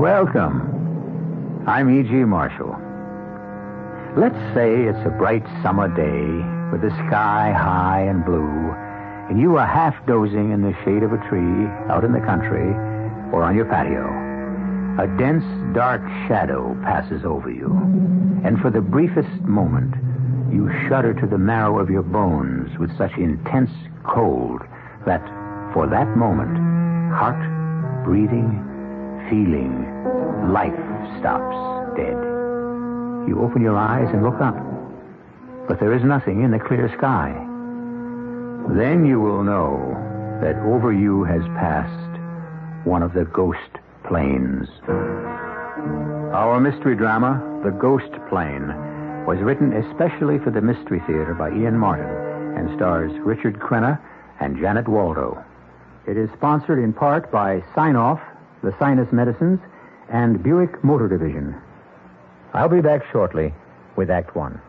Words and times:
Welcome. 0.00 1.62
I'm 1.68 1.90
E.G. 1.90 2.24
Marshall. 2.24 2.74
Let's 4.16 4.40
say 4.54 4.88
it's 4.88 5.04
a 5.04 5.10
bright 5.10 5.44
summer 5.62 5.88
day 5.92 6.72
with 6.72 6.80
the 6.80 6.96
sky 7.06 7.52
high 7.52 8.06
and 8.08 8.24
blue, 8.24 8.72
and 9.28 9.38
you 9.38 9.58
are 9.58 9.66
half 9.66 9.94
dozing 10.06 10.52
in 10.52 10.62
the 10.62 10.72
shade 10.86 11.02
of 11.02 11.12
a 11.12 11.20
tree 11.28 11.68
out 11.92 12.02
in 12.02 12.12
the 12.14 12.24
country 12.24 12.72
or 13.30 13.42
on 13.44 13.54
your 13.54 13.66
patio. 13.66 14.08
A 14.96 15.06
dense, 15.18 15.44
dark 15.74 16.00
shadow 16.26 16.74
passes 16.82 17.26
over 17.26 17.50
you, 17.50 17.68
and 18.42 18.58
for 18.58 18.70
the 18.70 18.80
briefest 18.80 19.42
moment, 19.42 19.92
you 20.50 20.72
shudder 20.88 21.12
to 21.12 21.26
the 21.26 21.36
marrow 21.36 21.78
of 21.78 21.90
your 21.90 22.00
bones 22.00 22.70
with 22.78 22.88
such 22.96 23.12
intense 23.18 23.70
cold 24.08 24.62
that, 25.04 25.20
for 25.74 25.86
that 25.86 26.16
moment, 26.16 26.56
heart, 27.12 27.36
breathing, 28.06 28.66
feeling, 29.30 29.86
life 30.52 30.74
stops 31.20 31.56
dead. 31.96 32.18
You 33.28 33.40
open 33.40 33.62
your 33.62 33.78
eyes 33.78 34.08
and 34.12 34.24
look 34.24 34.40
up, 34.40 34.56
but 35.68 35.78
there 35.78 35.94
is 35.94 36.02
nothing 36.02 36.42
in 36.42 36.50
the 36.50 36.58
clear 36.58 36.92
sky. 36.98 37.30
Then 38.76 39.06
you 39.06 39.20
will 39.20 39.44
know 39.44 39.78
that 40.42 40.56
over 40.66 40.92
you 40.92 41.24
has 41.24 41.42
passed 41.54 42.86
one 42.86 43.02
of 43.02 43.14
the 43.14 43.24
ghost 43.24 43.78
planes. 44.04 44.68
Our 46.34 46.58
mystery 46.60 46.96
drama, 46.96 47.60
The 47.64 47.70
Ghost 47.70 48.12
Plane, 48.28 48.68
was 49.26 49.38
written 49.40 49.72
especially 49.72 50.38
for 50.38 50.50
the 50.50 50.60
Mystery 50.60 51.00
Theater 51.06 51.34
by 51.34 51.50
Ian 51.50 51.78
Martin 51.78 52.08
and 52.58 52.74
stars 52.76 53.12
Richard 53.20 53.58
Crenna 53.60 54.00
and 54.40 54.58
Janet 54.58 54.88
Waldo. 54.88 55.44
It 56.06 56.16
is 56.16 56.30
sponsored 56.36 56.78
in 56.78 56.92
part 56.92 57.30
by 57.30 57.62
Sine-Off, 57.74 58.20
the 58.62 58.74
Sinus 58.78 59.10
Medicines, 59.12 59.60
and 60.10 60.42
Buick 60.42 60.82
Motor 60.84 61.08
Division. 61.08 61.54
I'll 62.52 62.68
be 62.68 62.80
back 62.80 63.02
shortly 63.12 63.54
with 63.96 64.10
Act 64.10 64.34
One. 64.34 64.60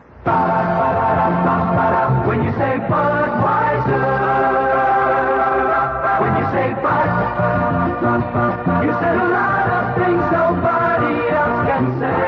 When 2.26 2.44
you 2.44 2.52
say 2.52 2.78
Budweiser, 2.88 4.04
when 6.22 6.32
you 6.38 6.44
say 6.52 6.74
Bud, 6.80 7.08
you 8.84 8.92
said 8.92 9.16
a 9.16 9.28
lot 9.28 9.68
of 9.68 9.84
things 9.98 10.24
nobody 10.30 11.14
else 11.28 11.66
can 11.66 11.84
say. 11.98 12.20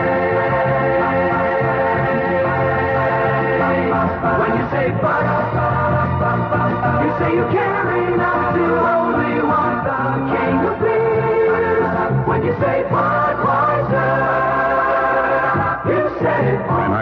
When 4.40 4.52
you 4.58 4.64
say 4.70 4.86
Bud, 5.00 5.26
you 7.04 7.10
say 7.18 7.30
you 7.36 7.44
care 7.52 7.73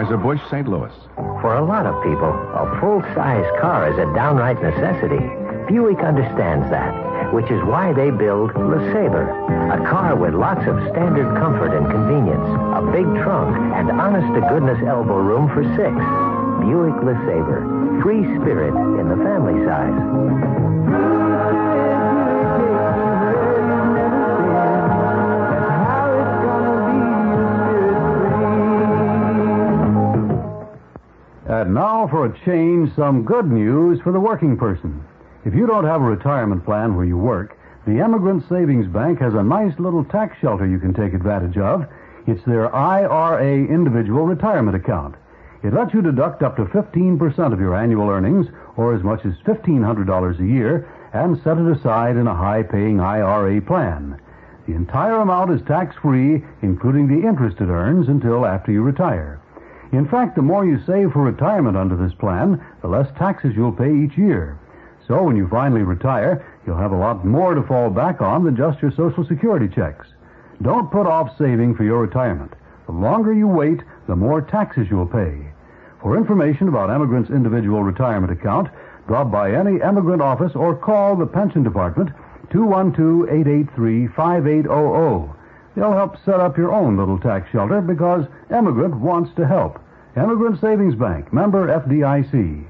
Anheuser-Busch, 0.03 0.41
St. 0.49 0.67
Louis. 0.67 0.91
For 1.41 1.55
a 1.55 1.65
lot 1.65 1.85
of 1.85 2.01
people, 2.03 2.31
a 2.31 2.79
full-size 2.79 3.45
car 3.59 3.91
is 3.91 3.97
a 3.97 4.13
downright 4.13 4.61
necessity. 4.61 5.19
Buick 5.67 5.99
understands 5.99 6.69
that, 6.69 6.93
which 7.33 7.49
is 7.51 7.61
why 7.63 7.93
they 7.93 8.11
build 8.11 8.51
LeSabre, 8.51 9.27
a 9.71 9.77
car 9.89 10.15
with 10.15 10.33
lots 10.33 10.67
of 10.67 10.75
standard 10.91 11.35
comfort 11.37 11.75
and 11.75 11.89
convenience, 11.89 12.47
a 12.75 12.81
big 12.91 13.07
trunk, 13.23 13.55
and 13.75 13.91
honest-to-goodness 13.91 14.83
elbow 14.87 15.17
room 15.17 15.47
for 15.49 15.63
six. 15.75 15.95
Buick 16.59 16.95
LeSabre, 17.03 18.01
free 18.03 18.23
spirit 18.39 18.75
in 18.99 19.09
the 19.09 19.17
family 19.23 19.63
size. 19.65 21.32
For 32.07 32.25
a 32.25 32.39
change, 32.45 32.93
some 32.95 33.23
good 33.23 33.49
news 33.49 33.99
for 34.01 34.11
the 34.11 34.19
working 34.19 34.57
person. 34.57 35.03
If 35.45 35.53
you 35.53 35.67
don't 35.67 35.85
have 35.85 36.01
a 36.01 36.05
retirement 36.05 36.65
plan 36.65 36.95
where 36.95 37.05
you 37.05 37.17
work, 37.17 37.57
the 37.85 37.99
Emigrant 37.99 38.43
Savings 38.47 38.87
Bank 38.87 39.19
has 39.19 39.33
a 39.33 39.43
nice 39.43 39.77
little 39.77 40.05
tax 40.05 40.37
shelter 40.39 40.65
you 40.65 40.79
can 40.79 40.93
take 40.93 41.13
advantage 41.13 41.57
of. 41.57 41.85
It's 42.25 42.43
their 42.45 42.73
IRA 42.73 43.65
individual 43.65 44.25
retirement 44.25 44.77
account. 44.77 45.15
It 45.63 45.73
lets 45.73 45.93
you 45.93 46.01
deduct 46.01 46.43
up 46.43 46.55
to 46.55 46.65
15% 46.65 47.53
of 47.53 47.59
your 47.59 47.75
annual 47.75 48.09
earnings, 48.09 48.47
or 48.77 48.95
as 48.95 49.03
much 49.03 49.25
as 49.25 49.33
$1,500 49.45 50.39
a 50.39 50.45
year, 50.45 50.89
and 51.13 51.41
set 51.43 51.57
it 51.57 51.77
aside 51.77 52.15
in 52.15 52.27
a 52.27 52.35
high 52.35 52.63
paying 52.63 52.99
IRA 52.99 53.61
plan. 53.61 54.19
The 54.65 54.75
entire 54.75 55.19
amount 55.19 55.51
is 55.51 55.61
tax 55.67 55.95
free, 56.01 56.43
including 56.61 57.07
the 57.07 57.27
interest 57.27 57.57
it 57.59 57.67
earns 57.67 58.07
until 58.07 58.45
after 58.45 58.71
you 58.71 58.81
retire. 58.81 59.41
In 59.93 60.05
fact, 60.07 60.35
the 60.35 60.41
more 60.41 60.65
you 60.65 60.79
save 60.87 61.11
for 61.11 61.21
retirement 61.21 61.77
under 61.77 61.95
this 61.95 62.15
plan, 62.15 62.59
the 62.81 62.87
less 62.87 63.07
taxes 63.15 63.53
you'll 63.55 63.71
pay 63.71 63.95
each 63.95 64.17
year. 64.17 64.57
So 65.07 65.21
when 65.21 65.35
you 65.35 65.47
finally 65.47 65.83
retire, 65.83 66.43
you'll 66.65 66.77
have 66.77 66.93
a 66.93 66.97
lot 66.97 67.23
more 67.23 67.53
to 67.53 67.61
fall 67.61 67.91
back 67.91 68.19
on 68.19 68.43
than 68.43 68.55
just 68.55 68.81
your 68.81 68.89
Social 68.91 69.23
Security 69.23 69.67
checks. 69.67 70.07
Don't 70.63 70.91
put 70.91 71.05
off 71.05 71.37
saving 71.37 71.75
for 71.75 71.83
your 71.83 72.01
retirement. 72.01 72.53
The 72.87 72.91
longer 72.91 73.33
you 73.33 73.47
wait, 73.47 73.83
the 74.07 74.15
more 74.15 74.41
taxes 74.41 74.87
you'll 74.89 75.05
pay. 75.05 75.45
For 76.01 76.17
information 76.17 76.69
about 76.69 76.89
Emigrant's 76.89 77.29
individual 77.29 77.83
retirement 77.83 78.33
account, 78.33 78.69
drop 79.07 79.29
by 79.29 79.53
any 79.53 79.79
Emigrant 79.79 80.23
office 80.23 80.55
or 80.55 80.75
call 80.75 81.15
the 81.15 81.27
Pension 81.27 81.61
Department 81.61 82.09
212-883-5800. 82.49 85.35
They'll 85.75 85.93
help 85.93 86.17
set 86.23 86.39
up 86.39 86.57
your 86.57 86.71
own 86.71 86.97
little 86.97 87.19
tax 87.19 87.49
shelter 87.51 87.81
because 87.81 88.25
Emigrant 88.51 88.95
wants 88.95 89.31
to 89.35 89.47
help. 89.47 89.79
Emigrant 90.15 90.61
Savings 90.61 90.95
Bank, 90.95 91.33
member 91.33 91.67
FDIC. 91.67 92.65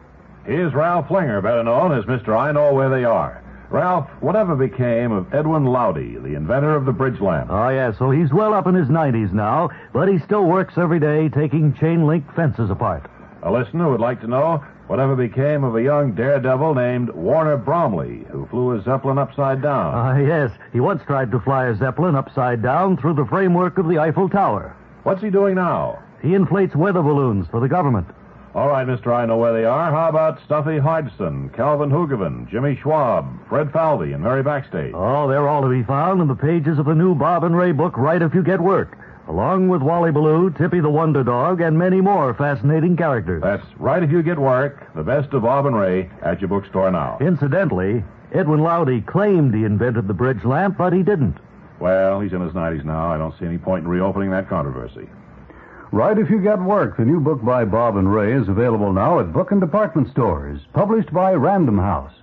Here's 0.45 0.73
Ralph 0.73 1.07
Flinger, 1.07 1.41
better 1.41 1.63
known 1.63 1.91
as 1.91 2.05
Mr. 2.05 2.37
I 2.37 2.51
Know 2.51 2.73
Where 2.73 2.89
They 2.89 3.03
Are. 3.03 3.43
Ralph, 3.69 4.07
whatever 4.21 4.55
became 4.55 5.11
of 5.11 5.33
Edwin 5.33 5.65
Lowdy, 5.65 6.17
the 6.17 6.35
inventor 6.35 6.75
of 6.75 6.85
the 6.85 6.91
bridge 6.91 7.19
lamp? 7.19 7.49
Oh, 7.49 7.69
yeah, 7.69 7.91
so 7.97 8.11
he's 8.11 8.31
well 8.31 8.53
up 8.53 8.67
in 8.67 8.75
his 8.75 8.87
90s 8.87 9.33
now, 9.33 9.69
but 9.93 10.07
he 10.07 10.19
still 10.19 10.45
works 10.45 10.75
every 10.77 10.99
day 10.99 11.27
taking 11.27 11.73
chain 11.73 12.05
link 12.05 12.23
fences 12.35 12.69
apart. 12.69 13.09
A 13.41 13.51
listener 13.51 13.89
would 13.89 13.99
like 13.99 14.21
to 14.21 14.27
know 14.27 14.63
whatever 14.87 15.15
became 15.15 15.63
of 15.63 15.75
a 15.75 15.83
young 15.83 16.13
daredevil 16.13 16.75
named 16.75 17.09
Warner 17.11 17.57
Bromley, 17.57 18.25
who 18.29 18.45
flew 18.47 18.71
a 18.73 18.81
Zeppelin 18.83 19.17
upside 19.17 19.61
down. 19.61 19.93
Ah, 19.93 20.17
yes, 20.17 20.51
he 20.71 20.79
once 20.79 21.01
tried 21.05 21.31
to 21.31 21.39
fly 21.39 21.67
a 21.67 21.75
Zeppelin 21.75 22.15
upside 22.15 22.61
down 22.61 22.97
through 22.97 23.13
the 23.13 23.25
framework 23.25 23.77
of 23.77 23.87
the 23.87 23.99
Eiffel 23.99 24.29
Tower. 24.29 24.75
What's 25.03 25.21
he 25.21 25.29
doing 25.29 25.55
now? 25.55 26.01
He 26.21 26.33
inflates 26.35 26.75
weather 26.75 27.01
balloons 27.01 27.47
for 27.51 27.59
the 27.59 27.67
government. 27.67 28.07
All 28.55 28.67
right, 28.67 28.85
Mr. 28.85 29.11
I 29.11 29.25
Know 29.25 29.37
Where 29.37 29.51
They 29.51 29.65
Are. 29.65 29.89
How 29.91 30.09
about 30.09 30.39
Stuffy 30.45 30.77
Hodgson, 30.77 31.49
Calvin 31.55 31.89
Hoogovan, 31.89 32.47
Jimmy 32.51 32.77
Schwab, 32.81 33.25
Fred 33.49 33.71
Falvey, 33.71 34.13
and 34.13 34.23
Mary 34.23 34.43
Backstayge? 34.43 34.91
Oh, 34.93 35.27
they're 35.27 35.47
all 35.49 35.63
to 35.63 35.69
be 35.69 35.81
found 35.81 36.21
in 36.21 36.27
the 36.27 36.35
pages 36.35 36.77
of 36.77 36.85
the 36.85 36.93
new 36.93 37.15
Bob 37.15 37.43
and 37.43 37.57
Ray 37.57 37.71
book, 37.71 37.97
Write 37.97 38.21
If 38.21 38.35
You 38.35 38.43
Get 38.43 38.61
Work, 38.61 38.95
along 39.27 39.69
with 39.69 39.81
Wally 39.81 40.11
Ballou, 40.11 40.51
Tippy 40.51 40.79
the 40.79 40.89
Wonder 40.89 41.23
Dog, 41.23 41.61
and 41.61 41.77
many 41.77 42.01
more 42.01 42.33
fascinating 42.33 42.97
characters. 42.97 43.41
That's 43.41 43.65
write 43.77 44.03
if 44.03 44.11
you 44.11 44.21
get 44.21 44.37
work. 44.37 44.93
The 44.95 45.03
best 45.03 45.33
of 45.33 45.43
Bob 45.43 45.65
and 45.65 45.75
Ray 45.75 46.09
at 46.21 46.41
your 46.41 46.49
bookstore 46.49 46.91
now. 46.91 47.17
Incidentally, 47.21 48.03
Edwin 48.33 48.61
Lowdy 48.61 49.01
claimed 49.01 49.53
he 49.53 49.63
invented 49.63 50.07
the 50.07 50.13
bridge 50.13 50.43
lamp, 50.43 50.77
but 50.77 50.93
he 50.93 51.03
didn't. 51.03 51.37
Well, 51.79 52.21
he's 52.21 52.33
in 52.33 52.41
his 52.41 52.53
90s 52.53 52.85
now. 52.85 53.11
I 53.11 53.17
don't 53.17 53.37
see 53.39 53.45
any 53.45 53.57
point 53.57 53.83
in 53.83 53.89
reopening 53.89 54.31
that 54.31 54.49
controversy. 54.49 55.09
Write 55.91 56.17
If 56.17 56.29
You 56.29 56.39
Get 56.39 56.59
Work, 56.59 56.97
the 56.97 57.05
new 57.05 57.19
book 57.19 57.43
by 57.43 57.65
Bob 57.65 57.97
and 57.97 58.11
Ray, 58.11 58.33
is 58.33 58.47
available 58.47 58.91
now 58.91 59.19
at 59.19 59.31
book 59.31 59.51
and 59.51 59.61
department 59.61 60.09
stores, 60.09 60.59
published 60.73 61.13
by 61.13 61.33
Random 61.33 61.77
House. 61.77 62.13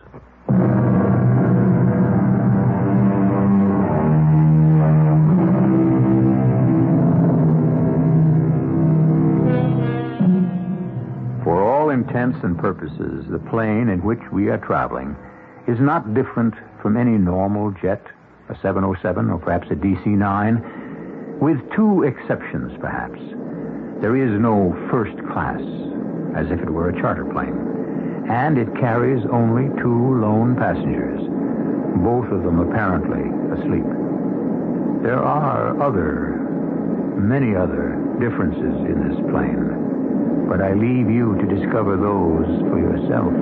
And 12.42 12.58
purposes, 12.58 13.26
the 13.31 13.38
plane 13.50 13.88
in 13.88 14.02
which 14.02 14.20
we 14.32 14.48
are 14.48 14.58
traveling 14.58 15.16
is 15.66 15.78
not 15.81 16.14
different 16.14 16.54
from 16.82 16.96
any 16.96 17.16
normal 17.19 17.70
jet, 17.72 18.02
a 18.48 18.54
707 18.60 19.31
or 19.31 19.38
perhaps 19.38 19.69
a 19.70 19.75
DC 19.75 20.06
9, 20.06 21.38
with 21.40 21.58
two 21.75 22.02
exceptions, 22.02 22.72
perhaps. 22.81 23.20
There 24.00 24.16
is 24.16 24.40
no 24.40 24.72
first 24.90 25.16
class, 25.32 25.60
as 26.34 26.50
if 26.50 26.60
it 26.60 26.70
were 26.70 26.90
a 26.90 27.00
charter 27.00 27.25
plane, 27.25 28.26
and 28.31 28.58
it 28.58 28.69
carries 28.76 29.25
only 29.31 29.69
two 29.81 30.20
lone 30.20 30.56
passengers, 30.56 31.20
both 32.02 32.31
of 32.32 32.42
them 32.42 32.60
apparently 32.60 33.28
asleep. 33.56 33.87
There 35.02 35.22
are 35.22 35.81
other, 35.82 36.37
many 37.16 37.54
other 37.56 37.96
differences 38.20 38.76
in 38.84 39.08
this 39.08 39.19
plane, 39.31 40.00
but 40.49 40.61
I 40.61 40.75
leave 40.75 41.08
you 41.11 41.37
to 41.40 41.46
discover 41.46 41.96
those 41.96 42.46
for 42.69 42.78
yourself. 42.78 43.32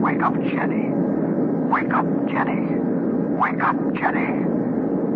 Wake 0.00 0.22
up, 0.22 0.34
Jenny. 0.42 0.90
Wake 1.70 1.92
up, 1.92 2.06
Jenny. 2.30 2.78
Wake 3.34 3.62
up, 3.62 3.76
Jenny. 3.94 4.46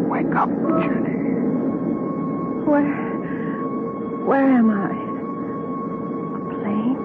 Wake 0.09 0.35
up, 0.35 0.49
Jenny. 0.50 1.19
Where. 2.67 3.09
Where 4.26 4.44
am 4.44 4.70
I? 4.70 4.91
A 6.37 6.41
plane? 6.59 6.99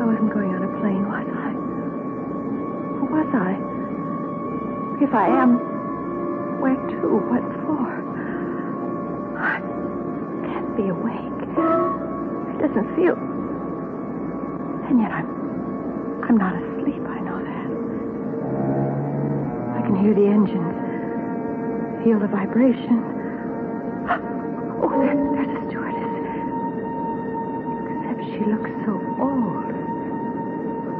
I 0.00 0.04
wasn't 0.04 0.32
going 0.34 0.50
on 0.54 0.62
a 0.64 0.68
plane, 0.80 1.06
was 1.06 1.26
I? 1.30 1.50
Who 2.98 3.06
was 3.06 3.30
I? 3.32 3.56
If 5.02 5.14
I 5.14 5.26
am, 5.28 5.58
where 6.60 6.74
to? 6.76 7.06
What 7.30 7.42
for? 7.64 7.88
I 9.38 9.60
can't 10.46 10.76
be 10.76 10.88
awake. 10.88 11.93
Doesn't 12.64 12.96
feel. 12.96 13.12
And 14.88 14.96
yet 14.96 15.12
I'm. 15.12 15.28
I'm 16.24 16.38
not 16.38 16.56
asleep, 16.56 17.04
I 17.04 17.20
know 17.20 17.36
that. 17.36 17.68
I 19.76 19.80
can 19.84 20.00
hear 20.00 20.14
the 20.16 20.24
engines, 20.24 20.72
feel 22.00 22.18
the 22.18 22.26
vibration. 22.26 23.04
Oh, 24.80 24.88
there, 24.96 25.12
there's 25.12 25.52
a 25.52 25.60
stewardess. 25.68 26.08
Except 28.00 28.24
she 28.32 28.40
looks 28.48 28.72
so 28.88 28.96
old. 29.20 29.68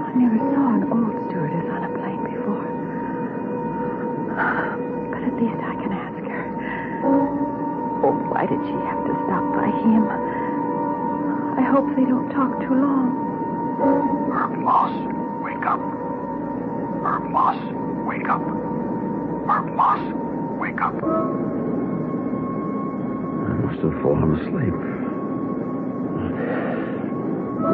I 0.05 0.13
never 0.21 0.37
saw 0.53 0.69
an 0.77 0.85
old 0.93 1.17
stewardess 1.33 1.65
on 1.73 1.89
a 1.89 1.93
plane 1.97 2.29
before. 2.29 2.69
But 4.37 5.25
at 5.25 5.35
least 5.41 5.65
I 5.65 5.81
can 5.81 5.97
ask 5.97 6.21
her. 6.29 6.45
Oh, 7.09 8.13
why 8.29 8.45
did 8.45 8.61
she 8.69 8.77
have 8.85 9.01
to 9.09 9.17
stop 9.25 9.49
by 9.57 9.73
him? 9.81 10.05
I 11.75 11.79
hope 11.79 11.91
they 11.97 12.05
don't 12.07 12.31
talk 12.31 12.55
too 12.61 12.71
long. 12.71 13.11
Herb 14.31 14.55
Moss, 14.63 14.95
wake 15.43 15.67
up. 15.67 15.83
Herb 17.03 17.27
Moss, 17.35 17.59
wake 18.07 18.29
up. 18.31 18.39
Herb 19.51 19.75
Moss, 19.75 19.99
wake 20.55 20.81
up. 20.81 20.95
I 23.43 23.59
must 23.59 23.83
have 23.83 23.91
fallen 24.07 24.39
asleep. 24.39 24.79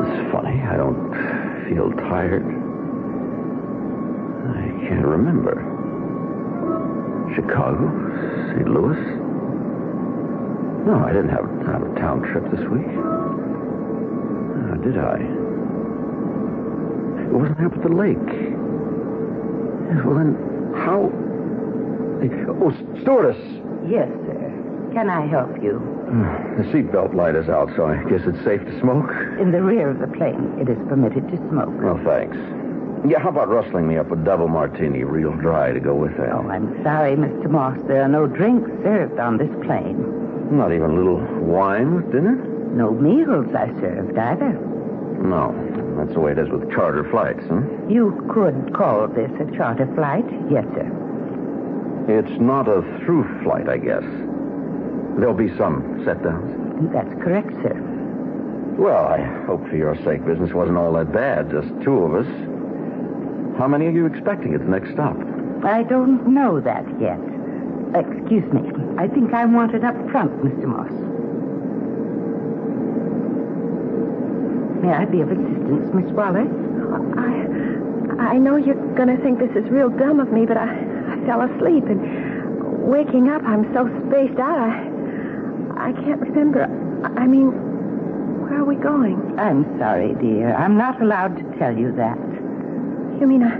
It's 0.08 0.32
funny. 0.32 0.64
I 0.64 0.81
don't 0.81 1.12
feel 1.69 1.93
tired. 2.08 2.49
I 4.49 4.64
can't 4.88 5.05
remember. 5.05 5.61
Chicago? 7.37 7.85
St. 8.49 8.67
Louis? 8.67 8.97
No, 10.88 11.05
I 11.05 11.12
didn't 11.12 11.29
have 11.29 11.44
an 11.44 11.69
out 11.69 11.82
of 11.87 11.94
town 11.97 12.23
trip 12.23 12.50
this 12.50 12.67
week. 12.70 13.19
Did 14.82 14.97
I? 14.99 15.17
It 17.21 17.32
wasn't 17.32 17.61
up 17.67 17.75
at 17.75 17.82
the 17.82 17.88
lake. 17.94 18.17
Well, 20.05 20.15
then, 20.17 20.37
how. 20.75 21.11
Oh, 22.62 22.71
stewardess! 23.03 23.37
Yes, 23.88 24.09
sir. 24.27 24.91
Can 24.93 25.09
I 25.09 25.27
help 25.27 25.62
you? 25.62 25.77
Uh, 26.09 26.56
the 26.56 26.65
seatbelt 26.73 27.15
light 27.15 27.35
is 27.37 27.49
out, 27.49 27.71
so 27.77 27.87
I 27.87 28.03
guess 28.11 28.21
it's 28.27 28.43
safe 28.44 28.61
to 28.65 28.81
smoke. 28.81 29.11
In 29.41 29.53
the 29.53 29.62
rear 29.62 29.88
of 29.91 29.99
the 30.00 30.09
plane, 30.09 30.59
it 30.61 30.69
is 30.69 30.79
permitted 30.88 31.29
to 31.29 31.37
smoke. 31.49 31.71
Well, 31.81 32.00
thanks. 32.05 32.37
Yeah, 33.09 33.21
how 33.21 33.31
about 33.31 33.49
rustling 33.49 33.87
me 33.88 33.97
up 33.97 34.11
a 34.11 34.17
double 34.17 34.49
martini, 34.49 35.05
real 35.05 35.33
dry, 35.33 35.73
to 35.73 35.81
go 35.81 35.94
with 35.94 36.17
that? 36.19 36.33
Oh, 36.33 36.49
I'm 36.49 36.83
sorry, 36.83 37.17
Mr. 37.17 37.49
Moss. 37.49 37.79
There 37.87 38.03
are 38.03 38.09
no 38.09 38.26
drinks 38.26 38.71
served 38.83 39.19
on 39.19 39.38
this 39.38 39.50
plane. 39.65 39.97
Not 40.56 40.73
even 40.73 40.91
a 40.91 40.94
little 40.94 41.21
wine 41.41 41.94
with 41.94 42.11
dinner? 42.12 42.37
No 42.72 42.93
meals 42.93 43.52
are 43.55 43.69
served 43.81 44.17
either. 44.19 44.52
No. 45.22 45.55
That's 45.96 46.14
the 46.14 46.20
way 46.20 46.32
it 46.32 46.38
is 46.38 46.49
with 46.49 46.70
charter 46.72 47.05
flights, 47.11 47.44
huh? 47.49 47.61
You 47.88 48.26
could 48.32 48.72
call 48.75 49.06
this 49.08 49.31
a 49.40 49.56
charter 49.56 49.87
flight. 49.94 50.25
Yes, 50.50 50.64
sir. 50.75 50.88
It's 52.08 52.40
not 52.40 52.69
a 52.69 52.81
through 53.05 53.43
flight, 53.43 53.69
I 53.69 53.76
guess. 53.76 54.02
There'll 55.19 55.34
be 55.34 55.55
some 55.58 56.00
set 56.05 56.22
downs. 56.22 56.90
That's 56.93 57.12
correct, 57.22 57.52
sir. 57.62 57.76
Well, 58.78 59.05
I 59.05 59.20
hope 59.46 59.69
for 59.69 59.76
your 59.76 59.94
sake 60.05 60.25
business 60.25 60.55
wasn't 60.55 60.78
all 60.78 60.93
that 60.94 61.12
bad. 61.12 61.50
Just 61.50 61.69
two 61.84 61.99
of 61.99 62.14
us. 62.14 62.26
How 63.58 63.69
many 63.69 63.87
are 63.87 63.90
you 63.90 64.06
expecting 64.06 64.55
at 64.55 64.61
the 64.61 64.70
next 64.70 64.93
stop? 64.93 65.16
I 65.62 65.82
don't 65.82 66.32
know 66.32 66.61
that 66.61 66.87
yet. 66.99 67.20
Excuse 67.94 68.50
me. 68.55 68.62
I 68.96 69.06
think 69.06 69.34
I'm 69.34 69.52
wanted 69.52 69.84
up 69.84 69.96
front, 70.11 70.32
Mr. 70.43 70.64
Moss. 70.64 70.90
May 74.81 74.93
I 74.93 75.05
be 75.05 75.21
of 75.21 75.31
assistance, 75.31 75.93
Miss 75.93 76.11
Wallace? 76.12 76.49
I, 77.19 78.32
I 78.32 78.38
know 78.38 78.56
you're 78.56 78.81
going 78.94 79.15
to 79.15 79.23
think 79.23 79.38
this 79.38 79.55
is 79.55 79.69
real 79.71 79.91
dumb 79.91 80.21
of 80.21 80.32
me, 80.32 80.47
but 80.47 80.56
I, 80.56 80.73
I 80.73 81.27
fell 81.27 81.43
asleep 81.43 81.85
and 81.85 82.00
waking 82.88 83.29
up, 83.29 83.43
I'm 83.44 83.69
so 83.75 83.87
spaced 84.09 84.41
out. 84.41 84.59
I, 84.59 85.91
I 85.91 85.93
can't 85.93 86.21
remember. 86.21 86.65
I, 87.05 87.23
I 87.23 87.27
mean, 87.27 87.53
where 88.41 88.61
are 88.61 88.65
we 88.65 88.77
going? 88.77 89.38
I'm 89.38 89.65
sorry, 89.79 90.15
dear. 90.15 90.55
I'm 90.55 90.77
not 90.77 91.00
allowed 91.03 91.37
to 91.37 91.59
tell 91.59 91.76
you 91.76 91.93
that. 91.97 92.19
You 93.21 93.26
mean 93.26 93.43
I, 93.43 93.53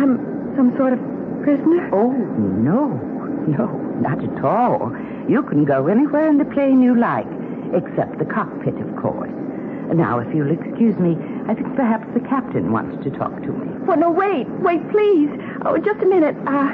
I'm 0.00 0.16
some 0.56 0.74
sort 0.78 0.94
of 0.94 0.98
prisoner? 1.42 1.90
Oh, 1.92 2.12
no. 2.12 2.88
No, 3.46 3.66
not 4.00 4.24
at 4.24 4.42
all. 4.42 4.90
You 5.28 5.42
can 5.42 5.66
go 5.66 5.86
anywhere 5.88 6.30
in 6.30 6.38
the 6.38 6.46
plane 6.46 6.80
you 6.80 6.98
like, 6.98 7.26
except 7.74 8.18
the 8.18 8.24
cockpit, 8.24 8.80
of 8.80 8.96
course. 8.96 9.30
Now, 9.92 10.18
if 10.18 10.32
you'll 10.34 10.50
excuse 10.50 10.96
me, 10.98 11.16
I 11.48 11.54
think 11.54 11.74
perhaps 11.76 12.06
the 12.14 12.20
captain 12.20 12.72
wants 12.72 13.02
to 13.04 13.10
talk 13.10 13.34
to 13.42 13.52
me. 13.52 13.66
Well, 13.86 13.98
no, 13.98 14.10
wait, 14.10 14.48
wait, 14.60 14.80
please. 14.90 15.30
Oh, 15.64 15.76
just 15.78 16.00
a 16.02 16.06
minute. 16.06 16.36
Uh, 16.46 16.72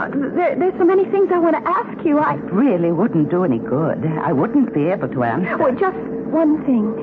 uh, 0.00 0.08
there, 0.34 0.56
there's 0.56 0.74
so 0.78 0.84
many 0.84 1.04
things 1.04 1.30
I 1.32 1.38
want 1.38 1.56
to 1.62 1.68
ask 1.68 2.04
you. 2.04 2.18
I. 2.18 2.34
It 2.34 2.52
really 2.52 2.90
wouldn't 2.92 3.28
do 3.30 3.44
any 3.44 3.58
good. 3.58 4.04
I 4.06 4.32
wouldn't 4.32 4.72
be 4.72 4.86
able 4.88 5.08
to 5.08 5.22
answer. 5.22 5.56
Well, 5.58 5.74
just 5.74 5.96
one 6.32 6.64
thing. 6.64 6.94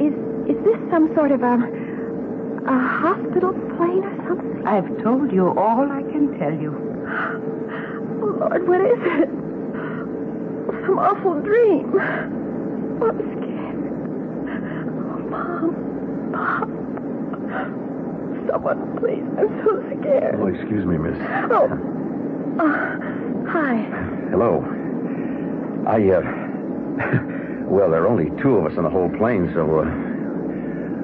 Is 0.00 0.14
is 0.56 0.64
this 0.64 0.78
some 0.90 1.14
sort 1.14 1.30
of 1.32 1.42
a 1.42 1.54
a 2.66 2.78
hospital 2.78 3.52
plane 3.76 4.02
or 4.04 4.16
something? 4.26 4.66
I've 4.66 4.88
told 5.02 5.30
you 5.32 5.48
all 5.48 5.90
I 5.90 6.02
can 6.10 6.38
tell 6.38 6.54
you. 6.54 6.72
Oh, 8.22 8.36
Lord, 8.40 8.66
what 8.68 8.80
is 8.80 8.98
it? 9.20 9.28
Some 10.86 10.98
awful 10.98 11.40
dream. 11.40 11.92
Oh, 13.02 13.08
I'm 13.08 13.18
scared. 13.36 13.82
Oh, 14.88 15.18
Mom. 15.18 15.31
Pop. 16.32 16.68
Someone, 18.50 18.98
please. 18.98 19.24
I'm 19.38 19.48
so 19.64 19.82
scared. 20.00 20.36
Oh, 20.38 20.46
excuse 20.46 20.84
me, 20.84 20.98
miss. 20.98 21.18
Oh. 21.50 21.68
Uh, 22.58 22.98
hi. 23.48 23.76
Hello. 24.30 24.62
I, 25.86 26.10
uh. 26.10 26.20
well, 27.70 27.90
there 27.90 28.02
are 28.02 28.08
only 28.08 28.30
two 28.42 28.56
of 28.56 28.66
us 28.70 28.76
on 28.76 28.84
the 28.84 28.90
whole 28.90 29.10
plane, 29.10 29.50
so, 29.54 29.80
uh. 29.80 29.84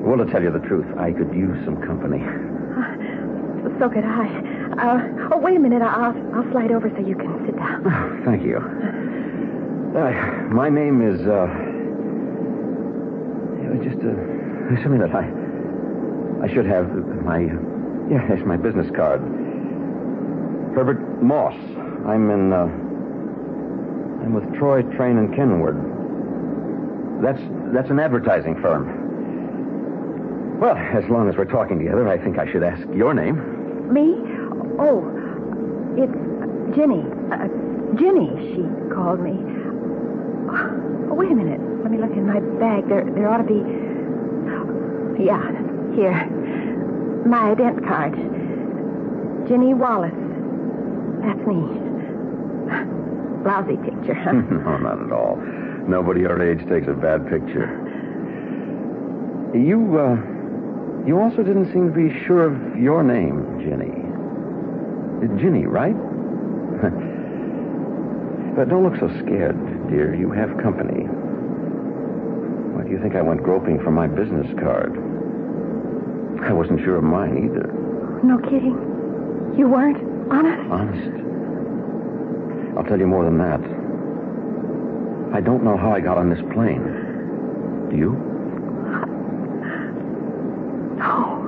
Well, 0.02 0.18
to 0.18 0.30
tell 0.30 0.42
you 0.42 0.50
the 0.50 0.60
truth, 0.60 0.86
I 0.98 1.12
could 1.12 1.32
use 1.34 1.58
some 1.64 1.80
company. 1.82 2.22
Uh, 2.22 3.78
so 3.78 3.88
could 3.88 4.04
I. 4.04 4.26
Uh, 4.78 5.28
oh, 5.32 5.38
wait 5.38 5.56
a 5.56 5.60
minute. 5.60 5.82
I'll, 5.82 6.14
I'll 6.34 6.50
slide 6.52 6.70
over 6.72 6.90
so 6.90 7.00
you 7.06 7.16
can 7.16 7.44
sit 7.46 7.56
down. 7.56 7.82
Oh, 7.86 8.22
thank 8.24 8.42
you. 8.44 8.58
Uh, 8.58 10.12
my 10.52 10.68
name 10.68 11.02
is, 11.02 11.20
uh. 11.26 11.77
Just, 13.82 13.98
uh. 13.98 14.82
something 14.82 15.00
that 15.00 15.14
I. 15.14 15.28
I 16.44 16.54
should 16.54 16.66
have 16.66 16.88
my. 17.24 17.40
Yeah, 18.10 18.32
it's 18.32 18.46
my 18.46 18.56
business 18.56 18.90
card. 18.94 19.20
Herbert 20.74 21.22
Moss. 21.22 21.54
I'm 22.06 22.30
in, 22.30 22.52
uh. 22.52 22.66
I'm 24.24 24.34
with 24.34 24.52
Troy, 24.58 24.82
Train, 24.96 25.18
and 25.18 25.34
Kenwood. 25.34 25.76
That's 27.22 27.40
that's 27.72 27.90
an 27.90 27.98
advertising 27.98 28.54
firm. 28.60 30.58
Well, 30.60 30.76
as 30.76 31.08
long 31.08 31.28
as 31.28 31.36
we're 31.36 31.44
talking 31.44 31.78
together, 31.78 32.08
I 32.08 32.18
think 32.18 32.38
I 32.38 32.50
should 32.50 32.62
ask 32.62 32.86
your 32.94 33.14
name. 33.14 33.36
Me? 33.92 34.14
Oh, 34.78 35.06
it's 35.96 36.76
Ginny. 36.76 37.04
Uh, 37.32 37.48
Ginny, 37.96 38.30
she 38.54 38.62
called 38.94 39.20
me. 39.20 39.38
Oh, 41.10 41.14
wait 41.14 41.30
a 41.30 41.34
minute. 41.34 41.60
Let 41.82 41.90
me 41.92 41.98
look 41.98 42.12
in 42.12 42.26
my 42.26 42.40
bag. 42.58 42.88
There, 42.88 43.04
there 43.14 43.28
ought 43.30 43.38
to 43.38 43.44
be. 43.44 43.62
Yeah, 45.22 45.50
here. 45.94 46.26
My 47.26 47.54
ident 47.54 47.86
card. 47.86 48.14
Ginny 49.48 49.74
Wallace. 49.74 50.14
That's 51.22 51.40
me. 51.46 51.60
Lousy 53.44 53.76
picture, 53.78 54.14
huh? 54.14 54.32
no, 54.32 54.78
not 54.78 55.00
at 55.02 55.12
all. 55.12 55.36
Nobody 55.88 56.26
our 56.26 56.40
age 56.42 56.60
takes 56.68 56.86
a 56.86 56.92
bad 56.94 57.26
picture. 57.28 57.68
You, 59.54 59.98
uh, 59.98 60.16
you 61.06 61.18
also 61.18 61.42
didn't 61.42 61.72
seem 61.72 61.88
to 61.90 61.94
be 61.94 62.10
sure 62.26 62.44
of 62.44 62.76
your 62.78 63.02
name, 63.02 63.58
Ginny. 63.64 63.94
Ginny, 65.40 65.66
right? 65.66 65.96
but 68.54 68.68
don't 68.68 68.84
look 68.84 68.96
so 69.00 69.08
scared, 69.24 69.56
dear. 69.88 70.14
You 70.14 70.30
have 70.30 70.56
company. 70.62 71.08
Do 72.88 72.94
you 72.94 73.00
think 73.02 73.16
I 73.16 73.20
went 73.20 73.42
groping 73.42 73.78
for 73.84 73.90
my 73.90 74.06
business 74.06 74.46
card? 74.58 74.96
I 76.42 76.54
wasn't 76.54 76.80
sure 76.80 76.96
of 76.96 77.04
mine 77.04 77.36
either. 77.44 77.70
No 78.24 78.38
kidding. 78.38 78.78
You 79.58 79.68
weren't? 79.68 79.98
Honest? 80.32 80.70
Honest. 80.72 81.18
I'll 82.78 82.84
tell 82.84 82.98
you 82.98 83.06
more 83.06 83.26
than 83.26 83.36
that. 83.36 83.60
I 85.36 85.42
don't 85.42 85.62
know 85.64 85.76
how 85.76 85.92
I 85.92 86.00
got 86.00 86.16
on 86.16 86.30
this 86.30 86.40
plane. 86.54 86.80
Do 87.90 87.96
you? 87.98 88.12
No. 90.96 91.44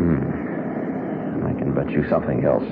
Hmm. 0.00 1.46
I 1.46 1.52
can 1.52 1.74
bet 1.74 1.90
you 1.90 2.08
something 2.08 2.46
else. 2.46 2.64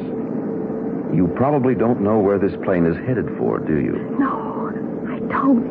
You 1.15 1.31
probably 1.37 1.75
don't 1.75 2.01
know 2.01 2.19
where 2.19 2.39
this 2.39 2.55
plane 2.65 2.87
is 2.87 2.97
headed 3.07 3.29
for, 3.37 3.59
do 3.59 3.77
you? 3.77 4.17
No, 4.19 4.73
I 5.07 5.19
don't. 5.31 5.70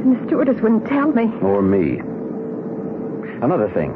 And 0.00 0.16
the 0.16 0.26
stewardess 0.26 0.60
wouldn't 0.62 0.86
tell 0.86 1.12
me. 1.12 1.30
Or 1.42 1.60
me. 1.60 2.00
Another 3.44 3.68
thing. 3.74 3.92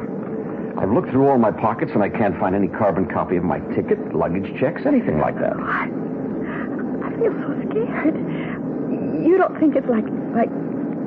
I've 0.77 0.91
looked 0.91 1.09
through 1.09 1.27
all 1.27 1.39
my 1.39 1.51
pockets 1.51 1.93
and 1.95 2.03
I 2.03 2.09
can't 2.09 2.37
find 2.39 2.53
any 2.53 2.67
carbon 2.67 3.07
copy 3.07 3.37
of 3.37 3.43
my 3.43 3.59
ticket, 3.73 4.13
luggage 4.13 4.53
checks, 4.59 4.85
anything 4.85 5.17
like 5.19 5.33
that. 5.39 5.53
I, 5.57 5.89
I 7.01 7.09
feel 7.17 7.33
so 7.41 7.57
scared. 7.69 8.15
You 9.25 9.37
don't 9.39 9.57
think 9.59 9.75
it's 9.75 9.87
like, 9.87 10.05
like, 10.35 10.49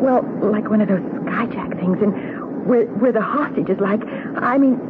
well, 0.03 0.27
like 0.43 0.69
one 0.69 0.81
of 0.81 0.89
those 0.89 1.01
skyjack 1.23 1.79
things, 1.79 1.99
and 2.03 2.67
where, 2.67 2.87
where 2.99 3.13
the 3.13 3.23
hostage 3.23 3.69
is 3.69 3.79
like, 3.79 4.01
I 4.43 4.59
mean, 4.59 4.81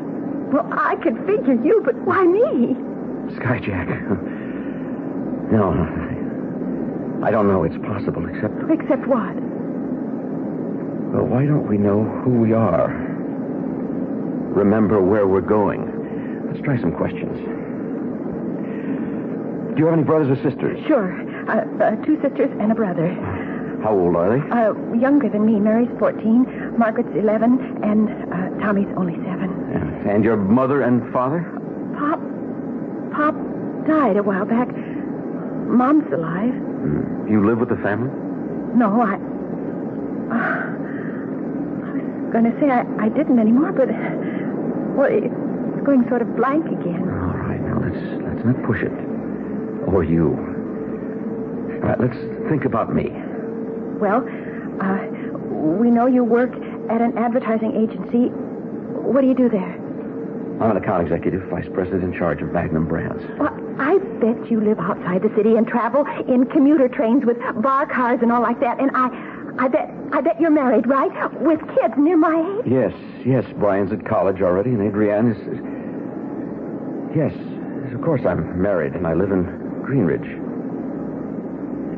well, 0.50 0.66
I 0.72 0.96
could 0.96 1.18
figure 1.26 1.52
you, 1.52 1.82
but 1.84 1.94
why 2.06 2.24
me? 2.24 2.74
Skyjack. 3.36 3.88
no, 5.52 5.72
I 7.26 7.30
don't 7.30 7.48
know. 7.48 7.64
It's 7.64 7.76
possible, 7.84 8.26
except. 8.26 8.54
Except 8.70 9.06
what? 9.06 9.36
Well, 11.12 11.24
why 11.24 11.46
don't 11.46 11.66
we 11.66 11.78
know 11.78 12.04
who 12.24 12.30
we 12.30 12.52
are? 12.52 12.88
Remember 14.52 15.00
where 15.00 15.26
we're 15.26 15.40
going. 15.40 16.46
Let's 16.50 16.62
try 16.64 16.78
some 16.80 16.92
questions. 16.92 17.36
Do 19.74 19.78
you 19.78 19.86
have 19.86 19.94
any 19.94 20.04
brothers 20.04 20.36
or 20.38 20.42
sisters? 20.50 20.78
Sure. 20.86 21.12
Uh, 21.48 21.64
uh, 21.82 21.96
two 22.04 22.20
sisters 22.20 22.50
and 22.60 22.72
a 22.72 22.74
brother. 22.74 23.08
How 23.82 23.96
old 23.96 24.16
are 24.16 24.36
they? 24.36 24.42
Uh, 24.50 24.74
younger 24.98 25.28
than 25.28 25.46
me. 25.46 25.60
Mary's 25.60 25.88
14, 25.98 26.76
Margaret's 26.76 27.14
11, 27.14 27.84
and 27.84 28.10
uh, 28.32 28.60
Tommy's 28.60 28.88
only 28.96 29.14
7. 29.14 29.24
Yeah. 30.04 30.12
And 30.12 30.24
your 30.24 30.36
mother 30.36 30.82
and 30.82 31.10
father? 31.12 31.40
Pop, 31.96 32.20
Pop 33.12 33.34
died 33.86 34.16
a 34.16 34.22
while 34.22 34.44
back. 34.44 34.68
Mom's 34.76 36.12
alive. 36.12 36.52
Hmm. 36.52 37.28
You 37.30 37.46
live 37.46 37.58
with 37.58 37.68
the 37.68 37.76
family? 37.76 38.10
No, 38.76 39.00
I. 39.00 39.14
Uh, 40.34 40.74
I 41.80 41.92
was 41.92 42.27
going 42.38 42.52
to 42.54 42.60
say 42.60 42.70
I, 42.70 42.86
I 43.06 43.08
didn't 43.08 43.38
anymore, 43.38 43.72
but. 43.72 43.88
Well, 44.98 45.08
it's 45.10 45.86
going 45.86 46.04
sort 46.08 46.22
of 46.22 46.34
blank 46.36 46.66
again. 46.66 47.02
All 47.02 47.38
right, 47.38 47.60
now 47.60 47.78
let's 47.78 48.02
let's 48.26 48.44
not 48.44 48.62
push 48.66 48.82
it. 48.82 48.90
Or 49.86 50.02
you. 50.02 50.34
All 51.82 51.88
right, 51.88 52.00
let's 52.00 52.18
think 52.48 52.64
about 52.64 52.92
me. 52.92 53.10
Well, 54.02 54.26
uh, 54.82 55.06
we 55.78 55.90
know 55.90 56.06
you 56.06 56.24
work 56.24 56.50
at 56.90 57.00
an 57.00 57.16
advertising 57.16 57.76
agency. 57.76 58.26
What 59.06 59.20
do 59.20 59.28
you 59.28 59.34
do 59.34 59.48
there? 59.48 59.74
I'm 60.60 60.72
an 60.72 60.76
account 60.76 61.04
executive, 61.04 61.42
vice 61.48 61.68
president 61.72 62.02
in 62.02 62.18
charge 62.18 62.42
of 62.42 62.50
Magnum 62.50 62.88
Brands. 62.88 63.22
Well, 63.38 63.54
I 63.78 63.98
bet 64.18 64.50
you 64.50 64.60
live 64.60 64.80
outside 64.80 65.22
the 65.22 65.32
city 65.36 65.54
and 65.54 65.64
travel 65.64 66.04
in 66.26 66.46
commuter 66.46 66.88
trains 66.88 67.24
with 67.24 67.38
bar 67.62 67.86
cars 67.86 68.18
and 68.20 68.32
all 68.32 68.42
like 68.42 68.58
that. 68.58 68.80
And 68.80 68.90
I, 68.92 69.06
I 69.58 69.68
bet, 69.68 69.90
I 70.12 70.20
bet 70.20 70.40
you're 70.40 70.50
married, 70.50 70.86
right? 70.86 71.10
With 71.40 71.60
kids 71.74 71.94
near 71.96 72.16
my 72.16 72.60
age. 72.60 72.66
Yes, 72.70 72.92
yes. 73.26 73.44
Brian's 73.58 73.92
at 73.92 74.04
college 74.04 74.40
already, 74.40 74.70
and 74.70 74.86
Adrienne 74.86 75.32
is. 75.32 75.38
is... 75.38 75.60
Yes, 77.16 77.32
yes, 77.84 77.94
of 77.94 78.02
course 78.02 78.22
I'm 78.24 78.60
married, 78.62 78.92
and 78.94 79.06
I 79.06 79.14
live 79.14 79.32
in 79.32 79.44
Greenridge. 79.82 80.28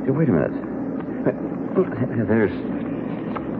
Wait 0.09 0.29
a 0.29 0.33
minute. 0.33 0.57
There's, 2.27 2.51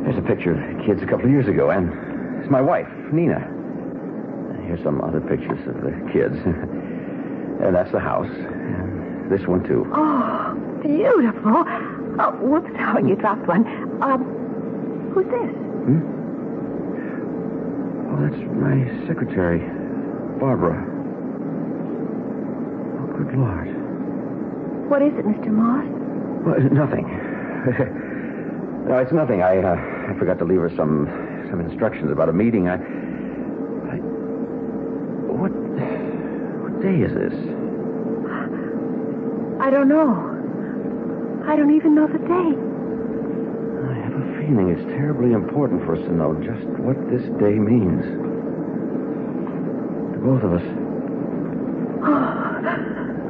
there's 0.05 0.19
a 0.19 0.27
picture 0.27 0.53
of 0.53 0.79
the 0.79 0.85
kids 0.85 1.03
a 1.03 1.07
couple 1.07 1.27
of 1.27 1.31
years 1.31 1.47
ago, 1.47 1.71
and 1.71 1.93
it's 2.41 2.51
my 2.51 2.61
wife, 2.61 2.89
Nina. 3.13 3.41
Here's 4.67 4.83
some 4.83 5.01
other 5.03 5.21
pictures 5.21 5.61
of 5.69 5.83
the 5.83 5.93
kids. 6.13 6.37
and 7.61 7.75
that's 7.75 7.93
the 7.93 8.01
house. 8.01 8.31
And 8.31 9.31
this 9.31 9.47
one, 9.47 9.63
too. 9.65 9.85
Oh, 9.93 10.55
beautiful. 10.83 11.65
Oh, 12.19 12.33
whoops, 12.43 12.71
oh, 12.79 12.99
you 12.99 13.17
dropped 13.17 13.47
one. 13.47 13.67
Um, 14.03 14.25
who's 15.15 15.27
this? 15.27 15.51
Hmm? 15.87 16.01
Oh, 18.11 18.17
that's 18.21 18.43
my 18.59 19.07
secretary, 19.07 19.61
Barbara. 20.41 20.75
Oh, 22.99 23.07
good 23.17 23.35
Lord. 23.39 23.69
What 24.91 25.03
is 25.03 25.13
it, 25.15 25.25
Mr. 25.25 25.49
Moss? 25.49 25.87
Well, 26.45 26.59
nothing. 26.73 27.07
no, 28.89 28.99
it's 28.99 29.13
nothing. 29.13 29.43
I, 29.43 29.59
uh, 29.59 29.77
I 30.11 30.19
forgot 30.19 30.39
to 30.39 30.45
leave 30.45 30.61
her 30.61 30.73
some 30.77 31.07
some 31.51 31.61
instructions 31.61 32.11
about 32.11 32.29
a 32.29 32.33
meeting. 32.33 32.69
I, 32.69 32.75
I. 32.75 33.97
What. 35.31 35.53
What 35.53 36.83
day 36.83 37.03
is 37.03 37.13
this? 37.15 37.35
I 39.61 39.71
don't 39.71 39.89
know. 39.89 40.30
I 41.51 41.57
don't 41.57 41.75
even 41.75 41.97
know 41.97 42.07
the 42.07 42.19
date. 42.19 42.63
I 43.91 43.95
have 44.07 44.15
a 44.15 44.23
feeling 44.39 44.71
it's 44.71 44.87
terribly 44.95 45.33
important 45.33 45.85
for 45.85 45.97
us 45.97 46.03
to 46.07 46.13
know 46.15 46.39
just 46.47 46.63
what 46.79 46.95
this 47.11 47.27
day 47.43 47.59
means. 47.59 48.07
To 50.15 50.19
both 50.23 50.47
of 50.47 50.53
us. 50.55 50.63
Oh, 52.07 52.55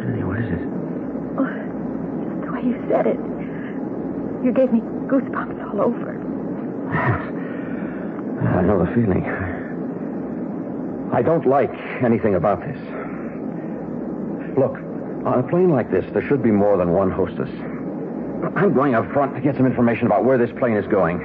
Jenny, 0.05 0.21
what 0.23 0.37
is 0.37 0.53
it? 0.53 0.61
oh, 1.41 1.49
just 2.29 2.45
the 2.45 2.53
way 2.53 2.61
you 2.61 2.77
said 2.93 3.07
it. 3.09 3.17
You 4.45 4.53
gave 4.53 4.71
me 4.71 4.81
goosebumps 5.09 5.57
all 5.73 5.81
over. 5.81 6.13
I 8.45 8.61
know 8.61 8.85
the 8.85 8.93
feeling. 8.93 9.25
I 11.11 11.23
don't 11.23 11.47
like 11.47 11.73
anything 12.05 12.35
about 12.35 12.61
this. 12.61 12.77
Look, 14.59 14.77
on 15.25 15.39
a 15.39 15.43
plane 15.49 15.71
like 15.71 15.91
this, 15.91 16.05
there 16.13 16.29
should 16.29 16.43
be 16.43 16.51
more 16.51 16.77
than 16.77 16.93
one 16.93 17.11
hostess. 17.11 17.49
I'm 18.57 18.73
going 18.75 18.95
up 18.95 19.11
front 19.13 19.35
to 19.35 19.41
get 19.41 19.57
some 19.57 19.67
information 19.67 20.07
about 20.07 20.25
where 20.25 20.39
this 20.39 20.51
plane 20.59 20.77
is 20.77 20.87
going. 20.87 21.19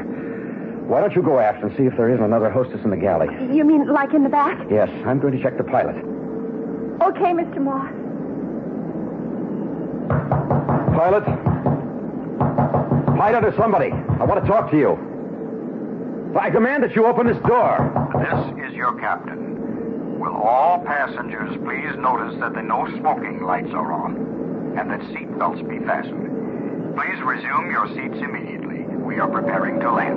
Why 0.88 1.01
don't 1.01 1.15
you 1.15 1.24
go 1.24 1.39
aft 1.39 1.63
and 1.63 1.75
see 1.77 1.84
if 1.84 1.95
there 1.98 2.10
isn't 2.10 2.24
another 2.24 2.50
hostess 2.50 2.81
in 2.84 2.91
the 2.91 2.98
galley? 2.98 3.27
You 3.55 3.63
mean 3.63 3.88
like 3.88 4.13
in 4.13 4.24
the 4.24 4.29
back? 4.29 4.60
Yes, 4.69 4.89
I'm 5.05 5.19
going 5.19 5.36
to 5.36 5.41
check 5.41 5.57
the 5.57 5.63
pilot. 5.63 5.95
Okay, 7.01 7.34
Mr. 7.34 7.60
Moss. 7.60 7.91
Pilot? 10.95 11.25
Pilot 13.17 13.45
or 13.45 13.53
somebody. 13.57 13.91
I 13.91 14.24
want 14.25 14.43
to 14.43 14.48
talk 14.48 14.69
to 14.72 14.77
you. 14.77 14.93
I 16.39 16.50
command 16.51 16.84
that 16.84 16.95
you 16.95 17.05
open 17.05 17.27
this 17.27 17.38
door. 17.48 17.79
This 18.19 18.69
is 18.69 18.75
your 18.75 19.00
captain. 19.00 20.19
Will 20.19 20.36
all 20.36 20.84
passengers 20.86 21.55
please 21.63 21.95
notice 21.98 22.38
that 22.39 22.53
the 22.53 22.62
no 22.62 22.88
smoking 23.00 23.41
lights 23.43 23.72
are 23.74 23.91
on 23.91 24.75
and 24.77 24.91
that 24.91 25.01
seat 25.13 25.27
belts 25.39 25.62
be 25.62 25.79
fastened? 25.79 26.25
Please 26.95 27.19
resume 27.23 27.71
your 27.71 27.87
seats 27.89 28.15
immediately. 28.23 28.87
We 29.03 29.19
are 29.19 29.27
preparing 29.27 29.79
to 29.81 29.91
land. 29.91 30.15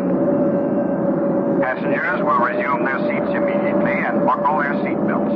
Passengers 1.60 2.22
will 2.22 2.38
resume 2.38 2.84
their 2.86 3.02
seats 3.02 3.34
immediately 3.34 3.98
and 3.98 4.24
buckle 4.24 4.62
their 4.62 4.78
seat 4.86 4.98
belts. 5.10 5.34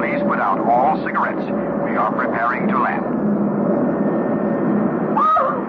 Please 0.00 0.24
put 0.24 0.40
out 0.40 0.64
all 0.64 0.96
cigarettes. 1.04 1.44
We 1.84 1.92
are 2.00 2.08
preparing 2.08 2.68
to 2.68 2.78
land. 2.80 3.04
Oh, 5.20 5.60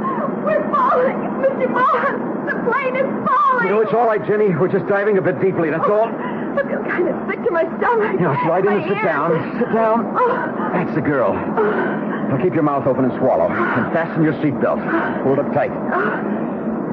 we're 0.47 0.63
falling, 0.71 1.19
Mr. 1.43 1.67
Moss. 1.67 2.15
The 2.47 2.55
plane 2.71 2.95
is 2.95 3.09
falling. 3.27 3.67
You 3.67 3.71
know, 3.75 3.81
it's 3.81 3.93
all 3.93 4.07
right, 4.07 4.25
Jenny. 4.25 4.55
We're 4.55 4.71
just 4.71 4.87
diving 4.87 5.17
a 5.17 5.21
bit 5.21 5.41
deeply, 5.41 5.69
that's 5.69 5.83
oh, 5.85 6.07
all. 6.07 6.07
I 6.07 6.63
feel 6.63 6.79
kind 6.87 7.09
of 7.09 7.15
sick 7.27 7.43
to 7.43 7.51
my 7.51 7.67
stomach. 7.77 8.19
Now, 8.21 8.39
slide 8.47 8.63
in 8.63 8.71
My 8.71 8.79
and 8.79 8.87
sit 8.87 8.97
ears. 8.97 9.05
down. 9.05 9.59
Sit 9.59 9.73
down. 9.73 10.15
Oh. 10.15 10.71
That's 10.73 10.95
the 10.95 11.01
girl. 11.01 11.35
Oh. 11.35 12.18
Now, 12.29 12.37
keep 12.41 12.53
your 12.53 12.63
mouth 12.63 12.85
open 12.85 13.05
and 13.05 13.13
swallow. 13.17 13.49
And 13.49 13.91
fasten 13.91 14.23
your 14.23 14.33
seatbelt. 14.37 14.79
Hold 15.23 15.39
up 15.39 15.51
tight. 15.53 15.73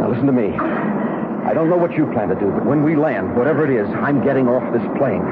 Now, 0.01 0.09
listen 0.09 0.27
to 0.27 0.33
me. 0.33 0.57
I 1.47 1.55
don't 1.55 1.69
know 1.71 1.77
what 1.77 1.93
you 1.93 2.11
plan 2.11 2.29
to 2.29 2.35
do, 2.35 2.51
but 2.51 2.67
when 2.67 2.83
we 2.83 2.97
land, 2.97 3.37
whatever 3.37 3.63
it 3.63 3.71
is, 3.71 3.87
I'm 4.03 4.25
getting 4.25 4.49
off 4.49 4.65
this 4.73 4.83
plane. 4.99 5.23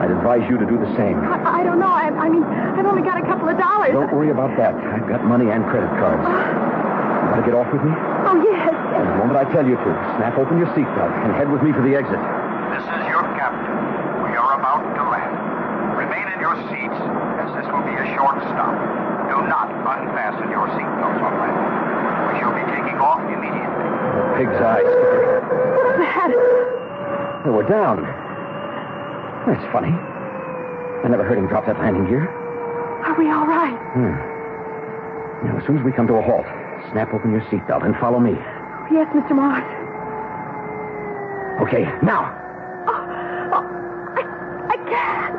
I'd 0.00 0.10
advise 0.10 0.42
you 0.48 0.56
to 0.56 0.64
do 0.64 0.80
the 0.80 0.88
same. 0.96 1.20
I, 1.20 1.60
I 1.60 1.62
don't 1.62 1.78
know. 1.78 1.92
I, 1.92 2.08
I 2.08 2.28
mean, 2.32 2.42
I've 2.42 2.88
only 2.88 3.04
got 3.04 3.20
a 3.20 3.26
couple 3.28 3.46
of 3.46 3.60
dollars. 3.60 3.92
Don't 3.92 4.10
worry 4.10 4.32
about 4.32 4.56
that. 4.56 4.72
I've 4.74 5.06
got 5.06 5.22
money 5.28 5.52
and 5.52 5.60
credit 5.68 5.92
cards. 6.00 6.24
Uh. 6.24 6.80
You 7.20 7.36
want 7.36 7.44
to 7.44 7.46
get 7.46 7.54
off 7.54 7.68
with 7.70 7.84
me? 7.84 7.92
Oh, 8.26 8.36
yes. 8.42 8.72
And 8.96 9.04
the 9.06 9.16
moment 9.20 9.36
I 9.36 9.44
tell 9.52 9.62
you 9.62 9.76
to, 9.76 9.90
snap 10.16 10.34
open 10.40 10.56
your 10.56 10.72
seatbelt 10.72 11.12
and 11.28 11.36
head 11.36 11.52
with 11.52 11.60
me 11.62 11.70
for 11.76 11.84
the 11.84 11.94
exit. 11.94 12.18
This 12.72 12.82
is 12.82 13.02
your 13.12 13.22
captain. 13.36 13.76
We 14.24 14.34
are 14.34 14.56
about 14.56 14.82
to 14.82 15.02
land. 15.04 15.36
Remain 15.94 16.26
in 16.32 16.40
your 16.40 16.56
seats, 16.72 16.98
as 17.44 17.48
this 17.54 17.68
will 17.70 17.84
be 17.86 17.94
a 17.94 18.06
short 18.16 18.40
stop. 18.50 18.72
Do 19.30 19.36
not 19.46 19.68
unfasten 19.68 20.48
your 20.50 20.66
seatbelts 20.74 21.22
on 21.22 21.32
landing. 21.38 21.70
We 22.32 22.34
shall 22.40 22.56
be 22.56 22.64
taking 22.72 22.98
off 22.98 23.20
immediately. 23.30 23.86
Pig's 24.40 24.56
eyes. 24.56 24.88
What's 24.88 26.00
that? 26.00 26.32
Hey, 27.44 27.50
we're 27.52 27.68
down. 27.68 28.00
That's 29.44 29.60
funny. 29.68 29.92
I 29.92 31.08
never 31.12 31.24
heard 31.28 31.36
him 31.36 31.46
drop 31.46 31.66
that 31.66 31.76
landing 31.78 32.06
gear. 32.08 32.24
Are 33.04 33.12
we 33.20 33.28
all 33.28 33.44
right? 33.44 33.76
Hmm. 33.92 34.16
Now, 35.44 35.60
as 35.60 35.66
soon 35.66 35.76
as 35.76 35.84
we 35.84 35.92
come 35.92 36.06
to 36.06 36.14
a 36.14 36.22
halt, 36.22 36.46
snap 36.90 37.12
open 37.12 37.32
your 37.32 37.42
seatbelt 37.52 37.84
and 37.84 37.94
follow 38.00 38.18
me. 38.18 38.32
Yes, 38.88 39.12
Mr. 39.12 39.36
Moss. 39.36 39.60
Okay, 41.60 41.84
now. 42.00 42.32
Oh, 42.88 43.60
oh, 43.60 43.64
I, 44.16 44.24
I 44.72 44.76
can't. 44.88 45.36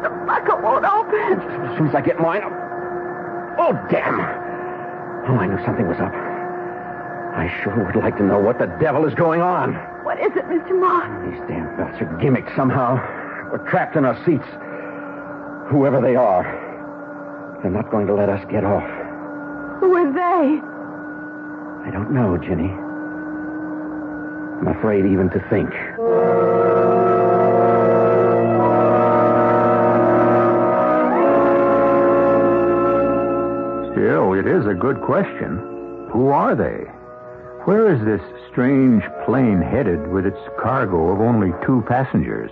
The 0.00 0.08
buckle 0.24 0.56
won't 0.64 0.86
open. 0.88 1.68
As 1.68 1.76
soon 1.76 1.88
as 1.88 1.94
I 1.94 2.00
get 2.00 2.18
mine. 2.18 2.40
Up 2.40 2.52
Oh, 3.60 3.72
damn. 3.92 4.16
Oh, 5.28 5.36
I 5.36 5.46
knew 5.46 5.62
something 5.66 5.86
was 5.86 6.00
up. 6.00 6.31
I 7.34 7.50
sure 7.62 7.84
would 7.86 7.96
like 7.96 8.16
to 8.18 8.22
know 8.22 8.38
what 8.38 8.58
the 8.58 8.66
devil 8.78 9.06
is 9.06 9.14
going 9.14 9.40
on. 9.40 9.74
What 10.04 10.20
is 10.20 10.32
it, 10.36 10.44
Mr. 10.44 10.78
Moss? 10.78 11.08
These 11.24 11.40
damn 11.48 11.76
belts 11.78 12.00
are 12.02 12.18
gimmicks 12.20 12.54
somehow. 12.54 12.96
We're 13.50 13.66
trapped 13.70 13.96
in 13.96 14.04
our 14.04 14.16
seats. 14.24 14.44
Whoever 15.70 16.00
they 16.02 16.14
are, 16.14 16.44
they're 17.62 17.70
not 17.70 17.90
going 17.90 18.06
to 18.08 18.14
let 18.14 18.28
us 18.28 18.44
get 18.50 18.64
off. 18.64 18.84
Who 19.80 19.94
are 19.96 20.12
they? 20.12 20.60
I 21.88 21.90
don't 21.90 22.12
know, 22.12 22.36
Ginny. 22.36 22.68
I'm 24.60 24.68
afraid 24.68 25.06
even 25.06 25.30
to 25.30 25.40
think. 25.48 25.70
Still, 33.92 34.34
it 34.34 34.46
is 34.46 34.66
a 34.66 34.74
good 34.74 35.00
question. 35.00 35.58
Who 36.12 36.28
are 36.28 36.54
they? 36.54 36.86
Where 37.64 37.94
is 37.94 38.04
this 38.04 38.20
strange 38.50 39.04
plane 39.24 39.62
headed 39.62 40.10
with 40.10 40.26
its 40.26 40.40
cargo 40.60 41.10
of 41.10 41.20
only 41.20 41.52
two 41.64 41.84
passengers? 41.86 42.50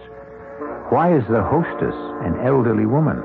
Why 0.90 1.12
is 1.12 1.24
the 1.26 1.42
hostess 1.42 1.96
an 2.22 2.38
elderly 2.46 2.86
woman? 2.86 3.18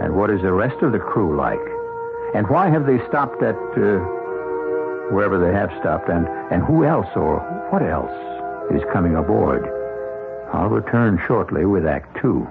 And 0.00 0.16
what 0.16 0.30
is 0.30 0.42
the 0.42 0.52
rest 0.52 0.82
of 0.82 0.90
the 0.90 0.98
crew 0.98 1.36
like? 1.36 1.62
And 2.34 2.48
why 2.48 2.70
have 2.70 2.86
they 2.86 2.98
stopped 3.06 3.40
at 3.40 3.54
uh, 3.54 4.02
wherever 5.14 5.38
they 5.38 5.52
have 5.52 5.70
stopped? 5.78 6.08
And, 6.08 6.26
and 6.50 6.60
who 6.64 6.84
else 6.84 7.06
or 7.14 7.38
what 7.70 7.82
else 7.82 8.10
is 8.74 8.82
coming 8.92 9.14
aboard? 9.14 9.62
I'll 10.52 10.70
return 10.70 11.22
shortly 11.28 11.66
with 11.66 11.86
Act 11.86 12.18
Two. 12.20 12.48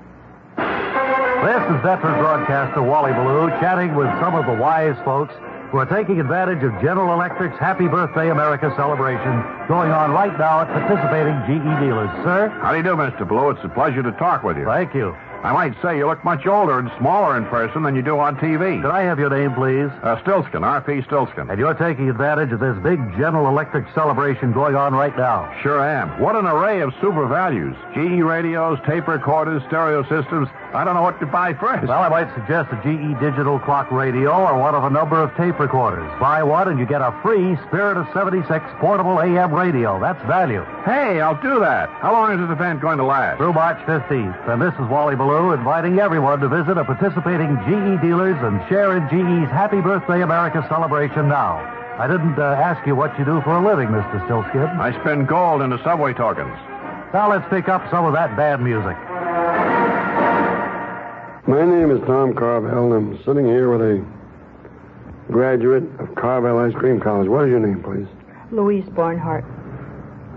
This 0.56 1.64
is 1.76 1.82
veteran 1.84 2.20
broadcaster 2.24 2.84
Wally 2.84 3.12
Ballou 3.12 3.50
chatting 3.60 3.96
with 3.96 4.08
some 4.22 4.36
of 4.36 4.46
the 4.46 4.56
wise 4.56 4.96
folks 5.04 5.34
who 5.72 5.78
are 5.78 5.86
taking 5.86 6.20
advantage 6.20 6.64
of 6.64 6.74
General 6.82 7.14
Electric's 7.14 7.58
Happy 7.60 7.88
Birthday 7.88 8.32
America 8.32 8.74
celebration 8.76 9.32
going 9.68 9.92
on 9.92 10.12
right 10.12 10.34
now 10.38 10.62
at 10.62 10.68
participating 10.68 11.38
GE 11.46 11.80
dealers. 11.80 12.10
Sir? 12.24 12.50
How 12.62 12.72
do 12.72 12.78
you 12.78 12.84
do, 12.84 12.96
Mr. 12.96 13.28
Ballou? 13.28 13.52
It's 13.52 13.64
a 13.64 13.70
pleasure 13.70 14.02
to 14.02 14.12
talk 14.14 14.44
with 14.44 14.58
you. 14.58 14.66
Thank 14.66 14.96
you. 14.96 15.16
I 15.42 15.54
might 15.54 15.74
say 15.82 15.98
you 15.98 16.06
look 16.06 16.22
much 16.26 16.46
older 16.46 16.80
and 16.80 16.92
smaller 17.00 17.38
in 17.38 17.46
person 17.46 17.84
than 17.84 17.96
you 17.96 18.02
do 18.02 18.20
on 18.20 18.36
TV. 18.36 18.82
Could 18.82 18.92
I 18.92 19.04
have 19.04 19.20
your 19.20 19.30
name, 19.30 19.54
please? 19.54 19.90
Uh, 20.04 20.20
Stilskin, 20.22 20.64
R.P. 20.64 21.02
Stilskin. 21.08 21.50
And 21.50 21.58
you're 21.58 21.74
taking 21.76 22.10
advantage 22.10 22.52
of 22.52 22.60
this 22.60 22.76
big 22.84 23.00
General 23.16 23.48
Electric 23.48 23.86
celebration 23.96 24.52
going 24.52 24.76
on 24.76 24.94
right 24.94 25.16
now. 25.16 25.48
Sure 25.64 25.80
am. 25.80 26.20
What 26.20 26.36
an 26.36 26.46
array 26.46 26.82
of 26.82 26.94
super 27.00 27.26
values. 27.26 27.74
GE 27.94 28.20
radios, 28.20 28.80
tape 28.86 29.08
recorders, 29.08 29.64
stereo 29.68 30.04
systems. 30.04 30.50
I 30.74 30.84
don't 30.84 30.94
know 30.94 31.02
what 31.02 31.20
to 31.22 31.26
buy 31.26 31.54
first. 31.54 31.88
Well, 31.88 32.04
I 32.04 32.10
might 32.10 32.30
suggest 32.36 32.70
a 32.72 32.78
GE 32.84 33.20
digital 33.20 33.60
clock 33.60 33.90
radio 33.92 34.30
or 34.30 34.60
one 34.60 34.76
of 34.76 34.84
a 34.84 34.90
number 34.90 35.24
of 35.24 35.34
tape 35.38 35.58
recorders. 35.58 36.08
Buy 36.20 36.44
one 36.44 36.68
and 36.68 36.78
you 36.78 36.86
get 36.86 37.02
a 37.02 37.18
free 37.24 37.58
Spirit 37.68 37.98
of 37.98 38.06
76 38.14 38.46
portable 38.80 39.20
AM 39.20 39.54
radio. 39.54 40.00
That's 40.00 40.22
value. 40.28 40.64
Hey, 40.84 41.22
I'll 41.22 41.42
do 41.42 41.60
that. 41.62 41.90
How 42.02 42.12
long 42.12 42.34
is 42.34 42.40
this 42.40 42.52
event 42.54 42.82
going 42.82 42.98
to 43.00 43.06
last? 43.06 43.38
Through 43.38 43.54
March 43.54 43.80
15th. 43.88 44.50
And 44.50 44.62
this 44.62 44.74
is 44.76 44.86
Wally 44.92 45.16
Ballou 45.30 45.54
inviting 45.54 46.00
everyone 46.00 46.40
to 46.40 46.50
visit 46.50 46.76
a 46.76 46.84
participating 46.84 47.54
GE 47.70 48.02
dealers 48.02 48.36
and 48.42 48.58
share 48.68 48.98
in 48.98 49.06
GE's 49.14 49.52
Happy 49.52 49.80
Birthday 49.80 50.24
America 50.24 50.66
celebration 50.68 51.30
now. 51.30 51.62
I 52.00 52.08
didn't 52.08 52.40
uh, 52.40 52.58
ask 52.58 52.82
you 52.88 52.96
what 52.96 53.14
you 53.20 53.26
do 53.26 53.40
for 53.42 53.54
a 53.54 53.64
living, 53.64 53.90
Mr. 53.90 54.26
Stilskin. 54.26 54.80
I 54.80 54.90
spend 55.02 55.28
gold 55.28 55.62
in 55.62 55.70
the 55.70 55.78
subway 55.84 56.14
tokens. 56.16 56.58
Now 57.14 57.30
let's 57.30 57.48
pick 57.52 57.70
up 57.70 57.86
some 57.92 58.06
of 58.06 58.14
that 58.14 58.36
bad 58.36 58.60
music. 58.60 58.98
My 61.48 61.64
name 61.64 61.92
is 61.92 62.02
Tom 62.08 62.34
Carvel. 62.34 62.92
And 62.92 62.92
I'm 62.92 63.24
sitting 63.24 63.46
here 63.46 63.70
with 63.70 63.82
a 63.82 64.04
graduate 65.30 65.84
of 66.00 66.16
Carvel 66.16 66.58
Ice 66.58 66.74
Cream 66.74 67.00
College. 67.00 67.30
What 67.30 67.46
is 67.46 67.52
your 67.52 67.60
name, 67.60 67.84
please? 67.84 68.08
Louise 68.50 68.90
Barnhart. 68.90 69.46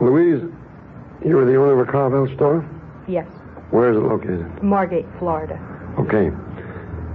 Louise, 0.03 0.43
you 1.25 1.39
are 1.39 1.47
the 1.47 1.57
owner 1.57 1.81
of 1.81 1.89
a 1.89 1.91
Carvel 1.91 2.29
store? 2.37 2.63
Yes. 3.09 3.27
Where 3.73 3.91
is 3.91 3.97
it 3.97 4.01
located? 4.01 4.63
Margate, 4.63 5.07
Florida. 5.19 5.59
Okay. 5.99 6.31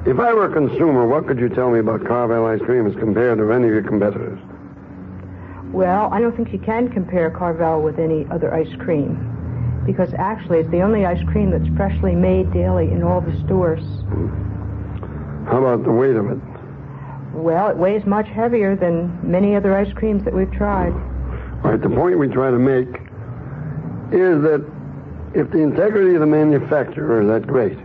If 0.09 0.19
I 0.19 0.33
were 0.33 0.45
a 0.45 0.53
consumer, 0.53 1.05
what 1.05 1.27
could 1.27 1.39
you 1.39 1.49
tell 1.49 1.69
me 1.69 1.79
about 1.79 2.03
Carvel 2.05 2.45
ice 2.47 2.61
cream 2.61 2.87
as 2.87 2.95
compared 2.95 3.37
to 3.37 3.51
any 3.51 3.67
of 3.67 3.73
your 3.73 3.83
competitors? 3.83 4.39
Well, 5.71 6.09
I 6.11 6.19
don't 6.19 6.35
think 6.35 6.51
you 6.51 6.59
can 6.59 6.89
compare 6.89 7.29
Carvel 7.29 7.83
with 7.83 7.99
any 7.99 8.25
other 8.31 8.53
ice 8.53 8.73
cream 8.79 9.83
because 9.85 10.13
actually 10.17 10.59
it's 10.59 10.71
the 10.71 10.81
only 10.81 11.05
ice 11.05 11.23
cream 11.27 11.51
that's 11.51 11.67
freshly 11.77 12.15
made 12.15 12.51
daily 12.51 12.91
in 12.91 13.03
all 13.03 13.21
the 13.21 13.37
stores. 13.45 13.83
Hmm. 14.09 15.45
How 15.45 15.63
about 15.63 15.83
the 15.85 15.91
weight 15.91 16.15
of 16.15 16.31
it? 16.31 16.39
Well, 17.33 17.69
it 17.69 17.77
weighs 17.77 18.05
much 18.05 18.27
heavier 18.27 18.75
than 18.75 19.19
many 19.21 19.55
other 19.55 19.77
ice 19.77 19.93
creams 19.93 20.23
that 20.25 20.33
we've 20.33 20.51
tried. 20.51 20.91
All 21.63 21.71
right, 21.71 21.81
the 21.81 21.89
point 21.89 22.17
we 22.17 22.27
try 22.27 22.49
to 22.49 22.57
make 22.57 22.89
is 24.11 24.41
that 24.41 24.65
if 25.33 25.51
the 25.51 25.59
integrity 25.59 26.15
of 26.15 26.21
the 26.21 26.27
manufacturer 26.27 27.21
is 27.21 27.27
that 27.27 27.47
great, 27.47 27.77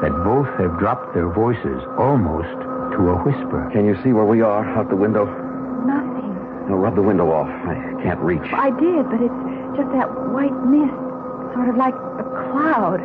that 0.00 0.24
both 0.24 0.48
have 0.56 0.78
dropped 0.78 1.12
their 1.12 1.28
voices 1.28 1.84
almost 1.98 2.56
to 2.96 3.12
a 3.12 3.20
whisper. 3.28 3.68
Can 3.74 3.84
you 3.84 3.94
see 4.02 4.14
where 4.14 4.24
we 4.24 4.40
are 4.40 4.64
out 4.64 4.88
the 4.88 4.96
window? 4.96 5.26
Nothing. 5.84 6.23
No, 6.68 6.76
rub 6.76 6.96
the 6.96 7.02
window 7.02 7.30
off. 7.30 7.48
I 7.48 7.74
can't 8.02 8.20
reach. 8.20 8.44
I 8.52 8.70
did, 8.70 9.04
but 9.10 9.20
it's 9.20 9.40
just 9.76 9.90
that 9.92 10.08
white 10.32 10.54
mist, 10.64 10.96
sort 11.52 11.68
of 11.68 11.76
like 11.76 11.94
a 11.94 12.24
cloud. 12.50 13.00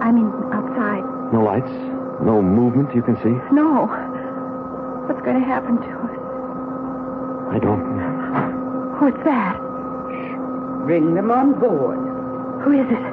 I 0.00 0.12
mean, 0.12 0.30
outside. 0.54 1.02
No 1.32 1.42
lights? 1.42 1.72
No 2.22 2.40
movement 2.40 2.94
you 2.94 3.02
can 3.02 3.16
see? 3.18 3.34
No. 3.52 3.86
What's 5.06 5.20
going 5.22 5.40
to 5.40 5.46
happen 5.46 5.76
to 5.82 5.90
us? 5.90 6.14
I 7.50 7.58
don't 7.58 7.82
know. 7.98 8.96
What's 9.02 9.22
that? 9.24 9.58
Bring 10.86 11.14
them 11.14 11.30
on 11.30 11.58
board. 11.58 11.98
Who 12.62 12.72
is 12.72 12.86
it? 12.86 13.04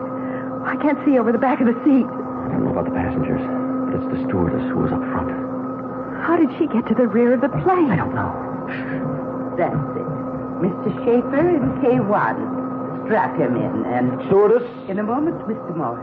I 0.69 0.77
can't 0.81 1.03
see 1.03 1.17
over 1.17 1.31
the 1.31 1.41
back 1.41 1.61
of 1.61 1.67
the 1.67 1.73
seat. 1.83 2.05
I 2.05 2.53
don't 2.53 2.63
know 2.63 2.71
about 2.71 2.85
the 2.85 2.91
passengers, 2.93 3.41
but 3.41 3.97
it's 3.97 4.09
the 4.13 4.21
stewardess 4.29 4.61
who 4.69 4.85
was 4.85 4.91
up 4.93 5.01
front. 5.09 5.33
How 6.21 6.37
did 6.37 6.49
she 6.59 6.67
get 6.67 6.85
to 6.87 6.93
the 6.93 7.07
rear 7.07 7.33
of 7.33 7.41
the 7.41 7.49
plane? 7.49 7.89
I 7.89 7.95
don't 7.95 8.13
know. 8.13 8.29
That's 8.69 9.08
it. 9.59 10.09
Mr. 10.63 10.89
Schaefer 11.03 11.49
in 11.49 11.63
K1. 11.81 13.05
Strap 13.05 13.37
him 13.37 13.55
in 13.55 13.85
and... 13.85 14.19
Stewardess? 14.27 14.67
In 14.87 14.99
a 14.99 15.03
moment, 15.03 15.39
Mr. 15.47 15.75
Moss. 15.75 15.97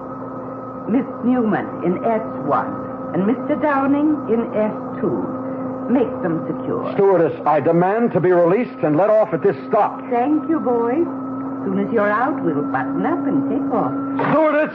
Miss 0.89 1.07
Newman 1.25 1.67
in 1.85 1.99
S1 1.99 3.15
and 3.15 3.25
Mr. 3.25 3.61
Downing 3.61 4.15
in 4.33 4.41
S2. 4.55 5.91
Make 5.91 6.11
them 6.23 6.43
secure. 6.47 6.93
Stewardess, 6.95 7.41
I 7.47 7.61
demand 7.61 8.13
to 8.13 8.21
be 8.21 8.33
released 8.33 8.83
and 8.83 8.97
let 8.97 9.11
off 9.11 9.33
at 9.33 9.43
this 9.43 9.57
stop. 9.69 10.01
Thank 10.11 10.49
you, 10.49 10.59
boys. 10.59 11.07
As 11.07 11.65
soon 11.65 11.87
as 11.87 11.93
you're 11.93 12.11
out, 12.11 12.43
we'll 12.43 12.63
button 12.71 13.07
up 13.07 13.27
and 13.27 13.51
take 13.51 13.71
off. 13.75 13.95
Stewardess! 14.31 14.75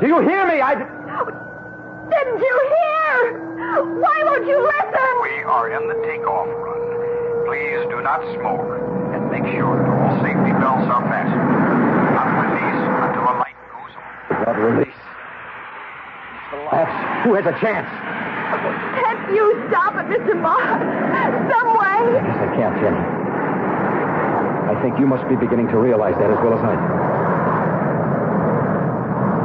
Do 0.00 0.06
you 0.06 0.20
hear 0.20 0.46
me? 0.46 0.60
I. 0.60 0.74
Didn't 2.10 2.38
you 2.38 2.56
hear? 2.74 3.38
Why 4.02 4.22
won't 4.24 4.46
you 4.46 4.58
listen? 4.58 5.12
We 5.22 5.42
are 5.44 5.70
in 5.70 5.88
the 5.88 5.94
takeoff 6.06 6.48
run. 6.48 6.81
Please 7.46 7.82
do 7.90 8.00
not 8.02 8.22
smoke 8.38 8.66
and 9.12 9.30
make 9.30 9.44
sure 9.54 9.74
that 9.76 9.88
all 9.90 10.14
safety 10.22 10.52
belts 10.56 10.86
are 10.86 11.02
fastened. 11.10 11.42
Not 12.14 12.28
release 12.38 12.82
until 13.02 13.26
a 13.26 13.34
light 13.42 13.58
goes 13.68 13.92
on. 13.98 14.46
Not 14.46 14.56
release. 14.58 15.00
That's. 16.70 16.94
Who 17.24 17.34
has 17.34 17.46
a 17.46 17.56
chance? 17.60 17.88
Can't 19.02 19.30
you 19.34 19.44
stop 19.68 19.94
it, 19.96 20.06
Mr. 20.06 20.34
Moss? 20.40 20.60
Some 21.50 21.68
way. 21.78 21.98
Yes, 22.14 22.36
I 22.36 22.48
can't, 22.56 22.76
Jen. 22.80 22.94
I 24.70 24.80
think 24.82 24.98
you 24.98 25.06
must 25.06 25.28
be 25.28 25.36
beginning 25.36 25.68
to 25.68 25.78
realize 25.78 26.14
that 26.18 26.30
as 26.30 26.38
well 26.42 26.54
as 26.54 26.64
I 26.64 26.74
do. 26.78 26.88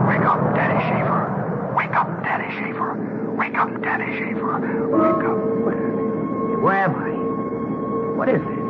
Wake 0.07 0.25
up, 0.25 0.55
Danny 0.55 0.79
Schaefer. 0.87 1.73
Wake 1.75 1.95
up, 1.95 2.23
Danny 2.23 2.49
Schaefer. 2.59 2.95
Wake 3.35 3.57
up, 3.57 3.69
Danny 3.81 4.17
Schaefer. 4.17 4.59
Wake 4.87 5.23
up. 5.25 6.63
Where 6.63 6.75
am 6.75 6.95
I? 6.95 7.16
What 8.17 8.29
is 8.29 8.41
this? 8.41 8.63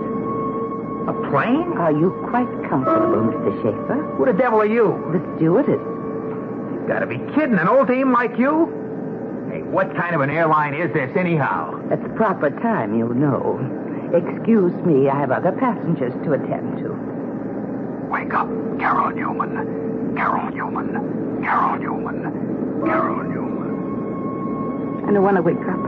A 1.08 1.14
plane? 1.32 1.72
Are 1.80 1.92
you 1.94 2.12
quite 2.30 2.52
comfortable, 2.68 3.32
Mr. 3.32 3.56
Schaefer? 3.64 4.04
Who 4.18 4.26
the 4.26 4.34
devil 4.34 4.60
are 4.60 4.66
you? 4.68 4.92
The 5.16 5.20
stewardess. 5.38 5.80
You 5.80 6.84
gotta 6.86 7.08
be 7.08 7.18
kidding. 7.34 7.58
An 7.58 7.70
old 7.70 7.88
team 7.88 8.12
like 8.12 8.38
you? 8.38 8.68
Hey, 9.50 9.62
what 9.64 9.96
kind 9.96 10.14
of 10.14 10.20
an 10.20 10.30
airline 10.30 10.74
is 10.74 10.92
this, 10.94 11.16
anyhow? 11.16 11.80
At 11.90 12.04
the 12.04 12.10
proper 12.10 12.50
time, 12.50 12.94
you'll 13.00 13.14
know. 13.16 13.58
Excuse 14.14 14.74
me, 14.86 15.08
I 15.08 15.18
have 15.18 15.32
other 15.32 15.54
passengers 15.54 16.12
to 16.26 16.34
attend 16.34 16.80
to. 16.80 16.92
Wake 18.12 18.34
up, 18.34 18.48
Carol 18.80 19.12
Newman. 19.12 20.14
Carol 20.18 20.52
Newman. 20.52 21.42
Carol 21.42 21.80
Newman. 21.80 22.84
Carol 22.86 23.24
Newman. 23.24 25.08
I 25.08 25.14
don't 25.14 25.24
want 25.24 25.38
to 25.38 25.42
wake 25.42 25.56
up. 25.56 25.80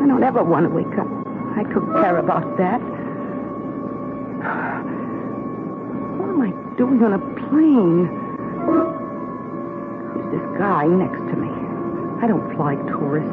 I 0.00 0.06
don't 0.06 0.22
ever 0.22 0.44
want 0.44 0.64
to 0.64 0.70
wake 0.70 0.96
up. 0.96 1.17
I 1.58 1.64
took 1.64 1.92
care 1.94 2.18
about 2.18 2.56
that. 2.56 2.80
What 6.16 6.28
am 6.28 6.40
I 6.40 6.50
doing 6.76 7.02
on 7.02 7.14
a 7.14 7.18
plane? 7.18 8.06
Who's 10.06 10.30
this 10.30 10.46
guy 10.56 10.86
next 10.86 11.18
to 11.18 11.34
me? 11.34 11.50
I 12.22 12.28
don't 12.28 12.54
fly 12.54 12.76
tourist. 12.86 13.26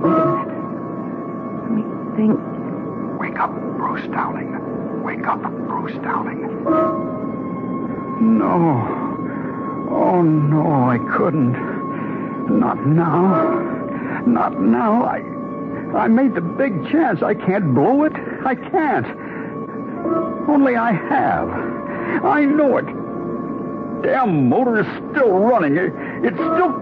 Wait 0.00 0.12
a 0.12 0.16
minute. 0.16 0.48
Let 1.60 1.70
me 1.72 1.82
think. 2.16 2.40
Wake 3.20 3.38
up, 3.38 3.52
Bruce 3.76 4.08
Downing. 4.08 5.02
Wake 5.02 5.26
up, 5.26 5.42
Bruce 5.42 5.98
Downing. 6.02 6.40
No. 8.38 8.80
Oh, 9.90 10.22
no, 10.22 10.88
I 10.88 10.96
couldn't. 11.14 11.52
Not 12.48 12.86
now. 12.86 14.22
Not 14.24 14.58
now. 14.58 15.04
I. 15.04 15.35
I 15.94 16.08
made 16.08 16.34
the 16.34 16.40
big 16.40 16.90
chance. 16.90 17.22
I 17.22 17.34
can't 17.34 17.74
blow 17.74 18.04
it. 18.04 18.12
I 18.44 18.54
can't. 18.54 19.06
Only 20.48 20.76
I 20.76 20.92
have. 20.92 21.48
I 22.24 22.44
know 22.44 22.76
it. 22.78 22.86
Damn 24.02 24.48
motor 24.48 24.80
is 24.80 24.86
still 25.10 25.30
running. 25.38 25.76
It, 25.76 25.92
it's 26.24 26.36
still. 26.36 26.72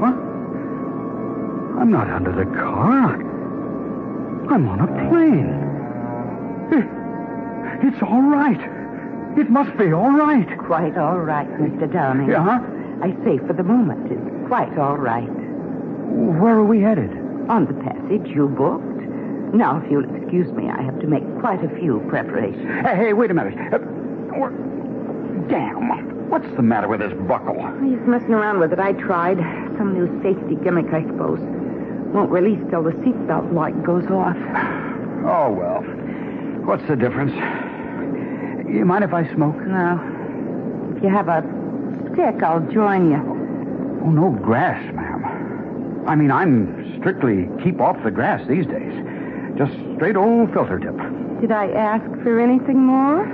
What? 0.00 0.14
I'm 1.80 1.90
not 1.90 2.08
under 2.10 2.32
the 2.32 2.46
car. 2.56 3.14
I'm 4.50 4.68
on 4.68 4.80
a 4.80 4.86
plane. 5.08 5.48
It, 6.72 6.84
it's 7.88 8.02
all 8.02 8.22
right. 8.22 8.60
It 9.38 9.50
must 9.50 9.76
be 9.76 9.92
all 9.92 10.12
right. 10.12 10.46
Quite 10.58 10.96
all 10.96 11.18
right, 11.18 11.48
Mr. 11.58 11.92
Downing. 11.92 12.28
Yeah? 12.30 12.60
I 13.02 13.10
say 13.24 13.38
for 13.46 13.52
the 13.52 13.64
moment, 13.64 14.10
it's 14.10 14.48
quite 14.48 14.78
all 14.78 14.96
right. 14.96 15.28
Where 15.28 16.54
are 16.54 16.64
we 16.64 16.80
headed? 16.80 17.23
On 17.48 17.66
the 17.66 17.74
passage 17.74 18.26
you 18.34 18.48
booked. 18.48 19.02
Now, 19.54 19.80
if 19.84 19.90
you'll 19.90 20.04
excuse 20.16 20.50
me, 20.52 20.68
I 20.70 20.82
have 20.82 20.98
to 21.00 21.06
make 21.06 21.22
quite 21.40 21.62
a 21.62 21.68
few 21.78 22.04
preparations. 22.08 22.66
Hey, 22.84 22.96
hey, 22.96 23.12
wait 23.12 23.30
a 23.30 23.34
minute. 23.34 23.54
Uh, 23.72 23.78
damn. 25.48 26.30
What's 26.30 26.48
the 26.56 26.62
matter 26.62 26.88
with 26.88 27.00
this 27.00 27.12
buckle? 27.28 27.54
He's 27.84 28.00
messing 28.08 28.32
around 28.32 28.58
with 28.58 28.72
it. 28.72 28.80
I 28.80 28.92
tried. 28.94 29.38
Some 29.78 29.94
new 29.94 30.08
safety 30.22 30.56
gimmick, 30.64 30.92
I 30.92 31.02
suppose. 31.06 31.38
Won't 32.14 32.30
release 32.30 32.58
till 32.70 32.82
the 32.82 32.90
seatbelt 32.90 33.52
light 33.52 33.80
goes 33.84 34.06
off. 34.06 34.36
Oh, 35.26 35.52
well. 35.52 35.82
What's 36.64 36.86
the 36.88 36.96
difference? 36.96 37.32
You 38.68 38.84
mind 38.84 39.04
if 39.04 39.12
I 39.12 39.32
smoke? 39.34 39.56
No. 39.66 40.00
If 40.96 41.02
you 41.02 41.10
have 41.10 41.28
a 41.28 41.42
stick, 42.12 42.42
I'll 42.42 42.66
join 42.72 43.10
you. 43.10 43.18
Oh, 44.02 44.10
no 44.10 44.30
grass, 44.30 44.82
ma'am. 44.94 45.03
I 46.06 46.14
mean, 46.14 46.30
I'm 46.30 46.98
strictly 47.00 47.48
keep 47.62 47.80
off 47.80 47.96
the 48.04 48.10
grass 48.10 48.46
these 48.46 48.66
days. 48.66 48.92
Just 49.56 49.72
straight 49.96 50.16
old 50.16 50.52
filter 50.52 50.78
tip. 50.78 50.96
Did 51.40 51.50
I 51.52 51.70
ask 51.70 52.04
for 52.22 52.40
anything 52.40 52.78
more? 52.78 53.24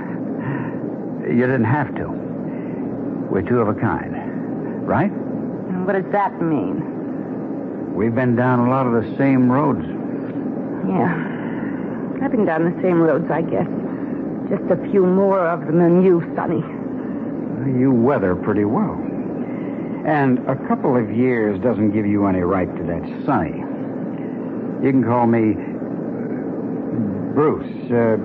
You 1.27 1.41
didn't 1.45 1.65
have 1.65 1.93
to. 1.95 2.07
We're 3.29 3.41
two 3.41 3.59
of 3.59 3.67
a 3.67 3.73
kind, 3.73 4.13
right? 4.87 5.11
And 5.11 5.85
What 5.85 5.93
does 5.93 6.11
that 6.11 6.41
mean? 6.41 7.93
We've 7.95 8.15
been 8.15 8.35
down 8.35 8.59
a 8.59 8.69
lot 8.69 8.87
of 8.87 8.93
the 8.93 9.17
same 9.17 9.51
roads. 9.51 9.85
Yeah. 10.87 11.27
I've 12.23 12.31
been 12.31 12.45
down 12.45 12.65
the 12.73 12.81
same 12.81 13.01
roads, 13.01 13.29
I 13.31 13.41
guess. 13.41 13.67
Just 14.49 14.69
a 14.71 14.77
few 14.91 15.05
more 15.05 15.39
of 15.47 15.65
them 15.65 15.79
than 15.79 16.03
you, 16.03 16.21
Sonny. 16.35 16.61
You 17.79 17.91
weather 17.91 18.35
pretty 18.35 18.65
well. 18.65 18.95
And 20.05 20.39
a 20.49 20.55
couple 20.67 20.97
of 20.97 21.11
years 21.15 21.59
doesn't 21.61 21.91
give 21.91 22.05
you 22.07 22.25
any 22.25 22.39
right 22.41 22.67
to 22.75 22.83
that 22.83 23.03
Sonny. 23.25 23.59
You 24.83 24.91
can 24.91 25.03
call 25.03 25.27
me 25.27 25.53
uh, 25.53 25.57
Bruce. 27.35 27.91
Uh, 27.91 28.17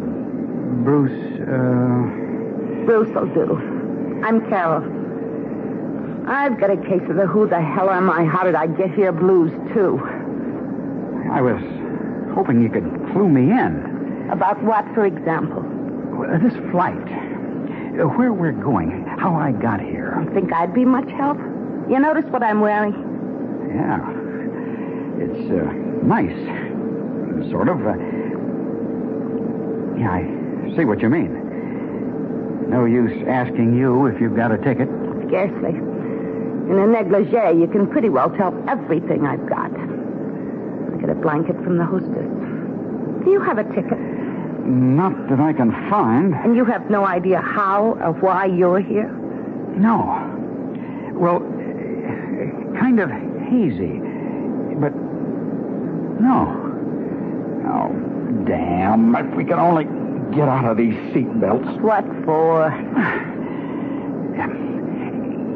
Bruce, 0.85 1.41
uh... 1.43 2.85
Bruce 2.87 3.15
will 3.15 3.27
do. 3.35 4.23
I'm 4.25 4.41
Carol. 4.49 4.83
I've 6.29 6.59
got 6.59 6.71
a 6.71 6.77
case 6.77 7.03
of 7.09 7.17
the 7.17 7.27
who 7.27 7.47
the 7.47 7.61
hell 7.61 7.91
am 7.91 8.11
I, 8.11 8.25
how 8.25 8.43
did 8.45 8.55
I 8.55 8.67
get 8.67 8.91
here 8.95 9.13
blues, 9.13 9.53
too. 9.75 10.01
I 11.31 11.41
was 11.43 11.63
hoping 12.35 12.63
you 12.63 12.69
could 12.71 12.89
clue 13.13 13.29
me 13.29 13.51
in. 13.53 14.29
About 14.33 14.63
what, 14.65 14.85
for 14.95 15.05
example? 15.05 15.61
Uh, 16.25 16.39
This 16.39 16.55
flight. 16.71 16.97
Uh, 16.97 18.09
Where 18.17 18.33
we're 18.33 18.53
going. 18.53 19.05
How 19.19 19.35
I 19.35 19.53
got 19.53 19.81
here. 19.81 20.19
You 20.25 20.33
think 20.35 20.53
I'd 20.53 20.73
be 20.75 20.85
much 20.85 21.09
help? 21.11 21.39
You 21.89 22.01
notice 22.01 22.25
what 22.31 22.43
I'm 22.43 22.61
wearing? 22.61 22.93
Yeah. 23.71 24.03
It's, 25.23 25.51
uh, 25.51 25.73
nice. 26.05 26.35
sort 27.51 27.69
of. 27.69 27.79
Uh, 27.87 27.95
yeah, 29.97 30.11
I 30.11 30.77
see 30.77 30.85
what 30.85 31.01
you 31.01 31.09
mean. 31.09 31.31
No 32.69 32.85
use 32.87 33.23
asking 33.29 33.77
you 33.79 34.07
if 34.07 34.21
you've 34.21 34.35
got 34.35 34.51
a 34.51 34.59
ticket. 34.59 34.89
Scarcely. 35.29 35.71
In 35.71 36.77
a 36.77 36.87
negligee, 36.89 37.61
you 37.61 37.69
can 37.71 37.87
pretty 37.87 38.09
well 38.09 38.31
tell 38.31 38.53
everything 38.69 39.25
I've 39.25 39.49
got. 39.49 39.71
I 39.71 40.97
get 41.01 41.09
a 41.09 41.15
blanket 41.15 41.55
from 41.63 41.79
the 41.79 41.85
hostess. 41.85 42.27
Do 43.25 43.31
you 43.31 43.41
have 43.41 43.59
a 43.59 43.65
ticket? 43.75 43.99
Not 44.67 45.29
that 45.29 45.39
I 45.39 45.53
can 45.53 45.71
find. 45.89 46.35
And 46.35 46.57
you 46.57 46.65
have 46.65 46.91
no 46.91 47.07
idea 47.07 47.41
how 47.41 47.97
or 48.03 48.13
why 48.15 48.47
you're 48.47 48.81
here? 48.81 49.09
No. 49.77 50.33
Well, 51.15 51.39
kind 52.87 53.01
of 53.01 53.11
hazy. 53.11 53.99
But 54.79 54.95
no. 56.23 56.55
Oh, 57.67 57.91
damn. 58.47 59.15
If 59.17 59.35
we 59.35 59.45
could 59.45 59.59
only 59.59 59.85
get 60.37 60.49
out 60.49 60.65
of 60.67 60.77
these 60.77 60.95
seat 61.13 61.41
belts. 61.41 61.67
What 61.81 62.05
for? 62.25 62.71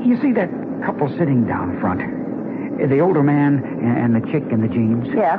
You 0.01 0.19
see 0.23 0.33
that 0.33 0.49
couple 0.85 1.11
sitting 1.19 1.45
down 1.47 1.79
front? 1.79 2.01
The 2.01 3.01
older 3.01 3.23
man 3.23 3.63
and 3.85 4.17
the 4.17 4.27
chick 4.33 4.43
in 4.51 4.63
the 4.63 4.67
jeans? 4.67 5.07
Yeah. 5.15 5.37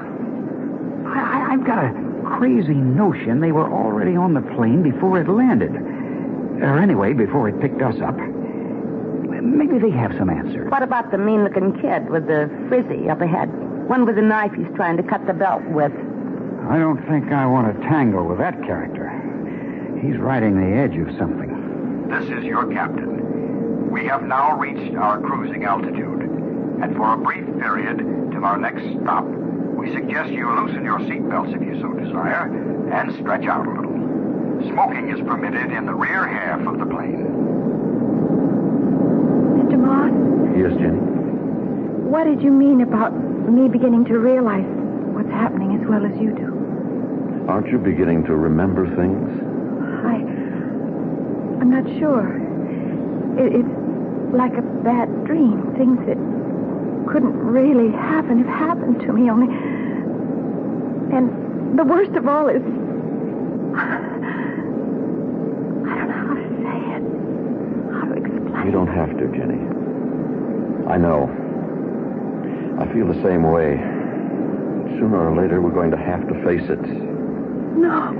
I, 1.08 1.48
I've 1.52 1.66
got 1.66 1.84
a 1.84 2.38
crazy 2.38 2.76
notion 2.76 3.42
they 3.42 3.52
were 3.52 3.70
already 3.70 4.16
on 4.16 4.36
the 4.36 4.42
plane 4.56 4.84
before 4.84 5.20
it 5.20 5.28
landed. 5.28 5.72
Or 6.62 6.78
anyway, 6.78 7.14
before 7.14 7.50
it 7.50 7.60
picked 7.60 7.82
us 7.82 7.96
up. 8.02 8.16
Maybe 9.42 9.80
they 9.80 9.90
have 9.90 10.16
some 10.18 10.30
answer. 10.30 10.70
What 10.70 10.84
about 10.84 11.12
the 11.12 11.18
mean 11.18 11.44
looking 11.44 11.74
kid 11.82 12.10
with 12.10 12.28
the 12.28 12.50
frizzy 12.70 13.10
up 13.10 13.22
ahead? 13.22 13.50
One 13.90 14.06
with 14.06 14.18
a 14.18 14.22
knife 14.22 14.54
he's 14.54 14.70
trying 14.76 14.98
to 14.98 15.04
cut 15.04 15.26
the 15.26 15.34
belt 15.34 15.64
with. 15.70 15.92
I 16.70 16.78
don't 16.78 17.04
think 17.10 17.32
I 17.32 17.46
want 17.48 17.76
to 17.76 17.82
tangle 17.88 18.26
with 18.28 18.38
that 18.38 18.62
character. 18.64 19.10
He's 20.02 20.18
riding 20.18 20.56
the 20.62 20.78
edge 20.78 20.96
of 20.96 21.16
something. 21.18 22.08
This 22.10 22.30
is 22.30 22.44
your 22.44 22.72
captain. 22.72 23.90
We 23.90 24.06
have 24.06 24.24
now 24.24 24.58
reached 24.58 24.96
our 24.96 25.20
cruising 25.20 25.64
altitude. 25.64 26.22
And 26.82 26.96
for 26.96 27.14
a 27.14 27.18
brief 27.18 27.46
period, 27.60 27.98
till 28.32 28.46
our 28.46 28.58
next 28.58 28.82
stop, 29.02 29.26
we 29.26 29.94
suggest 29.94 30.32
you 30.32 30.50
loosen 30.50 30.84
your 30.84 31.00
seatbelts 31.00 31.54
if 31.56 31.62
you 31.62 31.82
so 31.82 31.94
desire 31.94 32.46
and 32.94 33.14
stretch 33.16 33.46
out 33.46 33.68
a 33.68 33.70
little. 33.70 33.98
Smoking 34.70 35.10
is 35.10 35.20
permitted 35.28 35.72
in 35.72 35.86
the 35.86 35.94
rear 35.94 36.28
half 36.28 36.62
of 36.68 36.80
the 36.80 36.86
plane. 36.86 37.26
Mr. 39.62 39.78
Moss, 39.78 40.12
Yes, 40.62 40.78
Jenny? 40.78 41.02
what 42.06 42.26
did 42.26 42.44
you 42.44 42.52
mean 42.52 42.82
about 42.82 43.18
me 43.50 43.68
beginning 43.68 44.06
to 44.06 44.20
realize 44.20 44.68
what's 45.10 45.32
happening 45.32 45.74
as 45.74 45.82
well 45.90 46.06
as 46.06 46.14
you 46.22 46.30
do? 46.38 46.54
Aren't 47.50 47.74
you 47.74 47.80
beginning 47.80 48.26
to 48.26 48.36
remember 48.36 48.86
things? 48.94 49.26
I. 50.06 50.22
I'm 51.58 51.72
not 51.72 51.88
sure. 51.98 52.38
It, 53.42 53.66
it's 53.66 53.76
like 54.38 54.54
a 54.54 54.62
bad 54.86 55.10
dream. 55.26 55.74
Things 55.82 55.98
that 56.06 56.22
couldn't 57.10 57.34
really 57.34 57.90
happen 57.90 58.38
have 58.46 58.54
happened 58.54 59.02
to 59.02 59.14
me, 59.14 59.32
only. 59.32 59.50
And 61.10 61.74
the 61.74 61.86
worst 61.90 62.12
of 62.14 62.28
all 62.28 62.50
is. 62.50 62.62
I 65.90 65.94
don't 65.98 66.06
know 66.06 66.22
how 66.22 66.38
to 66.38 66.46
say 66.62 66.78
it. 66.86 67.04
How 67.98 68.06
to 68.06 68.14
explain 68.14 68.66
You 68.68 68.72
don't 68.72 68.94
have 68.94 69.18
to, 69.18 69.26
Jenny. 69.34 69.81
I 70.92 70.98
know. 70.98 71.24
I 72.82 72.86
feel 72.92 73.08
the 73.08 73.22
same 73.24 73.44
way. 73.50 73.78
Sooner 75.00 75.30
or 75.32 75.42
later, 75.42 75.62
we're 75.62 75.72
going 75.72 75.92
to 75.92 75.98
have 75.98 76.28
to 76.28 76.34
face 76.44 76.68
it. 76.70 76.82
No. 77.80 78.12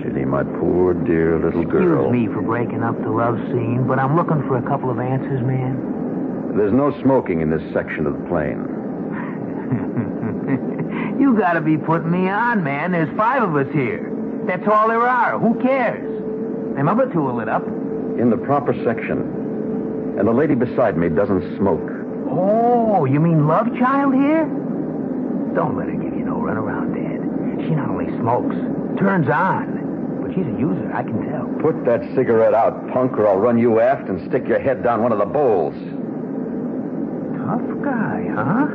Jenny, 0.00 0.24
my 0.24 0.44
poor, 0.44 0.94
dear 0.94 1.40
little 1.40 1.64
girl. 1.64 2.06
Excuse 2.06 2.28
me 2.28 2.32
for 2.32 2.42
breaking 2.42 2.84
up 2.84 2.96
the 3.02 3.10
love 3.10 3.38
scene, 3.50 3.88
but 3.88 3.98
I'm 3.98 4.14
looking 4.14 4.40
for 4.46 4.56
a 4.56 4.62
couple 4.62 4.88
of 4.88 5.00
answers, 5.00 5.42
man. 5.42 6.54
There's 6.56 6.72
no 6.72 6.92
smoking 7.02 7.40
in 7.40 7.50
this 7.50 7.62
section 7.72 8.06
of 8.06 8.20
the 8.20 8.28
plane. 8.28 8.70
You 11.18 11.36
gotta 11.38 11.60
be 11.60 11.76
putting 11.78 12.10
me 12.10 12.28
on, 12.28 12.62
man. 12.64 12.90
There's 12.92 13.14
five 13.16 13.42
of 13.42 13.54
us 13.56 13.72
here. 13.72 14.10
That's 14.46 14.66
all 14.66 14.88
there 14.88 15.06
are. 15.06 15.38
Who 15.38 15.60
cares? 15.62 16.04
Them 16.74 16.88
other 16.88 17.08
two 17.12 17.26
are 17.28 17.32
lit 17.32 17.48
up. 17.48 17.64
In 17.66 18.30
the 18.30 18.36
proper 18.36 18.74
section. 18.84 19.33
And 20.18 20.28
the 20.28 20.32
lady 20.32 20.54
beside 20.54 20.96
me 20.96 21.08
doesn't 21.08 21.56
smoke. 21.58 21.90
Oh, 22.30 23.04
you 23.04 23.18
mean 23.18 23.46
love 23.48 23.66
child 23.78 24.14
here? 24.14 24.46
Don't 25.54 25.76
let 25.76 25.88
her 25.88 25.94
give 25.96 26.14
you 26.14 26.24
no 26.24 26.36
runaround, 26.36 26.94
Dad. 26.94 27.66
She 27.66 27.74
not 27.74 27.90
only 27.90 28.06
smokes, 28.18 28.54
turns 28.98 29.28
on, 29.28 30.22
but 30.22 30.30
she's 30.34 30.46
a 30.46 30.58
user, 30.58 30.92
I 30.94 31.02
can 31.02 31.18
tell. 31.30 31.46
Put 31.60 31.84
that 31.84 32.02
cigarette 32.14 32.54
out, 32.54 32.88
punk, 32.92 33.18
or 33.18 33.26
I'll 33.26 33.38
run 33.38 33.58
you 33.58 33.80
aft 33.80 34.08
and 34.08 34.28
stick 34.28 34.46
your 34.46 34.60
head 34.60 34.82
down 34.82 35.02
one 35.02 35.12
of 35.12 35.18
the 35.18 35.26
bowls. 35.26 35.74
Tough 37.38 37.66
guy, 37.82 38.26
huh? 38.34 38.66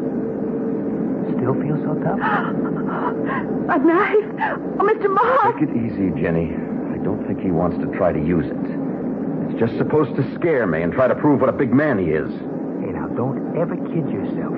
Still 1.36 1.56
feel 1.56 1.78
so 1.84 1.96
tough? 2.04 2.20
A 3.70 3.78
knife? 3.80 4.30
Oh, 4.80 4.84
Mr. 4.84 5.10
Moss! 5.10 5.54
Take 5.54 5.70
it 5.70 5.76
easy, 5.76 6.12
Jenny. 6.20 6.52
I 6.92 6.98
don't 7.04 7.24
think 7.28 7.40
he 7.40 7.52
wants 7.52 7.78
to 7.80 7.86
try 7.98 8.12
to 8.12 8.20
use 8.20 8.46
it. 8.46 8.79
Just 9.60 9.78
supposed 9.78 10.16
to 10.16 10.36
scare 10.36 10.66
me 10.66 10.82
and 10.84 10.94
try 10.94 11.10
to 11.10 11.16
prove 11.16 11.42
what 11.42 11.50
a 11.50 11.54
big 11.54 11.74
man 11.74 12.00
he 12.00 12.12
is. 12.12 12.32
Hey, 12.80 12.94
now, 12.94 13.08
don't 13.08 13.58
ever 13.58 13.76
kid 13.76 14.10
yourself. 14.10 14.56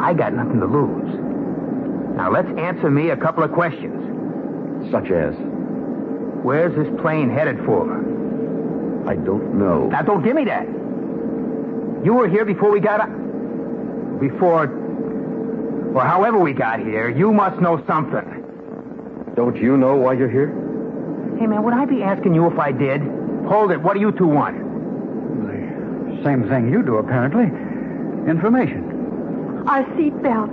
I 0.00 0.14
got 0.14 0.32
nothing 0.32 0.58
to 0.58 0.66
lose. 0.66 2.16
Now, 2.16 2.30
let's 2.30 2.48
answer 2.58 2.90
me 2.90 3.10
a 3.10 3.16
couple 3.16 3.44
of 3.44 3.52
questions. 3.52 4.90
Such 4.90 5.10
as? 5.10 5.34
Where's 6.42 6.74
this 6.74 6.88
plane 7.02 7.28
headed 7.28 7.58
for? 7.66 7.92
I 9.06 9.16
don't 9.16 9.58
know. 9.58 9.88
Now, 9.88 10.00
don't 10.00 10.24
give 10.24 10.34
me 10.34 10.46
that. 10.46 10.64
You 12.02 12.14
were 12.14 12.28
here 12.28 12.46
before 12.46 12.70
we 12.70 12.80
got 12.80 13.00
up. 13.02 13.10
Before. 14.18 14.64
Or 15.94 16.02
however 16.02 16.38
we 16.38 16.54
got 16.54 16.80
here, 16.80 17.10
you 17.10 17.32
must 17.32 17.60
know 17.60 17.84
something. 17.86 18.44
Don't 19.34 19.56
you 19.56 19.76
know 19.76 19.96
why 19.96 20.14
you're 20.14 20.30
here? 20.30 20.48
Hey, 21.38 21.46
man, 21.46 21.62
would 21.64 21.74
I 21.74 21.84
be 21.84 22.02
asking 22.02 22.34
you 22.34 22.50
if 22.50 22.58
I 22.58 22.72
did? 22.72 23.02
Hold 23.48 23.70
it. 23.70 23.80
What 23.80 23.94
do 23.94 24.00
you 24.00 24.12
two 24.12 24.26
want? 24.26 24.56
The 24.58 26.22
same 26.24 26.48
thing 26.48 26.70
you 26.70 26.82
do, 26.82 26.96
apparently. 26.96 27.44
Information. 28.28 29.64
Our 29.68 29.84
seat 29.96 30.20
belts. 30.22 30.52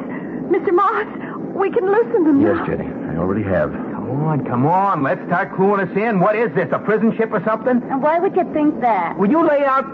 Mr. 0.50 0.72
Moss, 0.74 1.08
we 1.56 1.72
can 1.72 1.90
loosen 1.90 2.24
them 2.26 2.42
Yes, 2.42 2.58
now. 2.58 2.66
Jenny. 2.68 2.88
I 3.10 3.18
already 3.18 3.44
have. 3.44 3.72
Come 3.72 4.10
on, 4.26 4.46
come 4.46 4.66
on. 4.66 5.02
Let's 5.04 5.26
start 5.26 5.52
cluing 5.54 5.80
us 5.90 5.96
in. 5.98 6.20
What 6.20 6.36
is 6.36 6.54
this, 6.54 6.70
a 6.72 6.80
prison 6.80 7.16
ship 7.18 7.32
or 7.32 7.44
something? 7.44 7.82
And 7.90 8.02
why 8.02 8.20
would 8.20 8.36
you 8.36 8.44
think 8.54 8.82
that? 8.82 9.18
Will 9.18 9.30
you 9.30 9.42
lay 9.48 9.64
out... 9.66 9.86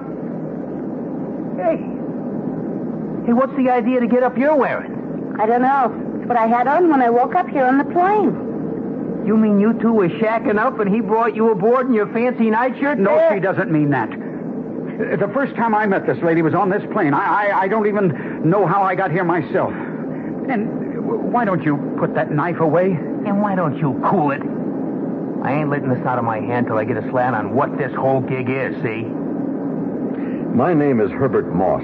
Hey. 1.57 1.77
Hey, 3.25 3.33
what's 3.33 3.55
the 3.55 3.69
idea 3.69 3.99
to 3.99 4.07
get 4.07 4.23
up 4.23 4.37
you're 4.37 4.55
wearing? 4.55 5.35
I 5.39 5.45
don't 5.45 5.61
know. 5.61 5.93
It's 6.19 6.27
what 6.27 6.37
I 6.37 6.47
had 6.47 6.67
on 6.67 6.89
when 6.89 7.01
I 7.01 7.09
woke 7.09 7.35
up 7.35 7.47
here 7.47 7.65
on 7.65 7.77
the 7.77 7.85
plane. 7.85 8.48
You 9.29 9.37
mean 9.37 9.59
you 9.59 9.73
two 9.73 9.93
were 9.93 10.09
shacking 10.09 10.57
up 10.57 10.79
and 10.79 10.91
he 10.91 11.01
brought 11.01 11.35
you 11.35 11.51
aboard 11.51 11.85
in 11.85 11.93
your 11.93 12.07
fancy 12.07 12.49
nightshirt? 12.49 12.97
No, 12.97 13.15
there? 13.15 13.35
she 13.35 13.39
doesn't 13.39 13.69
mean 13.69 13.91
that. 13.91 14.09
The 14.09 15.29
first 15.35 15.55
time 15.55 15.75
I 15.75 15.85
met 15.85 16.07
this 16.07 16.17
lady 16.23 16.41
was 16.41 16.55
on 16.55 16.71
this 16.71 16.81
plane. 16.91 17.13
I, 17.13 17.49
I, 17.49 17.59
I 17.59 17.67
don't 17.67 17.85
even 17.85 18.49
know 18.49 18.65
how 18.65 18.81
I 18.81 18.95
got 18.95 19.11
here 19.11 19.23
myself. 19.23 19.71
And 20.49 21.31
why 21.31 21.45
don't 21.45 21.61
you 21.61 21.77
put 21.99 22.15
that 22.15 22.31
knife 22.31 22.59
away? 22.59 22.85
And 22.85 23.39
why 23.39 23.53
don't 23.53 23.77
you 23.77 24.01
cool 24.09 24.31
it? 24.31 24.41
I 25.45 25.59
ain't 25.59 25.69
letting 25.69 25.89
this 25.89 26.03
out 26.07 26.17
of 26.17 26.25
my 26.25 26.39
hand 26.39 26.65
till 26.65 26.79
I 26.79 26.83
get 26.83 26.97
a 26.97 27.07
slant 27.11 27.35
on 27.35 27.53
what 27.53 27.77
this 27.77 27.93
whole 27.93 28.21
gig 28.21 28.49
is, 28.49 28.73
see? 28.81 29.03
My 30.55 30.73
name 30.73 30.99
is 30.99 31.11
Herbert 31.11 31.53
Moss. 31.53 31.83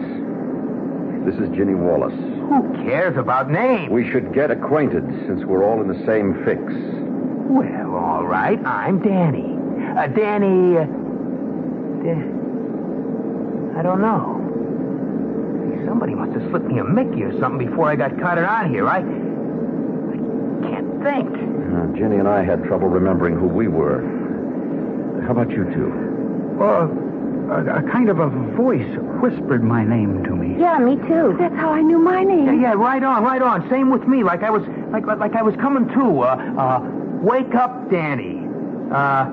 This 1.27 1.35
is 1.35 1.55
Ginny 1.55 1.75
Wallace. 1.75 2.11
Who 2.15 2.73
cares 2.89 3.17
about 3.17 3.51
names? 3.51 3.91
We 3.91 4.09
should 4.09 4.33
get 4.33 4.49
acquainted 4.49 5.03
since 5.27 5.45
we're 5.45 5.63
all 5.63 5.79
in 5.83 5.87
the 5.87 6.05
same 6.07 6.43
fix. 6.43 7.04
Well, 7.47 7.95
all 7.95 8.25
right. 8.25 8.59
I'm 8.65 8.99
Danny. 8.99 9.45
Uh, 9.97 10.07
Danny. 10.07 10.77
Uh, 10.77 10.85
Da- 12.03 13.79
I 13.79 13.81
don't 13.83 14.01
know. 14.01 14.41
Somebody 15.85 16.15
must 16.15 16.33
have 16.33 16.49
slipped 16.49 16.65
me 16.65 16.79
a 16.79 16.83
Mickey 16.83 17.23
or 17.23 17.37
something 17.39 17.67
before 17.67 17.89
I 17.89 17.95
got 17.95 18.19
carted 18.19 18.43
on 18.45 18.69
here. 18.69 18.87
I. 18.87 18.97
I 18.99 19.01
can't 20.69 21.03
think. 21.03 21.29
Uh, 21.29 21.87
Jenny 21.97 22.17
and 22.17 22.27
I 22.27 22.43
had 22.43 22.63
trouble 22.63 22.87
remembering 22.87 23.35
who 23.35 23.47
we 23.47 23.67
were. 23.67 24.01
How 25.25 25.31
about 25.31 25.49
you 25.51 25.63
two? 25.65 25.91
Uh, 26.61 26.87
a, 27.51 27.79
a 27.79 27.91
kind 27.91 28.09
of 28.09 28.19
a 28.19 28.29
voice 28.55 28.87
whispered 29.21 29.63
my 29.63 29.83
name 29.83 30.23
to 30.23 30.35
me. 30.35 30.59
Yeah, 30.59 30.79
me 30.79 30.95
too. 31.07 31.35
That's 31.39 31.55
how 31.55 31.69
I 31.71 31.81
knew 31.81 31.99
my 31.99 32.23
name. 32.23 32.45
Yeah, 32.45 32.53
yeah, 32.69 32.73
right 32.73 33.03
on, 33.03 33.23
right 33.23 33.41
on. 33.41 33.69
Same 33.69 33.89
with 33.91 34.07
me. 34.07 34.23
Like 34.23 34.41
I 34.43 34.49
was, 34.49 34.63
like, 34.91 35.05
like, 35.05 35.19
like 35.19 35.35
I 35.35 35.41
was 35.43 35.55
coming 35.55 35.87
to. 35.89 36.21
Uh, 36.21 36.35
uh, 36.57 36.79
wake 37.21 37.53
up, 37.55 37.89
Danny. 37.89 38.39
Uh, 38.91 39.29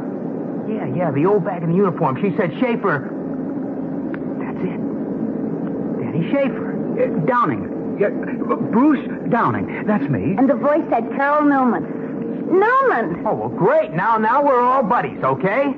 yeah, 0.69 0.87
yeah, 0.95 1.11
the 1.11 1.27
old 1.27 1.45
bag 1.45 1.63
in 1.63 1.71
the 1.71 1.77
uniform. 1.77 2.17
She 2.23 2.37
said, 2.37 2.53
Schaefer. 2.61 3.11
That's 4.39 4.65
it. 4.65 4.81
Danny 6.01 6.31
Schaefer. 6.31 6.73
Uh, 6.93 7.27
Downing. 7.27 7.97
Yeah, 8.01 8.09
Bruce 8.71 9.07
Downing. 9.31 9.85
That's 9.87 10.09
me. 10.09 10.35
And 10.39 10.49
the 10.49 10.55
voice 10.55 10.83
said 10.91 11.11
Carol 11.17 11.45
Newman. 11.45 12.03
Newman! 12.53 13.27
Oh, 13.27 13.35
well, 13.35 13.49
great. 13.49 13.93
Now, 13.93 14.19
now 14.19 14.45
we're 14.45 14.61
all 14.61 14.83
buddies, 14.83 15.23
okay? 15.25 15.73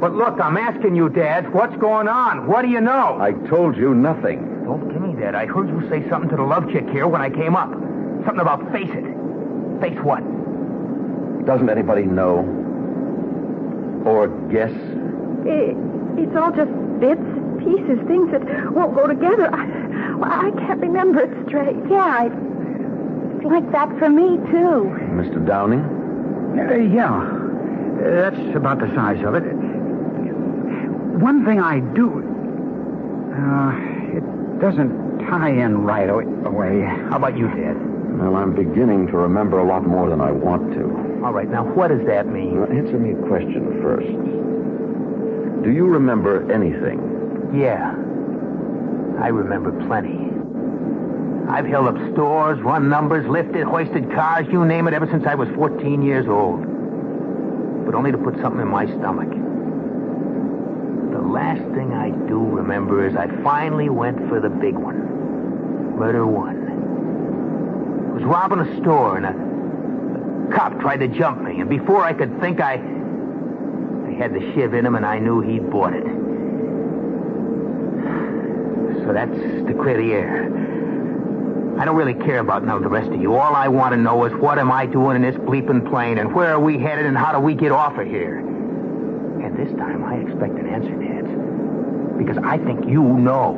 But 0.00 0.14
look, 0.14 0.40
I'm 0.40 0.56
asking 0.56 0.96
you, 0.96 1.08
Dad, 1.08 1.52
what's 1.52 1.76
going 1.76 2.08
on? 2.08 2.46
What 2.46 2.62
do 2.62 2.68
you 2.68 2.80
know? 2.80 3.18
I 3.20 3.32
told 3.48 3.76
you 3.76 3.94
nothing. 3.94 4.64
Don't 4.64 4.88
give 4.92 5.00
me 5.00 5.14
that. 5.20 5.34
I 5.34 5.46
heard 5.46 5.68
you 5.68 5.88
say 5.88 6.08
something 6.08 6.30
to 6.30 6.36
the 6.36 6.42
love 6.42 6.70
chick 6.72 6.88
here 6.88 7.06
when 7.06 7.20
I 7.20 7.30
came 7.30 7.54
up. 7.54 7.70
Something 8.24 8.40
about 8.40 8.72
face 8.72 8.90
it. 8.90 9.04
Face 9.80 9.98
what? 10.02 10.22
Doesn't 11.50 11.68
anybody 11.68 12.04
know? 12.04 12.46
Or 14.06 14.28
guess? 14.52 14.70
It, 15.42 15.74
it's 16.16 16.36
all 16.36 16.52
just 16.54 16.70
bits, 17.02 17.26
pieces, 17.58 17.98
things 18.06 18.30
that 18.30 18.70
won't 18.70 18.94
go 18.94 19.08
together. 19.08 19.50
I, 19.52 19.66
well, 20.14 20.30
I 20.30 20.52
can't 20.62 20.78
remember 20.78 21.22
it 21.22 21.48
straight. 21.48 21.74
Yeah, 21.90 22.26
it's 22.26 23.44
like 23.44 23.68
that 23.72 23.88
for 23.98 24.08
me, 24.08 24.36
too. 24.46 24.94
Mr. 25.18 25.44
Downing? 25.44 25.82
Uh, 26.54 26.72
yeah. 26.86 27.18
Uh, 27.18 28.30
that's 28.30 28.54
about 28.56 28.78
the 28.78 28.86
size 28.94 29.18
of 29.24 29.34
it. 29.34 29.42
One 31.18 31.44
thing 31.44 31.58
I 31.58 31.80
do. 31.80 32.22
Uh, 33.34 33.74
it 34.16 34.60
doesn't 34.60 35.18
tie 35.26 35.50
in 35.50 35.82
right 35.82 36.10
away. 36.10 36.82
How 37.10 37.16
about 37.16 37.36
you, 37.36 37.48
Dad? 37.48 37.74
Well, 38.20 38.36
I'm 38.36 38.54
beginning 38.54 39.08
to 39.08 39.16
remember 39.16 39.58
a 39.58 39.66
lot 39.66 39.84
more 39.84 40.08
than 40.08 40.20
I 40.20 40.30
want 40.30 40.74
to. 40.74 41.09
All 41.22 41.34
right, 41.34 41.50
now 41.50 41.64
what 41.64 41.88
does 41.88 42.06
that 42.06 42.26
mean? 42.28 42.56
Now, 42.56 42.64
answer 42.64 42.98
me 42.98 43.12
a 43.12 43.26
question 43.28 43.82
first. 43.82 44.08
Do 45.62 45.70
you 45.70 45.84
remember 45.86 46.50
anything? 46.50 46.98
Yeah. 47.54 47.92
I 49.20 49.28
remember 49.28 49.70
plenty. 49.86 50.16
I've 51.50 51.66
held 51.66 51.88
up 51.88 51.96
stores, 52.14 52.58
run 52.60 52.88
numbers, 52.88 53.28
lifted, 53.28 53.64
hoisted 53.64 54.10
cars, 54.14 54.46
you 54.50 54.64
name 54.64 54.88
it, 54.88 54.94
ever 54.94 55.06
since 55.10 55.26
I 55.26 55.34
was 55.34 55.48
14 55.56 56.00
years 56.00 56.26
old. 56.26 56.64
But 57.84 57.94
only 57.94 58.12
to 58.12 58.18
put 58.18 58.40
something 58.40 58.62
in 58.62 58.68
my 58.68 58.86
stomach. 58.86 59.28
The 61.12 61.20
last 61.20 61.60
thing 61.74 61.92
I 61.92 62.12
do 62.28 62.40
remember 62.40 63.06
is 63.06 63.14
I 63.14 63.26
finally 63.42 63.90
went 63.90 64.26
for 64.30 64.40
the 64.40 64.48
big 64.48 64.74
one. 64.74 65.98
Murder 65.98 66.26
one. 66.26 66.56
I 68.08 68.12
was 68.14 68.22
robbing 68.24 68.60
a 68.60 68.80
store 68.80 69.18
and 69.18 69.26
a 69.26 69.49
cop 70.54 70.80
tried 70.80 70.98
to 70.98 71.08
jump 71.08 71.42
me, 71.42 71.60
and 71.60 71.68
before 71.68 72.02
I 72.04 72.12
could 72.12 72.40
think, 72.40 72.60
I. 72.60 72.74
I 72.74 74.12
had 74.22 74.34
the 74.34 74.40
shiv 74.52 74.74
in 74.74 74.84
him 74.84 74.96
and 74.96 75.06
I 75.06 75.18
knew 75.18 75.40
he'd 75.40 75.70
bought 75.70 75.94
it. 75.94 76.04
So 79.04 79.12
that's 79.14 79.32
to 79.32 79.74
clear 79.80 79.96
the 79.96 80.12
air. 80.12 80.44
I 81.80 81.84
don't 81.86 81.96
really 81.96 82.14
care 82.14 82.40
about 82.40 82.64
none 82.64 82.76
of 82.76 82.82
the 82.82 82.88
rest 82.88 83.08
of 83.10 83.20
you. 83.20 83.34
All 83.34 83.54
I 83.54 83.68
want 83.68 83.94
to 83.94 83.96
know 83.96 84.24
is 84.26 84.32
what 84.34 84.58
am 84.58 84.70
I 84.70 84.84
doing 84.84 85.16
in 85.16 85.22
this 85.22 85.36
bleeping 85.36 85.88
plane, 85.90 86.18
and 86.18 86.34
where 86.34 86.52
are 86.52 86.60
we 86.60 86.78
headed, 86.78 87.06
and 87.06 87.16
how 87.16 87.32
do 87.32 87.38
we 87.38 87.54
get 87.54 87.72
off 87.72 87.96
of 87.96 88.06
here? 88.06 88.38
And 88.38 89.56
this 89.56 89.74
time 89.78 90.04
I 90.04 90.16
expect 90.16 90.58
an 90.58 90.66
answer, 90.68 90.94
Dad. 90.96 92.18
Because 92.18 92.36
I 92.44 92.58
think 92.58 92.86
you 92.86 93.02
know. 93.02 93.56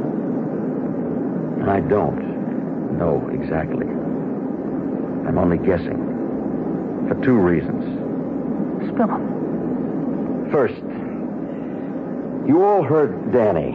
I 1.67 1.81
don't 1.81 2.97
know 2.99 3.29
exactly. 3.33 3.87
I'm 5.27 5.39
only 5.39 5.59
guessing. 5.59 6.12
For 7.09 7.21
two 7.25 7.37
reasons. 7.37 7.85
Spill 8.93 9.07
them. 9.07 10.49
First, 10.51 10.83
you 12.49 12.63
all 12.65 12.83
heard 12.83 13.33
Danny. 13.33 13.73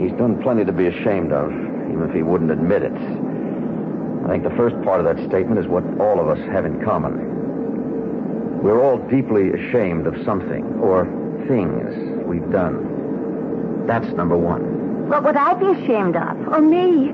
He's 0.00 0.12
done 0.18 0.42
plenty 0.42 0.64
to 0.64 0.72
be 0.72 0.86
ashamed 0.86 1.32
of, 1.32 1.50
even 1.50 2.06
if 2.08 2.14
he 2.14 2.22
wouldn't 2.22 2.50
admit 2.50 2.82
it. 2.82 2.92
I 2.92 4.28
think 4.28 4.42
the 4.44 4.54
first 4.56 4.80
part 4.82 5.00
of 5.00 5.06
that 5.06 5.24
statement 5.28 5.58
is 5.58 5.66
what 5.66 5.84
all 6.00 6.20
of 6.20 6.28
us 6.28 6.38
have 6.50 6.64
in 6.64 6.84
common. 6.84 8.62
We're 8.62 8.82
all 8.82 8.98
deeply 9.08 9.50
ashamed 9.52 10.06
of 10.06 10.14
something 10.24 10.64
or 10.80 11.04
things 11.46 12.26
we've 12.26 12.50
done. 12.50 13.86
That's 13.86 14.08
number 14.14 14.36
one. 14.36 15.08
What 15.08 15.22
would 15.22 15.36
I 15.36 15.54
be 15.54 15.66
ashamed 15.66 16.16
of? 16.16 16.48
Or 16.48 16.60
me? 16.60 17.12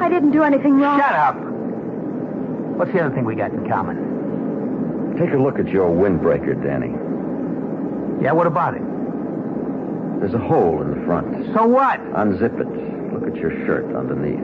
I 0.00 0.08
didn't 0.08 0.30
do 0.30 0.42
anything 0.44 0.78
wrong. 0.78 1.00
Shut 1.00 1.12
up! 1.12 1.36
What's 2.76 2.92
the 2.92 3.00
other 3.00 3.14
thing 3.14 3.24
we 3.24 3.34
got 3.34 3.50
in 3.50 3.68
common? 3.68 4.11
Take 5.18 5.32
a 5.34 5.38
look 5.38 5.58
at 5.58 5.68
your 5.68 5.90
windbreaker, 5.90 6.54
Danny. 6.62 6.92
Yeah, 8.22 8.32
what 8.32 8.46
about 8.46 8.74
it? 8.74 8.82
There's 10.20 10.34
a 10.34 10.38
hole 10.38 10.80
in 10.82 10.90
the 10.98 11.04
front. 11.04 11.52
So 11.54 11.66
what? 11.66 12.00
Unzip 12.14 12.60
it. 12.60 13.12
Look 13.12 13.26
at 13.28 13.36
your 13.36 13.50
shirt 13.66 13.94
underneath. 13.94 14.40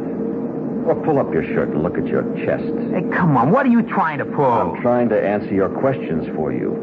Or 0.86 0.94
pull 1.04 1.18
up 1.18 1.32
your 1.32 1.44
shirt 1.44 1.68
and 1.68 1.82
look 1.82 1.96
at 1.96 2.06
your 2.06 2.22
chest. 2.44 2.64
Hey, 2.92 3.02
come 3.16 3.36
on. 3.36 3.50
What 3.52 3.66
are 3.66 3.70
you 3.70 3.82
trying 3.82 4.18
to 4.18 4.24
pull? 4.24 4.44
I'm 4.44 4.82
trying 4.82 5.08
to 5.10 5.20
answer 5.20 5.54
your 5.54 5.68
questions 5.68 6.26
for 6.34 6.52
you. 6.52 6.74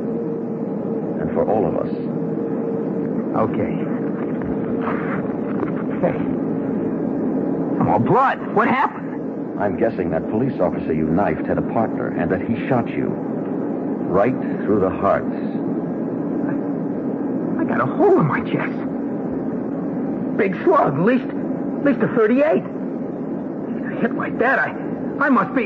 And 1.20 1.32
for 1.34 1.44
all 1.50 1.68
of 1.68 1.76
us. 1.76 1.92
Okay. 3.36 3.76
Hey. 6.02 6.18
Come 7.78 7.90
on, 7.90 8.04
blood. 8.06 8.56
What 8.56 8.68
happened? 8.68 9.60
I'm 9.60 9.78
guessing 9.78 10.10
that 10.12 10.30
police 10.30 10.60
officer 10.60 10.94
you 10.94 11.08
knifed 11.08 11.46
had 11.48 11.58
a 11.58 11.62
partner 11.74 12.08
and 12.18 12.32
that 12.32 12.42
he 12.42 12.68
shot 12.68 12.88
you. 12.88 13.35
Right 14.16 14.34
through 14.64 14.80
the 14.80 14.90
heart. 14.90 15.26
I 17.60 17.66
got 17.66 17.82
a 17.82 17.86
hole 17.86 18.18
in 18.18 18.26
my 18.26 18.40
chest. 18.50 20.38
Big 20.38 20.56
slug, 20.64 20.94
at 20.94 21.02
least, 21.02 21.26
at 21.26 21.84
least 21.84 22.00
a 22.02 22.08
38. 22.16 22.46
A 22.46 24.00
hit 24.00 24.16
like 24.16 24.40
that, 24.40 24.58
I, 24.58 24.70
I 25.20 25.28
must 25.28 25.54
be. 25.54 25.66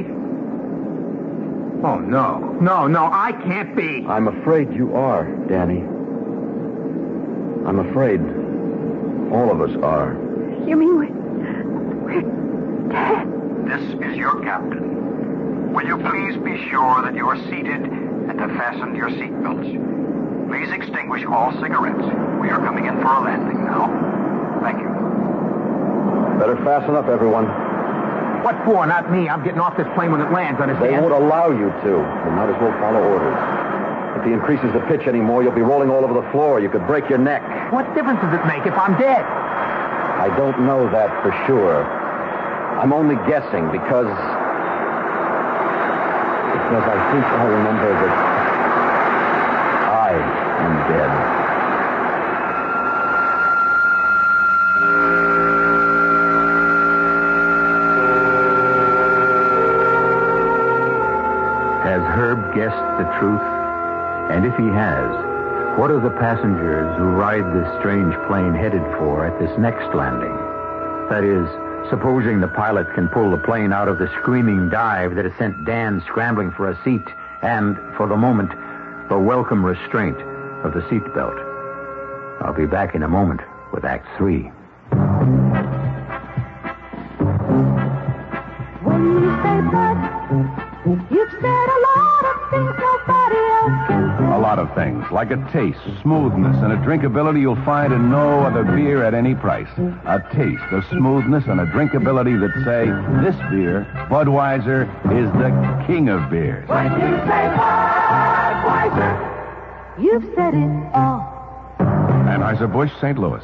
Oh 1.86 2.00
no, 2.00 2.40
no, 2.60 2.88
no! 2.88 3.06
I 3.14 3.34
can't 3.44 3.76
be. 3.76 4.04
I'm 4.08 4.28
afraid 4.28 4.74
you 4.74 4.96
are, 4.96 5.26
Danny. 5.48 5.82
I'm 7.68 7.78
afraid 7.88 8.20
all 9.32 9.52
of 9.52 9.62
us 9.62 9.78
are. 9.84 10.14
You 10.68 10.76
mean 10.76 10.98
we're, 10.98 11.14
we're 12.04 12.90
dead? 12.90 13.28
This 13.70 14.10
is 14.10 14.18
your 14.18 14.42
captain. 14.44 15.72
Will 15.72 15.86
you 15.86 15.98
please 15.98 16.36
be 16.38 16.68
sure 16.72 17.04
that 17.04 17.14
you 17.14 17.30
are 17.30 17.38
seated 17.48 17.99
and 18.40 18.52
have 18.52 18.58
fastened 18.58 18.96
your 18.96 19.10
seatbelts? 19.10 19.68
Please 20.48 20.72
extinguish 20.72 21.26
all 21.26 21.52
cigarettes. 21.60 22.04
We 22.40 22.50
are 22.50 22.60
coming 22.64 22.86
in 22.86 22.96
for 23.02 23.12
a 23.12 23.22
landing 23.22 23.66
now. 23.66 23.92
Thank 24.64 24.80
you. 24.80 24.90
Better 26.40 26.56
fasten 26.64 26.96
up, 26.96 27.08
everyone. 27.08 27.46
What 28.44 28.56
for? 28.64 28.88
Not 28.88 29.12
me. 29.12 29.28
I'm 29.28 29.44
getting 29.44 29.60
off 29.60 29.76
this 29.76 29.88
plane 29.96 30.12
when 30.12 30.22
it 30.22 30.32
lands, 30.32 30.62
understand? 30.62 30.96
They 30.96 31.00
won't 31.00 31.12
allow 31.12 31.52
you 31.52 31.68
to. 31.84 31.92
You 32.00 32.32
might 32.32 32.48
as 32.48 32.56
well 32.64 32.72
follow 32.80 33.04
orders. 33.04 33.36
If 34.20 34.26
he 34.26 34.32
increases 34.32 34.72
the 34.72 34.80
pitch 34.88 35.08
anymore, 35.08 35.44
you'll 35.44 35.52
be 35.56 35.62
rolling 35.62 35.90
all 35.90 36.04
over 36.04 36.16
the 36.16 36.28
floor. 36.32 36.60
You 36.60 36.70
could 36.70 36.88
break 36.88 37.10
your 37.10 37.20
neck. 37.20 37.44
What 37.72 37.84
difference 37.94 38.24
does 38.24 38.34
it 38.34 38.46
make 38.48 38.66
if 38.66 38.74
I'm 38.74 38.98
dead? 38.98 39.24
I 39.24 40.32
don't 40.40 40.66
know 40.66 40.90
that 40.92 41.12
for 41.22 41.36
sure. 41.46 41.84
I'm 42.80 42.94
only 42.94 43.16
guessing 43.28 43.68
because. 43.72 44.08
Because 46.70 46.86
I 46.86 46.98
think 47.12 47.26
I 47.26 47.46
remember 47.46 47.90
that 47.90 48.14
I 48.14 48.24
am 48.24 48.29
dead. 50.90 51.10
Has 61.86 62.02
Herb 62.02 62.54
guessed 62.54 62.76
the 62.98 63.06
truth? 63.20 63.42
And 64.32 64.46
if 64.46 64.56
he 64.58 64.68
has, 64.68 65.10
what 65.80 65.92
are 65.92 66.00
the 66.00 66.16
passengers 66.20 66.98
who 66.98 67.06
ride 67.06 67.46
this 67.54 67.68
strange 67.80 68.14
plane 68.28 68.54
headed 68.54 68.84
for 68.98 69.26
at 69.26 69.40
this 69.40 69.58
next 69.58 69.96
landing? 69.96 70.36
That 71.10 71.24
is, 71.24 71.48
supposing 71.90 72.40
the 72.40 72.48
pilot 72.48 72.94
can 72.94 73.08
pull 73.08 73.32
the 73.32 73.38
plane 73.38 73.74
out 73.74 73.88
of 73.88 73.98
the 73.98 74.08
screaming 74.20 74.70
dive 74.70 75.16
that 75.16 75.26
has 75.26 75.34
sent 75.40 75.66
Dan 75.66 76.04
scrambling 76.06 76.52
for 76.52 76.70
a 76.70 76.84
seat 76.84 77.08
and, 77.42 77.78
for 77.98 78.08
the 78.08 78.18
moment, 78.18 78.52
the 79.10 79.18
welcome 79.18 79.66
restraint 79.66 80.18
of 80.64 80.74
the 80.74 80.82
seatbelt. 80.82 81.38
I'll 82.42 82.54
be 82.54 82.66
back 82.66 82.96
in 82.96 83.04
a 83.04 83.08
moment 83.08 83.42
with 83.74 83.86
Act 83.86 84.08
Three. 84.18 84.52
When 88.82 89.04
you 89.06 89.30
say 89.44 89.62
but, 89.72 89.98
you've 91.12 91.32
said 91.32 91.46
a 91.46 91.80
lot 91.88 92.24
of 92.26 92.50
things 92.50 92.74
nobody 92.80 93.38
else 93.38 93.88
can 93.88 94.04
say. 94.18 94.26
A 94.34 94.40
lot 94.40 94.60
of 94.60 94.74
things, 94.74 95.06
like 95.12 95.32
a 95.32 95.38
taste, 95.52 95.80
smoothness, 96.02 96.58
and 96.64 96.72
a 96.74 96.78
drinkability 96.78 97.42
you'll 97.42 97.64
find 97.64 97.94
in 97.94 98.10
no 98.10 98.42
other 98.42 98.64
beer 98.64 99.04
at 99.04 99.14
any 99.14 99.36
price. 99.36 99.70
A 100.06 100.20
taste, 100.34 100.64
a 100.72 100.82
smoothness, 100.90 101.46
and 101.48 101.60
a 101.60 101.66
drinkability 101.66 102.40
that 102.40 102.54
say, 102.64 102.90
this 103.24 103.36
beer, 103.52 103.86
Budweiser, 104.10 104.88
is 105.12 105.32
the 105.34 105.52
king 105.88 106.10
of 106.10 106.30
beers. 106.30 106.68
When 106.68 106.92
you 106.92 107.18
say 107.28 107.50
Budweiser, 108.64 109.29
you've 110.02 110.24
said 110.36 110.54
it 110.54 110.94
all. 110.94 111.26
Anheuser-Busch, 111.80 112.92
St. 113.02 113.18
Louis. 113.18 113.44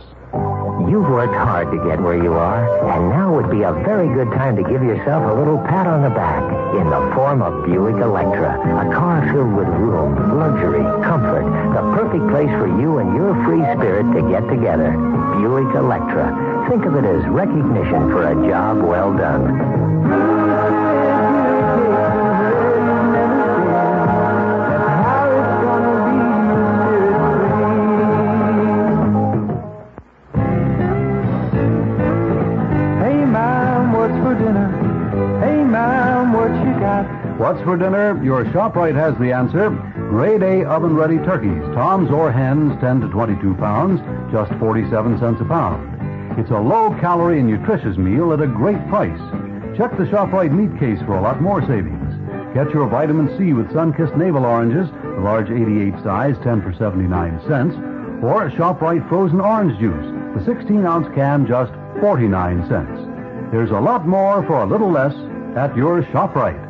You've 0.90 1.08
worked 1.10 1.34
hard 1.34 1.72
to 1.72 1.78
get 1.90 2.00
where 2.02 2.22
you 2.22 2.34
are, 2.34 2.62
and 2.92 3.10
now 3.10 3.34
would 3.34 3.50
be 3.50 3.64
a 3.64 3.74
very 3.74 4.08
good 4.14 4.30
time 4.36 4.56
to 4.56 4.64
give 4.64 4.84
yourself 4.84 5.32
a 5.32 5.34
little 5.34 5.58
pat 5.58 5.88
on 5.88 6.04
the 6.04 6.10
back 6.10 6.44
in 6.76 6.90
the 6.90 7.12
form 7.16 7.42
of 7.42 7.66
Buick 7.66 7.96
Electra, 7.96 8.54
a 8.54 8.94
car 8.94 9.26
filled 9.34 9.56
with 9.56 9.68
room, 9.68 10.38
luxury, 10.38 10.84
comfort, 11.04 11.46
the 11.74 11.82
perfect 11.96 12.30
place 12.30 12.52
for 12.60 12.68
you 12.68 13.00
and 13.00 13.16
your 13.16 13.34
free 13.46 13.64
spirit 13.74 14.06
to 14.14 14.22
get 14.30 14.48
together. 14.48 14.92
Buick 15.40 15.74
Electra. 15.76 16.68
Think 16.70 16.86
of 16.86 16.96
it 16.96 17.06
as 17.06 17.26
recognition 17.28 18.12
for 18.12 18.28
a 18.28 18.36
job 18.48 18.84
well 18.84 19.16
done. 19.18 20.85
Your 38.36 38.44
ShopRite 38.52 38.96
has 38.96 39.18
the 39.18 39.32
answer. 39.32 39.70
Grade 40.10 40.44
A 40.44 40.68
oven 40.68 40.94
ready 40.94 41.20
turkeys, 41.20 41.64
toms 41.74 42.12
or 42.12 42.34
hens, 42.34 42.78
10 42.82 43.00
to 43.00 43.08
22 43.08 43.56
pounds, 43.56 44.02
just 44.30 44.52
47 44.60 45.18
cents 45.22 45.40
a 45.40 45.46
pound. 45.46 46.38
It's 46.38 46.52
a 46.52 46.60
low 46.60 46.92
calorie 47.00 47.40
and 47.40 47.48
nutritious 47.48 47.96
meal 47.96 48.34
at 48.34 48.42
a 48.42 48.48
great 48.48 48.86
price. 48.90 49.24
Check 49.78 49.96
the 49.96 50.04
ShopRite 50.04 50.52
meat 50.52 50.78
case 50.78 51.00
for 51.06 51.16
a 51.16 51.22
lot 51.22 51.40
more 51.40 51.62
savings. 51.62 52.12
Get 52.54 52.72
your 52.72 52.90
vitamin 52.90 53.32
C 53.38 53.54
with 53.54 53.72
sun-kissed 53.72 54.18
navel 54.18 54.44
oranges, 54.44 54.92
the 54.92 55.22
large 55.24 55.50
88 55.50 56.04
size, 56.04 56.36
10 56.44 56.62
for 56.62 56.74
79 56.74 57.40
cents, 57.48 57.76
or 58.20 58.52
ShopRite 58.52 59.08
frozen 59.08 59.40
orange 59.40 59.80
juice, 59.80 60.12
the 60.36 60.44
16 60.44 60.86
ounce 60.86 61.08
can, 61.16 61.48
just 61.48 61.72
49 62.02 62.68
cents. 62.68 63.00
There's 63.54 63.72
a 63.72 63.80
lot 63.80 64.06
more 64.06 64.44
for 64.44 64.60
a 64.62 64.68
little 64.68 64.92
less 64.92 65.16
at 65.56 65.74
your 65.78 66.04
ShopRite. 66.12 66.65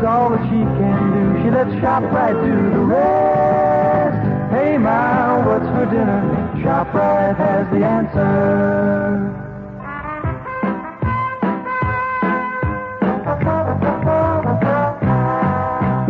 Does 0.00 0.08
all 0.08 0.30
that 0.30 0.42
she 0.44 0.60
can 0.80 1.12
do. 1.12 1.42
She 1.42 1.50
lets 1.50 1.70
shop 1.80 2.02
right 2.12 2.32
do 2.32 2.70
the 2.70 2.84
rest. 2.84 4.52
Hey, 4.52 4.78
ma, 4.78 5.46
what's 5.46 5.66
for 5.66 5.84
dinner? 5.86 6.22
ShopRite 6.56 7.36
has 7.36 7.68
the 7.70 7.84
answer. 7.84 9.36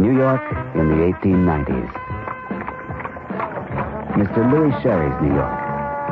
New 0.00 0.16
York 0.16 0.42
in 0.74 0.88
the 0.88 1.12
1890s. 1.12 1.90
Mr. 4.14 4.52
Louis 4.52 4.82
Sherry's 4.82 5.20
New 5.22 5.34
York, 5.34 5.60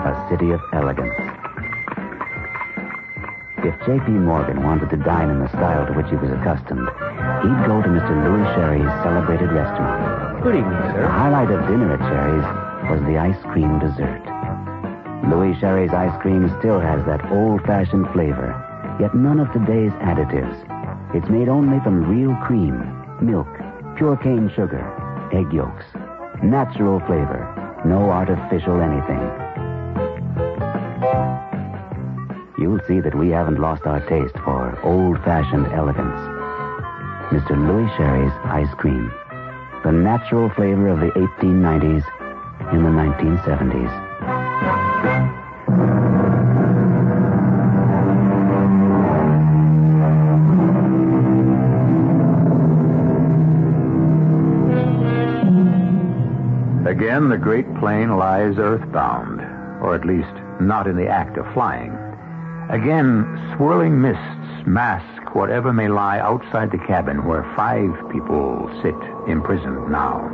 a 0.04 0.26
city 0.30 0.50
of 0.50 0.60
elegance. 0.72 1.14
If 3.58 3.74
J.P. 3.86 4.12
Morgan 4.12 4.62
wanted 4.62 4.90
to 4.90 4.96
dine 4.96 5.30
in 5.30 5.40
the 5.40 5.48
style 5.48 5.86
to 5.86 5.92
which 5.92 6.08
he 6.08 6.16
was 6.16 6.30
accustomed, 6.30 6.88
he'd 7.42 7.66
go 7.66 7.82
to 7.82 7.88
Mr. 7.88 8.12
Louis 8.24 8.46
Sherry's 8.54 9.02
celebrated 9.02 9.52
restaurant. 9.52 10.42
Good 10.42 10.56
evening, 10.56 10.82
sir. 10.90 11.02
The 11.02 11.08
highlight 11.08 11.50
of 11.50 11.66
dinner 11.68 11.94
at 11.94 12.02
Sherry's 12.10 12.90
was 12.90 13.00
the 13.06 13.18
ice 13.18 13.40
cream 13.52 13.78
dessert. 13.78 14.22
Louis 15.30 15.58
Sherry's 15.60 15.92
ice 15.92 16.16
cream 16.22 16.48
still 16.58 16.80
has 16.80 17.04
that 17.06 17.30
old-fashioned 17.30 18.10
flavor, 18.12 18.54
yet 18.98 19.14
none 19.14 19.40
of 19.40 19.52
today's 19.52 19.92
additives. 20.00 20.56
It's 21.14 21.28
made 21.28 21.48
only 21.48 21.78
from 21.80 22.08
real 22.08 22.34
cream, 22.46 22.80
milk, 23.20 23.48
pure 23.96 24.16
cane 24.16 24.50
sugar, 24.54 24.82
egg 25.32 25.52
yolks. 25.52 25.84
Natural 26.42 27.00
flavor, 27.00 27.44
no 27.84 28.10
artificial 28.10 28.80
anything. 28.80 29.20
You'll 32.58 32.80
see 32.88 33.00
that 33.00 33.14
we 33.14 33.30
haven't 33.30 33.60
lost 33.60 33.86
our 33.86 34.00
taste 34.08 34.36
for 34.44 34.78
old-fashioned 34.82 35.66
elegance. 35.72 36.37
Mr. 37.30 37.50
Louis 37.50 37.90
Sherry's 37.96 38.32
ice 38.44 38.72
cream. 38.76 39.12
The 39.84 39.92
natural 39.92 40.48
flavor 40.50 40.88
of 40.88 41.00
the 41.00 41.10
1890s 41.10 42.02
in 42.72 42.82
the 42.82 42.88
1970s. 42.88 44.08
Again, 56.86 57.28
the 57.28 57.36
great 57.36 57.66
plane 57.76 58.16
lies 58.16 58.56
earthbound, 58.56 59.42
or 59.82 59.94
at 59.94 60.06
least 60.06 60.32
not 60.60 60.86
in 60.86 60.96
the 60.96 61.08
act 61.08 61.36
of 61.36 61.44
flying. 61.52 61.92
Again, 62.70 63.54
swirling 63.54 64.00
mists 64.00 64.66
mask 64.66 65.17
whatever 65.34 65.72
may 65.72 65.88
lie 65.88 66.18
outside 66.18 66.70
the 66.70 66.78
cabin 66.78 67.24
where 67.24 67.42
five 67.56 67.90
people 68.10 68.68
sit 68.82 68.94
imprisoned 69.28 69.90
now. 69.90 70.26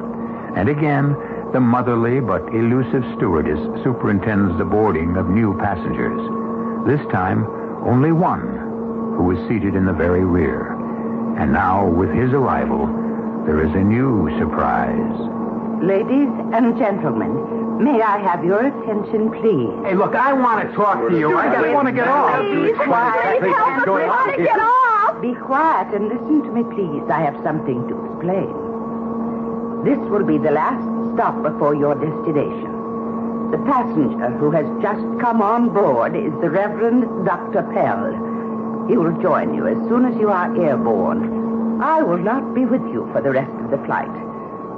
And 0.57 0.69
again, 0.69 1.17
the 1.53 1.61
motherly 1.61 2.21
but 2.21 2.43
elusive 2.55 3.05
stewardess 3.17 3.59
superintends 3.83 4.57
the 4.59 4.65
boarding 4.65 5.17
of 5.17 5.29
new 5.29 5.57
passengers. 5.59 6.19
This 6.87 7.01
time, 7.13 7.47
only 7.87 8.13
one, 8.13 8.43
who 9.17 9.31
is 9.31 9.49
seated 9.49 9.75
in 9.75 9.85
the 9.85 9.93
very 9.93 10.25
rear. 10.25 10.73
And 11.39 11.53
now, 11.53 11.87
with 11.87 12.11
his 12.11 12.31
arrival, 12.33 12.87
there 13.47 13.65
is 13.65 13.73
a 13.75 13.83
new 13.83 14.31
surprise. 14.39 15.19
Ladies 15.83 16.31
and 16.55 16.79
gentlemen, 16.79 17.83
may 17.83 18.01
I 18.01 18.19
have 18.19 18.45
your 18.45 18.67
attention, 18.67 19.31
please? 19.31 19.71
Hey, 19.85 19.95
look, 19.95 20.15
I 20.15 20.33
want 20.33 20.67
to 20.69 20.75
talk 20.75 21.09
to 21.09 21.19
you. 21.19 21.37
I 21.37 21.53
gotta 21.53 21.73
want 21.73 21.89
to 21.89 21.93
get 21.93 22.09
off. 22.09 22.41
Please, 22.41 22.77
quiet. 22.77 23.41
Please, 23.41 23.55
Help 23.55 23.79
us, 23.79 23.85
going 23.85 24.05
we 24.05 24.11
on 24.11 24.17
want 24.17 24.37
to 24.37 24.43
get 24.43 24.59
off. 24.59 24.84
Be 25.25 25.33
quiet 25.37 25.95
and 25.95 26.09
listen 26.11 26.43
to 26.43 26.53
me, 26.53 26.63
please. 26.75 27.09
I 27.09 27.23
have 27.23 27.41
something 27.43 27.89
to 27.89 27.95
explain. 28.05 28.53
This 29.83 29.97
will 30.11 30.27
be 30.27 30.37
the 30.37 30.51
last 30.51 30.85
stop 31.15 31.41
before 31.43 31.75
your 31.75 31.95
destination. 31.95 33.51
The 33.51 33.57
passenger 33.65 34.29
who 34.37 34.51
has 34.51 34.67
just 34.83 35.01
come 35.23 35.41
on 35.41 35.73
board 35.73 36.15
is 36.15 36.31
the 36.43 36.51
Reverend 36.51 37.25
Dr. 37.25 37.63
Pell. 37.73 38.13
He 38.87 38.99
will 38.99 39.17
join 39.23 39.55
you 39.55 39.67
as 39.67 39.79
soon 39.89 40.05
as 40.05 40.15
you 40.21 40.29
are 40.29 40.55
airborne. 40.61 41.81
I 41.81 42.03
will 42.03 42.19
not 42.19 42.55
be 42.55 42.67
with 42.67 42.83
you 42.93 43.09
for 43.15 43.23
the 43.23 43.31
rest 43.31 43.53
of 43.65 43.71
the 43.71 43.79
flight. 43.87 44.13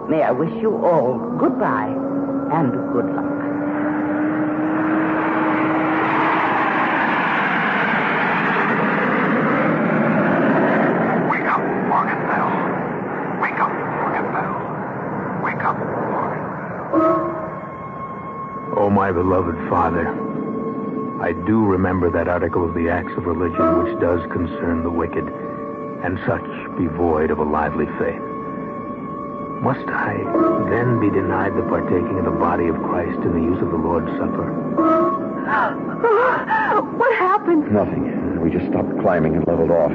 May 0.09 0.23
I 0.23 0.31
wish 0.31 0.55
you 0.63 0.77
all 0.77 1.19
goodbye 1.41 1.91
and 2.55 2.71
good 2.93 3.07
luck. 3.17 3.37
Wake 11.31 11.47
up, 11.55 11.61
Morgan 11.89 12.23
Bell. 12.27 12.51
Wake 13.41 13.61
up, 13.61 13.73
Morgan 13.73 14.27
Bell. 14.33 14.55
Wake 15.45 15.65
up, 15.65 15.79
Morgan. 15.79 16.43
Oh, 18.77 18.91
my 18.91 19.06
beloved 19.17 19.57
father, 19.71 20.13
I 21.23 21.33
do 21.33 21.65
remember 21.65 22.11
that 22.11 22.29
article 22.29 22.69
of 22.69 22.75
the 22.75 22.91
Acts 22.91 23.17
of 23.17 23.25
Religion 23.25 23.83
which 23.83 23.99
does 23.99 24.21
concern 24.31 24.83
the 24.83 24.91
wicked, 24.91 25.25
and 26.05 26.21
such 26.27 26.45
be 26.77 26.87
void 26.87 27.31
of 27.31 27.39
a 27.39 27.43
lively 27.43 27.87
faith. 27.97 28.21
Must 29.65 29.89
I 29.89 30.21
then 30.69 31.01
be 31.01 31.09
denied 31.09 31.57
the 31.57 31.63
partaking 31.63 32.19
of 32.19 32.27
the 32.27 32.31
body 32.31 32.69
of 32.69 32.77
Christ 32.77 33.17
in 33.25 33.33
the 33.33 33.41
use 33.41 33.57
of 33.63 33.71
the 33.71 33.79
Lord's 33.79 34.13
Supper? 34.19 34.53
What 37.01 37.17
happened? 37.17 37.73
Nothing. 37.73 38.39
We 38.43 38.51
just 38.51 38.67
stopped 38.67 39.01
climbing 39.01 39.35
and 39.37 39.47
leveled 39.47 39.71
off. 39.71 39.93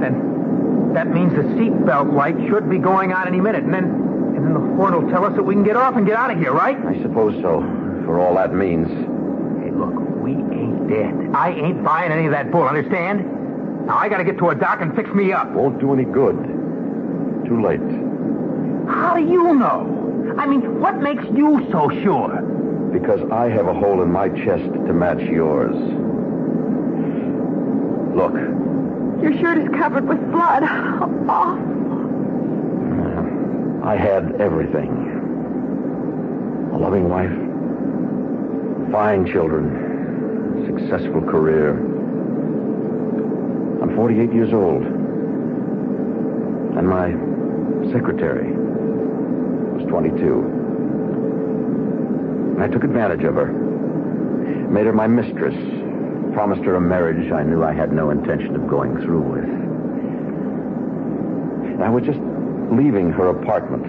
Then 0.00 0.94
that 0.94 1.08
means 1.08 1.34
the 1.34 1.42
seatbelt 1.60 2.14
light 2.14 2.36
should 2.48 2.70
be 2.70 2.78
going 2.78 3.12
on 3.12 3.28
any 3.28 3.38
minute, 3.38 3.64
and 3.64 3.74
then 3.74 3.84
and 3.84 4.46
then 4.46 4.54
the 4.54 4.60
horn 4.60 4.94
will 4.94 5.10
tell 5.10 5.26
us 5.26 5.36
that 5.36 5.42
we 5.42 5.54
can 5.54 5.62
get 5.62 5.76
off 5.76 5.94
and 5.94 6.06
get 6.06 6.16
out 6.16 6.30
of 6.30 6.38
here, 6.38 6.54
right? 6.54 6.78
I 6.86 7.02
suppose 7.02 7.34
so, 7.42 7.60
for 8.04 8.18
all 8.20 8.34
that 8.36 8.52
means. 8.54 8.88
Hey, 8.88 9.70
look, 9.70 9.94
we 10.22 10.32
ain't 10.32 10.88
dead. 10.88 11.30
I 11.34 11.50
ain't 11.52 11.82
buying 11.84 12.12
any 12.12 12.26
of 12.26 12.32
that 12.32 12.50
bull, 12.50 12.62
understand? 12.66 13.24
Now 13.86 13.96
I 13.98 14.08
gotta 14.08 14.24
get 14.24 14.38
to 14.38 14.50
a 14.50 14.54
doc 14.54 14.80
and 14.80 14.94
fix 14.94 15.10
me 15.10 15.32
up. 15.32 15.50
Won't 15.52 15.80
do 15.80 15.92
any 15.92 16.04
good. 16.04 16.36
Too 17.46 17.60
late. 17.62 17.80
How 18.88 19.14
do 19.16 19.22
you 19.22 19.54
know? 19.54 20.34
I 20.38 20.46
mean, 20.46 20.80
what 20.80 21.00
makes 21.00 21.24
you 21.34 21.66
so 21.72 21.88
sure? 22.02 22.40
Because 22.92 23.20
I 23.30 23.48
have 23.48 23.66
a 23.66 23.74
hole 23.74 24.02
in 24.02 24.10
my 24.12 24.28
chest 24.28 24.64
to 24.64 24.92
match 24.92 25.20
yours. 25.20 25.74
Look, 28.14 28.34
Your 29.22 29.32
shirt 29.40 29.58
is 29.58 29.68
covered 29.78 30.06
with 30.06 30.20
blood. 30.30 30.62
Oh, 31.28 31.56
I 33.84 33.96
had 33.96 34.40
everything. 34.40 34.90
A 36.74 36.76
loving 36.78 37.08
wife, 37.08 37.30
fine 38.92 39.26
children, 39.26 40.64
successful 40.66 41.22
career. 41.22 41.70
I'm 43.80 43.96
48 43.96 44.32
years 44.34 44.52
old. 44.52 44.82
And 46.76 46.86
my 46.86 47.12
secretary 47.90 48.52
was 48.52 49.88
22. 49.88 50.60
I 52.60 52.68
took 52.68 52.84
advantage 52.84 53.24
of 53.24 53.34
her, 53.34 53.50
made 54.70 54.84
her 54.84 54.92
my 54.92 55.06
mistress, 55.06 55.54
promised 56.34 56.62
her 56.64 56.74
a 56.76 56.80
marriage 56.80 57.32
I 57.32 57.44
knew 57.44 57.64
I 57.64 57.72
had 57.72 57.94
no 57.94 58.10
intention 58.10 58.54
of 58.54 58.68
going 58.68 59.00
through 59.00 59.22
with. 59.22 59.48
I 61.80 61.88
was 61.88 62.04
just 62.04 62.20
leaving 62.70 63.10
her 63.10 63.28
apartment 63.28 63.86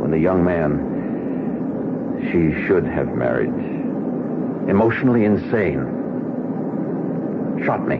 when 0.00 0.10
the 0.10 0.18
young 0.18 0.44
man 0.44 0.84
she 2.30 2.52
should 2.66 2.86
have 2.86 3.14
married, 3.14 3.52
emotionally 4.68 5.24
insane, 5.24 5.84
shot 7.64 7.86
me. 7.88 7.96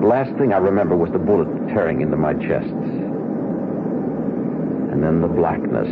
The 0.00 0.06
last 0.06 0.36
thing 0.38 0.52
I 0.52 0.58
remember 0.58 0.96
was 0.96 1.10
the 1.10 1.18
bullet 1.18 1.48
tearing 1.68 2.00
into 2.00 2.16
my 2.16 2.34
chest. 2.34 2.72
And 4.92 5.02
then 5.02 5.20
the 5.20 5.28
blackness. 5.28 5.88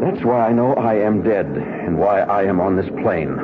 That's 0.00 0.24
why 0.24 0.46
I 0.48 0.52
know 0.52 0.74
I 0.74 0.94
am 0.94 1.22
dead 1.22 1.46
and 1.46 1.98
why 1.98 2.20
I 2.20 2.44
am 2.44 2.60
on 2.60 2.76
this 2.76 2.88
plane. 3.02 3.36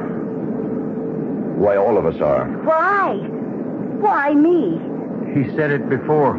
Why 1.58 1.76
all 1.76 1.98
of 1.98 2.06
us 2.06 2.20
are. 2.20 2.46
Why? 2.64 3.14
Why 4.00 4.34
me? 4.34 4.80
He 5.34 5.54
said 5.54 5.70
it 5.70 5.88
before. 5.88 6.38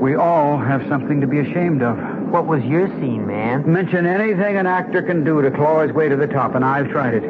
We 0.00 0.14
all 0.14 0.58
have 0.58 0.86
something 0.88 1.20
to 1.20 1.26
be 1.26 1.40
ashamed 1.40 1.82
of. 1.82 1.98
What 2.30 2.46
was 2.46 2.62
your 2.64 2.88
scene, 3.00 3.26
man? 3.26 3.70
Mention 3.70 4.04
anything 4.04 4.56
an 4.56 4.66
actor 4.66 5.00
can 5.00 5.24
do 5.24 5.40
to 5.42 5.50
claw 5.50 5.82
his 5.82 5.92
way 5.92 6.08
to 6.08 6.16
the 6.16 6.26
top, 6.26 6.54
and 6.54 6.64
I've 6.64 6.90
tried 6.90 7.14
it. 7.14 7.24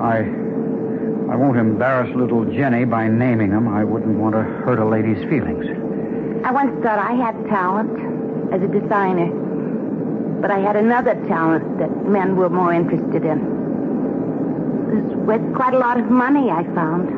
I. 0.00 0.18
I 1.30 1.36
won't 1.36 1.56
embarrass 1.58 2.14
little 2.14 2.44
Jenny 2.44 2.84
by 2.84 3.08
naming 3.08 3.50
him. 3.50 3.66
I 3.68 3.82
wouldn't 3.82 4.18
want 4.18 4.34
to 4.34 4.42
hurt 4.42 4.78
a 4.78 4.84
lady's 4.84 5.22
feelings. 5.28 5.66
I 6.44 6.50
once 6.52 6.82
thought 6.82 6.98
I 6.98 7.12
had 7.12 7.34
talent 7.48 8.52
as 8.52 8.62
a 8.62 8.68
designer, 8.68 9.30
but 10.40 10.50
I 10.50 10.58
had 10.58 10.76
another 10.76 11.14
talent 11.26 11.78
that 11.78 12.06
men 12.06 12.36
were 12.36 12.50
more 12.50 12.72
interested 12.72 13.24
in. 13.24 13.38
It 14.92 15.02
was 15.02 15.16
worth 15.26 15.54
quite 15.54 15.74
a 15.74 15.78
lot 15.78 15.98
of 15.98 16.10
money, 16.10 16.50
I 16.50 16.64
found. 16.74 17.08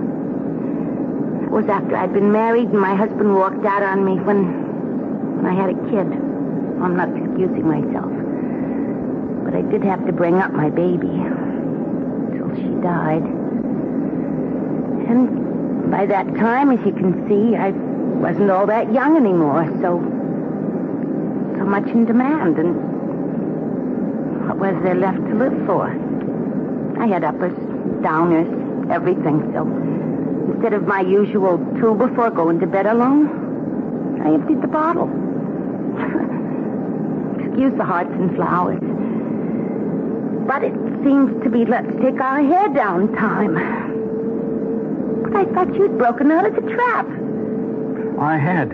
It 1.44 1.50
was 1.50 1.66
after 1.68 1.96
I'd 1.96 2.12
been 2.12 2.32
married 2.32 2.68
and 2.68 2.80
my 2.80 2.94
husband 2.94 3.34
walked 3.34 3.64
out 3.64 3.82
on 3.82 4.04
me 4.04 4.14
when, 4.20 5.36
when 5.36 5.46
I 5.46 5.54
had 5.54 5.70
a 5.70 5.90
kid. 5.90 6.25
I'm 6.80 6.96
not 6.96 7.08
excusing 7.08 7.66
myself. 7.66 8.12
But 9.44 9.54
I 9.54 9.62
did 9.62 9.82
have 9.84 10.04
to 10.06 10.12
bring 10.12 10.38
up 10.38 10.52
my 10.52 10.68
baby 10.68 11.08
until 11.08 12.54
she 12.56 12.68
died. 12.82 13.22
And 15.08 15.90
by 15.90 16.06
that 16.06 16.26
time, 16.34 16.70
as 16.70 16.84
you 16.84 16.92
can 16.92 17.26
see, 17.28 17.56
I 17.56 17.70
wasn't 17.70 18.50
all 18.50 18.66
that 18.66 18.92
young 18.92 19.16
anymore, 19.16 19.66
so 19.80 20.00
so 21.56 21.64
much 21.64 21.86
in 21.86 22.04
demand, 22.04 22.58
and 22.58 22.76
what 24.46 24.58
was 24.58 24.82
there 24.82 24.94
left 24.94 25.18
to 25.18 25.34
live 25.34 25.66
for? 25.66 25.88
I 27.00 27.06
had 27.06 27.24
uppers, 27.24 27.56
downers, 28.02 28.90
everything, 28.90 29.52
so 29.52 29.62
instead 30.52 30.74
of 30.74 30.86
my 30.86 31.00
usual 31.00 31.58
two 31.80 31.94
before 31.94 32.30
going 32.30 32.60
to 32.60 32.66
bed 32.66 32.86
alone, 32.86 34.20
I 34.22 34.34
emptied 34.34 34.60
the 34.62 34.68
bottle. 34.68 35.25
Excuse 37.56 37.78
the 37.78 37.84
hearts 37.86 38.10
and 38.12 38.36
flowers. 38.36 38.78
But 40.46 40.62
it 40.62 40.74
seems 41.02 41.42
to 41.42 41.48
be 41.48 41.64
let's 41.64 41.88
take 42.02 42.20
our 42.20 42.42
hair 42.42 42.68
down 42.68 43.10
time. 43.16 43.54
But 45.22 45.34
I 45.34 45.46
thought 45.46 45.74
you'd 45.74 45.96
broken 45.96 46.30
out 46.30 46.46
of 46.46 46.54
the 46.54 46.60
trap. 46.60 47.06
I 48.20 48.36
had. 48.36 48.72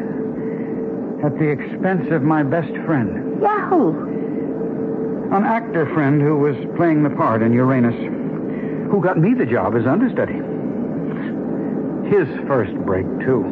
At 1.23 1.39
the 1.39 1.49
expense 1.49 2.11
of 2.11 2.25
my 2.25 2.43
best 2.43 2.73
friend. 2.85 3.41
Yahoo! 3.41 5.31
An 5.33 5.45
actor 5.45 5.87
friend 5.95 6.21
who 6.21 6.39
was 6.39 6.57
playing 6.75 7.05
the 7.05 7.11
part 7.11 7.41
in 7.41 7.53
Uranus, 7.53 7.95
who 8.91 9.01
got 9.01 9.17
me 9.17 9.33
the 9.33 9.47
job 9.47 9.77
as 9.77 9.87
understudy. 9.87 10.43
His 12.11 12.27
first 12.49 12.75
break, 12.85 13.07
too. 13.21 13.45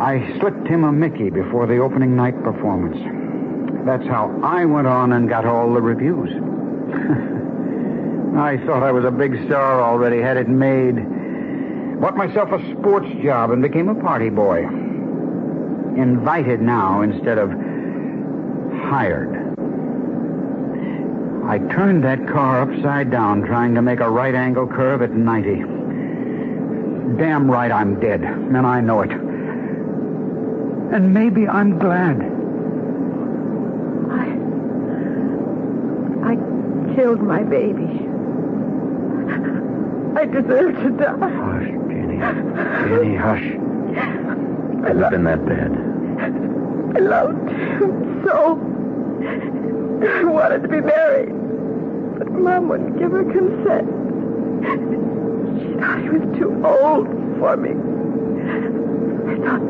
I 0.00 0.38
slipped 0.40 0.66
him 0.66 0.84
a 0.84 0.90
Mickey 0.90 1.28
before 1.28 1.66
the 1.66 1.80
opening 1.80 2.16
night 2.16 2.42
performance. 2.42 3.25
That's 3.86 4.04
how 4.08 4.40
I 4.42 4.64
went 4.64 4.88
on 4.88 5.12
and 5.12 5.28
got 5.28 5.46
all 5.46 5.72
the 5.72 5.80
reviews. 5.80 6.30
I 8.36 8.58
thought 8.66 8.82
I 8.82 8.90
was 8.90 9.04
a 9.04 9.12
big 9.12 9.46
star 9.46 9.80
already, 9.80 10.20
had 10.20 10.36
it 10.36 10.48
made. 10.48 10.96
Bought 12.00 12.16
myself 12.16 12.50
a 12.50 12.58
sports 12.72 13.06
job 13.22 13.52
and 13.52 13.62
became 13.62 13.88
a 13.88 13.94
party 13.94 14.28
boy. 14.28 14.64
Invited 15.96 16.60
now 16.60 17.02
instead 17.02 17.38
of 17.38 17.52
hired. 18.90 19.36
I 21.46 21.58
turned 21.72 22.02
that 22.02 22.26
car 22.26 22.62
upside 22.62 23.12
down 23.12 23.42
trying 23.42 23.76
to 23.76 23.82
make 23.82 24.00
a 24.00 24.10
right 24.10 24.34
angle 24.34 24.66
curve 24.66 25.00
at 25.00 25.12
90. 25.12 25.62
Damn 27.18 27.48
right 27.48 27.70
I'm 27.70 28.00
dead, 28.00 28.22
and 28.22 28.66
I 28.66 28.80
know 28.80 29.02
it. 29.02 29.12
And 30.92 31.14
maybe 31.14 31.46
I'm 31.46 31.78
glad. 31.78 32.20
I 36.24 36.34
killed 36.96 37.20
my 37.20 37.42
baby. 37.42 38.08
I 40.18 40.24
deserve 40.24 40.74
to 40.82 40.90
die. 40.96 41.28
Hush, 41.28 41.68
Jenny. 41.92 42.16
Jenny, 42.88 43.14
hush. 43.14 43.44
I 44.82 44.92
it 44.92 45.12
in 45.12 45.24
that 45.24 45.44
bed. 45.44 45.72
I 46.96 47.00
loved 47.00 47.50
him 47.50 48.24
so. 48.24 48.56
I 50.02 50.24
wanted 50.24 50.62
to 50.62 50.68
be 50.68 50.80
married. 50.80 51.34
But 52.18 52.30
Mom 52.32 52.68
wouldn't 52.70 52.98
give 52.98 53.12
her 53.12 53.24
consent. 53.24 53.88
She 55.60 55.78
thought 55.78 56.00
he 56.00 56.08
was 56.08 56.38
too 56.38 56.64
old 56.64 57.08
for 57.38 57.58
me. 57.58 57.72
I 59.30 59.36
thought 59.44 59.60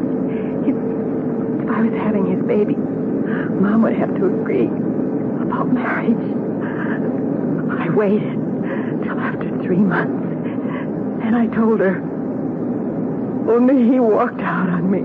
if, 0.62 0.76
if 1.60 1.70
I 1.70 1.80
was 1.82 1.92
having 1.98 2.26
his 2.30 2.44
baby, 2.46 2.76
Mom 2.76 3.82
would 3.82 3.94
have 3.94 4.14
to 4.14 4.26
agree 4.26 4.68
about 5.42 5.72
marriage. 5.72 6.45
Waited 7.96 8.38
till 9.02 9.18
after 9.18 9.48
three 9.62 9.78
months. 9.78 10.22
And 11.24 11.34
I 11.34 11.46
told 11.46 11.80
her. 11.80 11.96
Only 13.50 13.90
he 13.90 13.98
walked 13.98 14.40
out 14.40 14.68
on 14.68 14.90
me. 14.90 14.98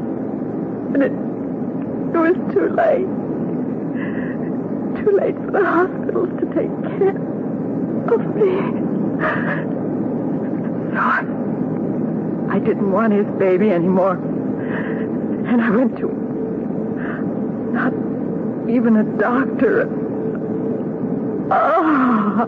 And 0.94 1.02
it, 1.02 1.12
it 1.12 2.20
was 2.20 2.36
too 2.54 2.68
late. 2.70 3.08
Too 5.04 5.12
late 5.18 5.36
for 5.36 5.52
the 5.52 5.64
hospitals 5.64 6.30
to 6.42 6.46
take 6.54 6.72
care 7.00 7.16
of 8.14 8.36
me. 8.36 8.52
So 10.92 10.98
I, 10.98 11.24
I 12.50 12.60
didn't 12.60 12.92
want 12.92 13.14
his 13.14 13.28
baby 13.39 13.72
anymore. 13.72 14.16
And 14.16 15.62
I 15.62 15.70
went 15.70 15.98
to 16.00 16.08
not 17.72 17.94
even 18.70 18.98
a 18.98 19.04
doctor. 19.18 19.88
Ah! 21.52 22.46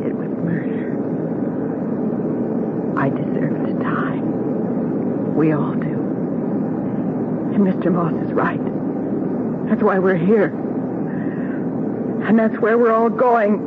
It 0.00 0.14
was 0.14 0.28
murder. 0.44 0.96
I 2.98 3.08
deserve 3.10 3.66
to 3.66 3.72
die. 3.74 4.20
We 5.38 5.52
all 5.52 5.72
do. 5.72 5.94
And 7.54 7.64
Mr. 7.64 7.92
Moss 7.92 8.12
is 8.26 8.32
right. 8.32 8.58
That's 9.68 9.80
why 9.84 10.00
we're 10.00 10.16
here. 10.16 10.46
And 12.26 12.36
that's 12.36 12.58
where 12.58 12.76
we're 12.76 12.92
all 12.92 13.08
going. 13.08 13.62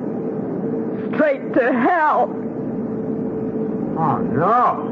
Straight 1.15 1.53
to 1.53 1.71
hell. 1.71 2.23
Oh, 3.97 4.17
no. 4.17 4.89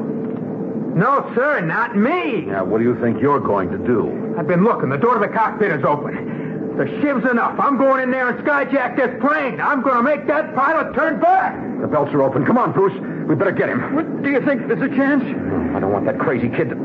No, 0.96 1.30
sir, 1.36 1.60
not 1.60 1.98
me. 1.98 2.44
Now, 2.44 2.64
what 2.64 2.78
do 2.78 2.86
you 2.86 2.98
think 3.02 3.20
you're 3.22 3.42
going 3.42 3.70
to 3.72 3.78
do? 3.78 4.36
I've 4.40 4.48
been 4.48 4.64
looking. 4.64 4.88
The 4.88 4.98
door 4.98 5.16
to 5.16 5.20
the 5.20 5.28
cockpit 5.28 5.74
is 5.74 5.84
open. 5.84 6.78
The 6.78 6.86
shiv's 7.02 7.30
enough. 7.30 7.60
I'm 7.60 7.78
going 7.78 8.04
in 8.04 8.10
there 8.10 8.30
and 8.30 8.40
skyjack 8.48 8.96
this 8.96 9.20
plane. 9.20 9.60
I'm 9.60 9.82
going 9.82 9.98
to 9.98 10.04
make 10.04 10.28
that 10.28 10.56
pilot 10.56 10.96
turn 10.96 11.20
back. 11.20 11.60
The 11.82 11.88
belts 11.88 12.14
are 12.14 12.24
open. 12.24 12.46
Come 12.46 12.58
on, 12.58 12.72
Bruce. 12.72 12.96
We 13.30 13.36
better 13.36 13.52
get 13.52 13.70
him. 13.70 13.94
What, 13.94 14.24
do 14.24 14.32
you 14.32 14.44
think 14.44 14.68
there's 14.68 14.82
a 14.82 14.90
chance? 14.96 15.24
I 15.24 15.80
don't 15.80 15.92
want 15.94 16.06
that 16.06 16.18
crazy 16.18 16.50
kid 16.50 16.72
to... 16.72 16.76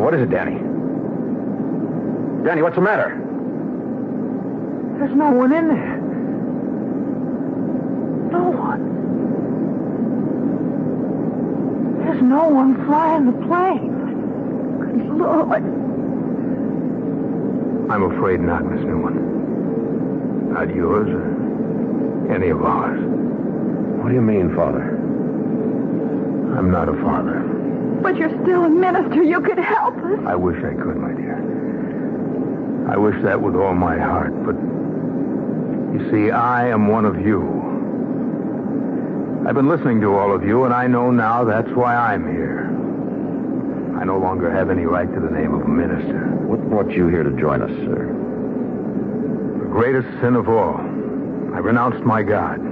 What 0.00 0.14
is 0.14 0.22
it, 0.22 0.30
Danny? 0.30 0.56
Danny, 2.42 2.62
what's 2.62 2.76
the 2.76 2.80
matter? 2.80 3.20
There's 4.98 5.14
no 5.14 5.30
one 5.30 5.52
in 5.52 5.68
there. 5.68 5.96
No 8.32 8.48
one. 8.48 8.80
There's 12.02 12.22
no 12.22 12.48
one 12.48 12.76
flying 12.86 13.26
the 13.26 13.32
plane. 13.46 13.92
Good 14.80 15.18
Lord. 15.18 15.62
I'm 17.90 18.02
afraid 18.04 18.40
not, 18.40 18.64
Miss 18.64 18.82
Newman. 18.86 20.54
Not 20.54 20.74
yours 20.74 21.10
or 21.10 22.34
any 22.34 22.48
of 22.48 22.62
ours. 22.62 23.15
What 24.06 24.10
do 24.10 24.18
you 24.18 24.22
mean, 24.22 24.54
Father? 24.54 24.82
I'm 26.56 26.70
not 26.70 26.88
a 26.88 26.92
father. 27.02 27.40
But 28.00 28.16
you're 28.16 28.30
still 28.40 28.62
a 28.62 28.68
minister. 28.68 29.20
You 29.20 29.40
could 29.40 29.58
help 29.58 29.96
us. 29.96 30.20
I 30.24 30.36
wish 30.36 30.58
I 30.58 30.74
could, 30.74 30.96
my 30.96 31.12
dear. 31.12 31.34
I 32.88 32.96
wish 32.98 33.20
that 33.24 33.42
with 33.42 33.56
all 33.56 33.74
my 33.74 33.98
heart, 33.98 34.30
but 34.46 34.54
you 35.92 36.08
see, 36.08 36.30
I 36.30 36.68
am 36.68 36.86
one 36.86 37.04
of 37.04 37.20
you. 37.20 37.42
I've 39.44 39.56
been 39.56 39.68
listening 39.68 40.00
to 40.02 40.14
all 40.14 40.32
of 40.32 40.44
you, 40.44 40.62
and 40.62 40.72
I 40.72 40.86
know 40.86 41.10
now 41.10 41.42
that's 41.42 41.70
why 41.70 41.96
I'm 41.96 42.32
here. 42.32 42.66
I 44.00 44.04
no 44.04 44.18
longer 44.20 44.52
have 44.52 44.70
any 44.70 44.84
right 44.84 45.12
to 45.12 45.20
the 45.20 45.30
name 45.30 45.52
of 45.52 45.62
a 45.62 45.68
minister. 45.68 46.28
What 46.46 46.60
brought 46.70 46.92
you 46.92 47.08
here 47.08 47.24
to 47.24 47.32
join 47.32 47.60
us, 47.60 47.70
sir? 47.70 48.06
The 49.58 49.68
greatest 49.68 50.06
sin 50.20 50.36
of 50.36 50.48
all. 50.48 50.76
I 50.76 51.58
renounced 51.58 52.04
my 52.04 52.22
God. 52.22 52.65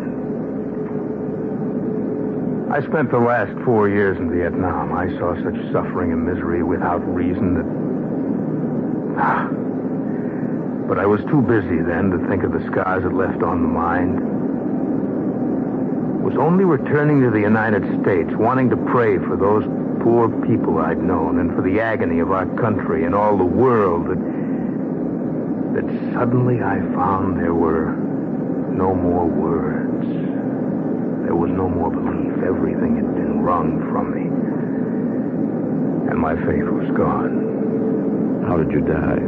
I 2.75 2.83
spent 2.83 3.13
the 3.13 3.21
last 3.21 3.53
four 3.65 3.89
years 3.89 4.19
in 4.19 4.33
Vietnam. 4.33 4.93
I 4.93 5.07
saw 5.17 5.37
such 5.45 5.55
suffering 5.71 6.11
and 6.11 6.27
misery 6.27 6.65
without 6.65 6.99
reason 7.07 7.55
that. 7.55 7.67
Ah. 9.23 9.47
But 10.89 10.99
I 10.99 11.07
was 11.07 11.21
too 11.31 11.41
busy 11.41 11.81
then 11.87 12.11
to 12.11 12.19
think 12.29 12.43
of 12.43 12.51
the 12.51 12.67
scars 12.67 13.05
it 13.05 13.13
left 13.15 13.45
on 13.45 13.63
the 13.63 13.69
mind. 13.69 14.19
It 16.19 16.25
Was 16.25 16.35
only 16.37 16.65
returning 16.65 17.23
to 17.23 17.31
the 17.31 17.39
United 17.39 17.85
States, 18.03 18.35
wanting 18.35 18.71
to 18.71 18.77
pray 18.91 19.19
for 19.19 19.37
those 19.37 19.63
poor 20.03 20.29
people 20.45 20.79
I'd 20.79 20.99
known 20.99 21.39
and 21.39 21.55
for 21.55 21.63
the 21.63 21.79
agony 21.79 22.19
of 22.19 22.33
our 22.33 22.47
country 22.57 23.05
and 23.05 23.15
all 23.15 23.39
the 23.39 23.45
world 23.45 24.09
that. 24.09 24.19
that 25.79 26.13
suddenly 26.13 26.61
I 26.61 26.81
found 26.93 27.39
there 27.39 27.55
were 27.55 27.95
no 28.75 28.97
more 28.97 29.27
words. 29.27 30.09
There 31.25 31.37
was 31.37 31.53
no 31.53 31.69
more 31.69 31.93
belief. 31.93 32.34
Everything 32.45 32.97
had 32.97 33.15
been 33.15 33.43
wrung 33.43 33.81
from 33.91 34.15
me. 34.15 34.27
And 36.11 36.21
my 36.21 36.37
faith 36.37 36.65
was 36.65 36.91
gone. 36.97 38.45
How 38.47 38.59
did 38.59 38.71
you 38.71 38.81
die? 38.81 39.19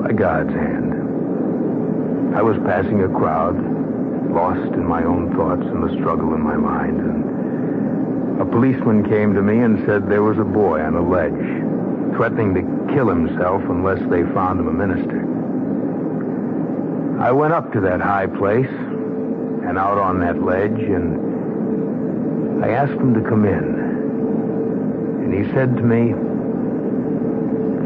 By 0.00 0.12
God's 0.12 0.54
hand. 0.54 2.34
I 2.34 2.42
was 2.42 2.56
passing 2.64 3.02
a 3.02 3.08
crowd, 3.08 3.54
lost 4.32 4.72
in 4.74 4.84
my 4.84 5.04
own 5.04 5.34
thoughts 5.36 5.62
and 5.62 5.82
the 5.84 5.94
struggle 6.00 6.34
in 6.34 6.40
my 6.40 6.56
mind, 6.56 6.98
and 6.98 8.40
a 8.40 8.44
policeman 8.44 9.04
came 9.08 9.34
to 9.34 9.42
me 9.42 9.60
and 9.60 9.84
said 9.86 10.08
there 10.08 10.22
was 10.22 10.38
a 10.38 10.44
boy 10.44 10.80
on 10.80 10.96
a 10.96 11.02
ledge, 11.08 12.16
threatening 12.16 12.54
to 12.54 12.94
kill 12.94 13.08
himself 13.08 13.62
unless 13.68 14.00
they 14.10 14.24
found 14.34 14.58
him 14.58 14.68
a 14.68 14.72
minister. 14.72 15.20
I 17.20 17.30
went 17.30 17.52
up 17.52 17.72
to 17.74 17.80
that 17.82 18.00
high 18.00 18.26
place 18.26 18.66
and 18.66 19.78
out 19.78 19.98
on 19.98 20.18
that 20.20 20.42
ledge, 20.42 20.80
and 20.80 21.33
I 22.62 22.70
asked 22.70 22.92
him 22.92 23.14
to 23.14 23.20
come 23.20 23.44
in. 23.44 23.64
And 25.24 25.34
he 25.34 25.52
said 25.52 25.76
to 25.76 25.82
me, 25.82 26.12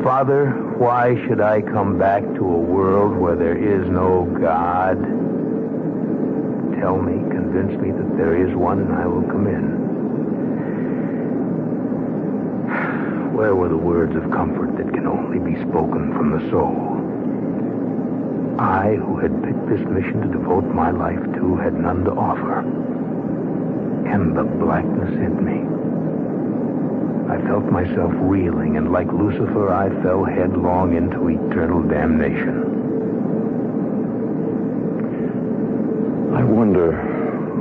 Father, 0.02 0.50
why 0.78 1.16
should 1.26 1.40
I 1.40 1.62
come 1.62 1.98
back 1.98 2.22
to 2.22 2.44
a 2.44 2.58
world 2.58 3.16
where 3.16 3.36
there 3.36 3.56
is 3.56 3.88
no 3.88 4.24
God? 4.40 4.98
Tell 6.80 7.02
me, 7.02 7.18
convince 7.34 7.80
me 7.80 7.90
that 7.90 8.16
there 8.16 8.36
is 8.46 8.54
one, 8.54 8.80
and 8.80 8.92
I 8.92 9.06
will 9.06 9.22
come 9.22 9.46
in. 9.46 9.88
Where 13.34 13.54
were 13.54 13.68
the 13.68 13.76
words 13.76 14.14
of 14.16 14.30
comfort 14.30 14.76
that 14.76 14.92
can 14.94 15.06
only 15.06 15.38
be 15.38 15.60
spoken 15.68 16.12
from 16.14 16.30
the 16.30 16.50
soul? 16.50 16.98
I, 18.60 18.94
who 18.96 19.18
had 19.18 19.42
picked 19.42 19.68
this 19.68 19.80
mission 19.88 20.20
to 20.22 20.28
devote 20.28 20.64
my 20.74 20.90
life 20.90 21.22
to, 21.34 21.56
had 21.56 21.74
none 21.74 22.04
to 22.04 22.12
offer. 22.12 22.64
And 24.12 24.36
the 24.36 24.44
blackness 24.44 25.10
hit 25.20 25.40
me. 25.40 25.64
I 27.28 27.36
felt 27.46 27.64
myself 27.70 28.10
reeling, 28.14 28.78
and 28.78 28.90
like 28.90 29.12
Lucifer, 29.12 29.70
I 29.72 29.90
fell 30.02 30.24
headlong 30.24 30.96
into 30.96 31.28
eternal 31.28 31.82
damnation. 31.82 32.64
I 36.34 36.42
wonder 36.42 36.92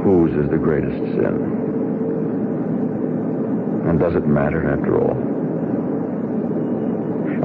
whose 0.03 0.31
is 0.37 0.49
the 0.49 0.57
greatest 0.57 0.97
sin. 0.97 1.35
And 3.89 3.99
does 3.99 4.15
it 4.15 4.25
matter 4.25 4.69
after 4.71 5.01
all? 5.01 5.17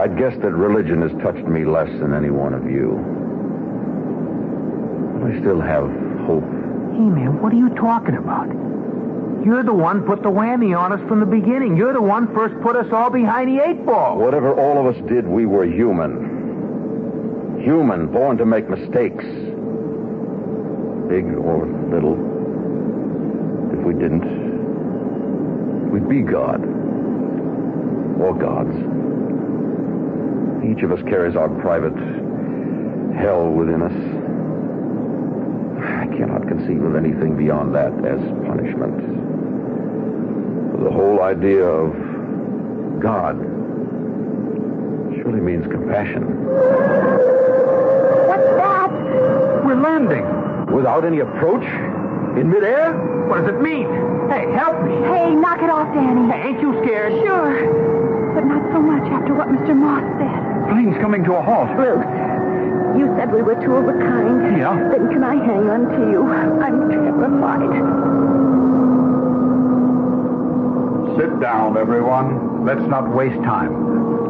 I'd 0.00 0.16
guess 0.16 0.34
that 0.42 0.52
religion 0.52 1.02
has 1.02 1.12
touched 1.22 1.46
me 1.48 1.64
less 1.64 1.90
than 1.98 2.14
any 2.14 2.30
one 2.30 2.54
of 2.54 2.70
you. 2.70 2.98
But 5.18 5.32
I 5.32 5.40
still 5.40 5.60
have 5.60 5.90
hope. 6.26 6.44
Hey, 6.94 7.08
man, 7.10 7.42
what 7.42 7.52
are 7.52 7.56
you 7.56 7.70
talking 7.70 8.14
about? 8.14 8.61
You're 9.44 9.64
the 9.64 9.74
one 9.74 10.04
put 10.04 10.22
the 10.22 10.30
whammy 10.30 10.78
on 10.78 10.92
us 10.92 11.00
from 11.08 11.18
the 11.18 11.26
beginning. 11.26 11.76
You're 11.76 11.92
the 11.92 12.00
one 12.00 12.32
first 12.32 12.54
put 12.62 12.76
us 12.76 12.86
all 12.92 13.10
behind 13.10 13.48
the 13.48 13.62
eight 13.64 13.84
ball. 13.84 14.16
Whatever 14.18 14.54
all 14.54 14.78
of 14.78 14.94
us 14.94 15.02
did, 15.08 15.26
we 15.26 15.46
were 15.46 15.64
human. 15.64 17.60
Human, 17.64 18.06
born 18.06 18.36
to 18.38 18.46
make 18.46 18.68
mistakes. 18.68 19.24
Big 21.08 21.26
or 21.34 21.66
little. 21.90 22.14
If 23.72 23.84
we 23.84 23.94
didn't, 23.94 25.90
we'd 25.90 26.08
be 26.08 26.22
God. 26.22 26.62
Or 28.20 28.34
gods. 28.38 28.76
Each 30.64 30.84
of 30.84 30.92
us 30.92 31.02
carries 31.08 31.34
our 31.34 31.48
private 31.48 31.96
hell 33.18 33.50
within 33.50 33.82
us. 33.82 33.92
I 35.82 36.06
cannot 36.16 36.46
conceive 36.46 36.82
of 36.84 36.94
anything 36.94 37.36
beyond 37.36 37.74
that 37.74 37.92
as 38.04 38.20
punishment. 38.46 39.21
The 40.82 40.90
whole 40.90 41.22
idea 41.22 41.62
of 41.62 41.94
God 42.98 43.38
surely 45.14 45.40
means 45.40 45.64
compassion. 45.70 46.26
What's 48.26 48.50
that? 48.58 48.90
We're 49.64 49.78
landing. 49.80 50.26
Without 50.74 51.04
any 51.04 51.20
approach? 51.20 51.62
In 52.34 52.50
midair? 52.50 52.94
What 53.28 53.46
does 53.46 53.54
it 53.54 53.60
mean? 53.60 53.86
Hey, 54.28 54.50
help 54.58 54.82
me. 54.82 54.96
Hey, 55.06 55.30
knock 55.30 55.62
it 55.62 55.70
off, 55.70 55.86
Danny. 55.94 56.26
Hey, 56.32 56.48
ain't 56.48 56.60
you 56.60 56.74
scared? 56.82 57.12
Sure. 57.22 58.34
But 58.34 58.46
not 58.46 58.66
so 58.72 58.82
much 58.82 59.06
after 59.12 59.34
what 59.34 59.46
Mr. 59.54 59.76
Moss 59.76 60.02
said. 60.18 60.68
Plane's 60.74 60.98
coming 60.98 61.22
to 61.24 61.34
a 61.34 61.42
halt. 61.42 61.70
Bruce, 61.76 62.02
you 62.98 63.06
said 63.16 63.30
we 63.30 63.42
were 63.42 63.54
two 63.54 63.76
of 63.76 63.86
a 63.86 63.92
kind. 64.02 64.58
Yeah. 64.58 64.74
Then 64.90 65.12
can 65.12 65.22
I 65.22 65.36
hang 65.36 65.70
on 65.70 65.86
to 65.94 66.10
you? 66.10 66.26
I'm 66.26 66.90
terrified. 66.90 68.71
Sit 71.18 71.40
down, 71.40 71.76
everyone. 71.76 72.64
Let's 72.64 72.82
not 72.88 73.14
waste 73.14 73.42
time. 73.42 73.72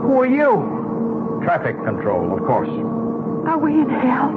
Who 0.02 0.20
are 0.20 0.26
you? 0.26 1.40
Traffic 1.44 1.76
control, 1.84 2.32
of 2.32 2.44
course. 2.44 2.68
Are 3.46 3.58
we 3.58 3.80
in 3.80 3.88
hell? 3.88 4.32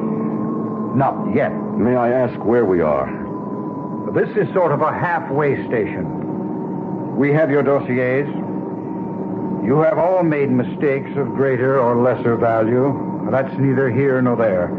Not 0.96 1.36
yet. 1.36 1.54
May 1.78 1.96
I 1.96 2.12
ask 2.12 2.38
where 2.44 2.66
we 2.66 2.82
are? 2.82 3.08
This 4.14 4.30
is 4.38 4.54
sort 4.54 4.72
of 4.72 4.82
a 4.82 4.92
halfway 4.92 5.66
station. 5.68 7.16
We 7.18 7.34
have 7.34 7.50
your 7.50 7.64
dossiers. 7.64 8.28
You 9.66 9.80
have 9.80 9.98
all 9.98 10.24
made 10.24 10.52
mistakes 10.52 11.12
of 11.18 11.34
greater 11.34 11.80
or 11.80 11.96
lesser 11.98 12.36
value. 12.38 13.28
That's 13.32 13.54
neither 13.58 13.90
here 13.90 14.22
nor 14.22 14.36
there. 14.36 14.70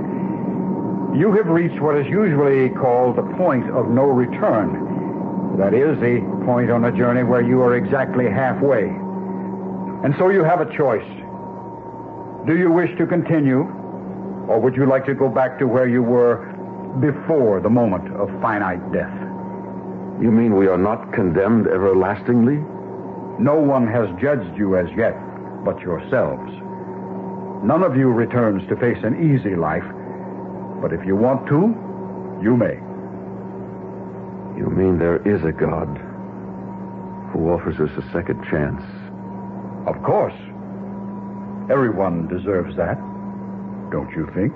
You 1.18 1.32
have 1.32 1.46
reached 1.46 1.80
what 1.80 1.96
is 1.96 2.06
usually 2.06 2.70
called 2.70 3.16
the 3.16 3.22
point 3.36 3.68
of 3.70 3.88
no 3.88 4.04
return. 4.04 5.56
That 5.58 5.74
is, 5.74 5.98
the 5.98 6.20
point 6.46 6.70
on 6.70 6.84
a 6.84 6.92
journey 6.96 7.24
where 7.24 7.42
you 7.42 7.60
are 7.60 7.74
exactly 7.76 8.30
halfway. 8.30 8.84
And 10.04 10.14
so 10.16 10.28
you 10.30 10.44
have 10.44 10.60
a 10.60 10.76
choice. 10.76 11.04
Do 12.46 12.56
you 12.56 12.70
wish 12.70 12.96
to 12.98 13.06
continue, 13.06 13.62
or 14.46 14.60
would 14.60 14.76
you 14.76 14.86
like 14.86 15.04
to 15.06 15.14
go 15.14 15.28
back 15.28 15.58
to 15.58 15.66
where 15.66 15.88
you 15.88 16.04
were 16.04 16.46
before 17.00 17.60
the 17.60 17.68
moment 17.68 18.14
of 18.14 18.28
finite 18.40 18.92
death? 18.92 19.12
You 20.22 20.30
mean 20.30 20.54
we 20.54 20.68
are 20.68 20.78
not 20.78 21.12
condemned 21.12 21.66
everlastingly? 21.66 22.58
No 23.42 23.56
one 23.56 23.88
has 23.88 24.08
judged 24.20 24.56
you 24.56 24.76
as 24.76 24.86
yet 24.96 25.18
but 25.64 25.80
yourselves. 25.80 26.52
None 27.66 27.82
of 27.82 27.96
you 27.96 28.12
returns 28.12 28.62
to 28.68 28.76
face 28.76 29.02
an 29.02 29.18
easy 29.18 29.56
life, 29.56 29.84
but 30.80 30.92
if 30.92 31.04
you 31.04 31.16
want 31.16 31.48
to, 31.48 31.74
you 32.40 32.56
may. 32.56 32.78
You 34.56 34.70
mean 34.70 34.96
there 34.96 35.20
is 35.26 35.42
a 35.42 35.50
God 35.50 36.05
who 37.36 37.50
offers 37.50 37.78
us 37.78 37.90
a 37.98 38.12
second 38.12 38.42
chance? 38.50 38.82
Of 39.86 40.02
course. 40.02 40.34
Everyone 41.70 42.28
deserves 42.28 42.76
that, 42.76 42.96
don't 43.90 44.10
you 44.16 44.26
think? 44.34 44.52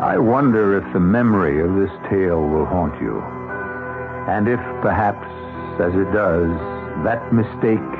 I 0.00 0.16
wonder 0.18 0.78
if 0.78 0.92
the 0.92 1.00
memory 1.00 1.60
of 1.60 1.74
this 1.74 1.90
tale 2.08 2.40
will 2.40 2.64
haunt 2.64 2.94
you. 3.02 3.20
And 4.28 4.48
if 4.48 4.60
perhaps, 4.80 5.26
as 5.80 5.92
it 5.94 6.10
does, 6.12 6.48
that 7.04 7.32
mistake, 7.32 7.90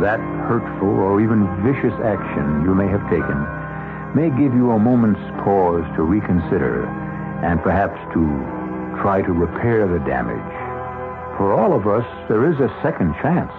that 0.00 0.20
hurtful 0.46 1.00
or 1.00 1.20
even 1.20 1.44
vicious 1.64 1.94
action 2.04 2.62
you 2.62 2.74
may 2.74 2.86
have 2.86 3.02
taken 3.10 3.57
may 4.14 4.30
give 4.30 4.54
you 4.54 4.70
a 4.72 4.78
moment's 4.78 5.20
pause 5.44 5.84
to 5.96 6.02
reconsider 6.02 6.86
and 7.44 7.62
perhaps 7.62 7.98
to 8.14 8.20
try 9.00 9.22
to 9.22 9.32
repair 9.32 9.86
the 9.86 9.98
damage. 10.04 10.54
For 11.36 11.54
all 11.54 11.72
of 11.72 11.86
us, 11.86 12.06
there 12.28 12.50
is 12.50 12.58
a 12.58 12.68
second 12.82 13.14
chance. 13.22 13.52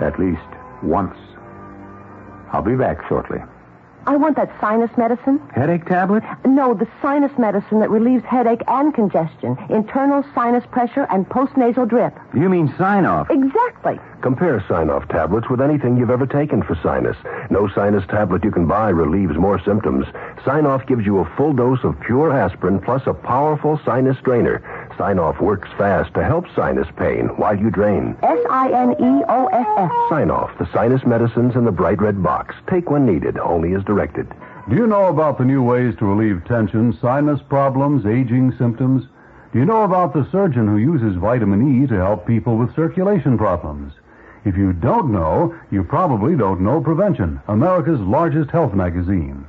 At 0.00 0.18
least 0.18 0.48
once. 0.82 1.16
I'll 2.52 2.62
be 2.62 2.76
back 2.76 3.06
shortly. 3.08 3.38
I 4.06 4.16
want 4.16 4.36
that 4.36 4.50
sinus 4.60 4.90
medicine. 4.98 5.40
Headache 5.54 5.86
tablet? 5.86 6.22
No, 6.44 6.74
the 6.74 6.86
sinus 7.00 7.32
medicine 7.38 7.80
that 7.80 7.90
relieves 7.90 8.24
headache 8.24 8.60
and 8.68 8.92
congestion, 8.92 9.56
internal 9.70 10.24
sinus 10.34 10.64
pressure, 10.70 11.06
and 11.10 11.26
postnasal 11.28 11.88
drip. 11.88 12.14
You 12.34 12.48
mean 12.50 12.72
Sine-Off? 12.76 13.30
Exactly. 13.30 13.98
Compare 14.20 14.64
Sine-Off 14.68 15.08
tablets 15.08 15.48
with 15.48 15.60
anything 15.60 15.96
you've 15.96 16.10
ever 16.10 16.26
taken 16.26 16.62
for 16.62 16.78
sinus. 16.82 17.16
No 17.50 17.68
sinus 17.68 18.04
tablet 18.08 18.44
you 18.44 18.50
can 18.50 18.66
buy 18.66 18.90
relieves 18.90 19.36
more 19.36 19.62
symptoms. 19.64 20.06
Sine-Off 20.44 20.86
gives 20.86 21.06
you 21.06 21.18
a 21.18 21.36
full 21.36 21.52
dose 21.52 21.82
of 21.82 21.98
pure 22.00 22.32
aspirin 22.32 22.80
plus 22.80 23.02
a 23.06 23.14
powerful 23.14 23.80
sinus 23.84 24.16
drainer. 24.22 24.62
Sine-Off 24.96 25.40
works 25.40 25.68
fast 25.76 26.14
to 26.14 26.24
help 26.24 26.46
sinus 26.54 26.88
pain 26.96 27.26
while 27.36 27.58
you 27.58 27.70
drain. 27.70 28.16
S 28.22 28.38
I 28.50 28.70
N 28.70 28.92
E 28.92 29.24
O 29.28 29.46
F 29.46 29.66
F. 29.76 29.90
Sine-Off, 30.08 30.56
the 30.58 30.70
sinus 30.72 31.04
medicines 31.04 31.56
in 31.56 31.64
the 31.64 31.72
bright 31.72 32.00
red 32.00 32.22
box. 32.22 32.54
Take 32.70 32.90
when 32.90 33.06
needed, 33.06 33.38
only 33.38 33.74
as 33.74 33.84
directed. 33.84 34.32
Do 34.68 34.76
you 34.76 34.86
know 34.86 35.06
about 35.06 35.38
the 35.38 35.44
new 35.44 35.62
ways 35.62 35.94
to 35.98 36.06
relieve 36.06 36.44
tension, 36.46 36.96
sinus 37.00 37.40
problems, 37.48 38.06
aging 38.06 38.54
symptoms? 38.56 39.04
Do 39.52 39.58
you 39.58 39.64
know 39.64 39.82
about 39.84 40.14
the 40.14 40.28
surgeon 40.32 40.66
who 40.66 40.78
uses 40.78 41.16
vitamin 41.16 41.84
E 41.84 41.86
to 41.86 41.94
help 41.94 42.26
people 42.26 42.56
with 42.56 42.74
circulation 42.74 43.36
problems? 43.36 43.92
If 44.44 44.56
you 44.56 44.72
don't 44.72 45.12
know, 45.12 45.54
you 45.70 45.84
probably 45.84 46.36
don't 46.36 46.60
know 46.60 46.80
Prevention, 46.80 47.40
America's 47.48 48.00
largest 48.00 48.50
health 48.50 48.74
magazine. 48.74 49.46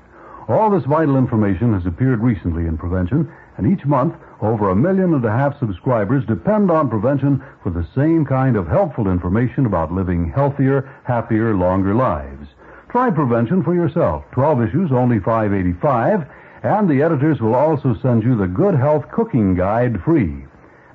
All 0.48 0.70
this 0.70 0.86
vital 0.86 1.18
information 1.18 1.74
has 1.74 1.86
appeared 1.86 2.22
recently 2.22 2.68
in 2.68 2.78
Prevention, 2.78 3.32
and 3.58 3.66
each 3.72 3.86
month, 3.86 4.16
over 4.41 4.69
a 4.69 4.75
million 4.75 5.13
and 5.13 5.23
a 5.23 5.31
half 5.31 5.57
subscribers 5.59 6.25
depend 6.25 6.69
on 6.69 6.89
Prevention 6.89 7.43
for 7.63 7.69
the 7.69 7.88
same 7.95 8.25
kind 8.25 8.55
of 8.55 8.67
helpful 8.67 9.07
information 9.07 9.65
about 9.65 9.91
living 9.91 10.31
healthier, 10.31 10.89
happier, 11.03 11.55
longer 11.55 11.95
lives. 11.95 12.47
Try 12.89 13.09
Prevention 13.09 13.63
for 13.63 13.73
yourself. 13.73 14.23
12 14.31 14.63
issues, 14.63 14.91
only 14.91 15.19
585, 15.19 16.27
and 16.63 16.89
the 16.89 17.01
editors 17.01 17.41
will 17.41 17.55
also 17.55 17.95
send 18.01 18.23
you 18.23 18.36
the 18.36 18.47
Good 18.47 18.75
Health 18.75 19.05
Cooking 19.11 19.55
Guide 19.55 20.01
free. 20.03 20.45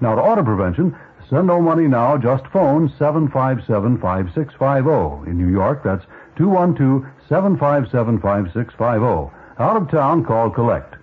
Now, 0.01 0.14
to 0.14 0.20
order 0.20 0.43
Prevention, 0.43 0.97
send 1.28 1.47
no 1.47 1.61
money 1.61 1.86
now, 1.86 2.16
just 2.16 2.47
phone 2.49 2.88
757-5650. 2.99 5.26
In 5.26 5.38
New 5.38 5.49
York, 5.49 5.82
that's 5.84 6.05
212-757-5650. 6.36 9.30
Out 9.59 9.76
of 9.76 9.91
town, 9.91 10.24
call 10.24 10.51
collect. 10.51 10.95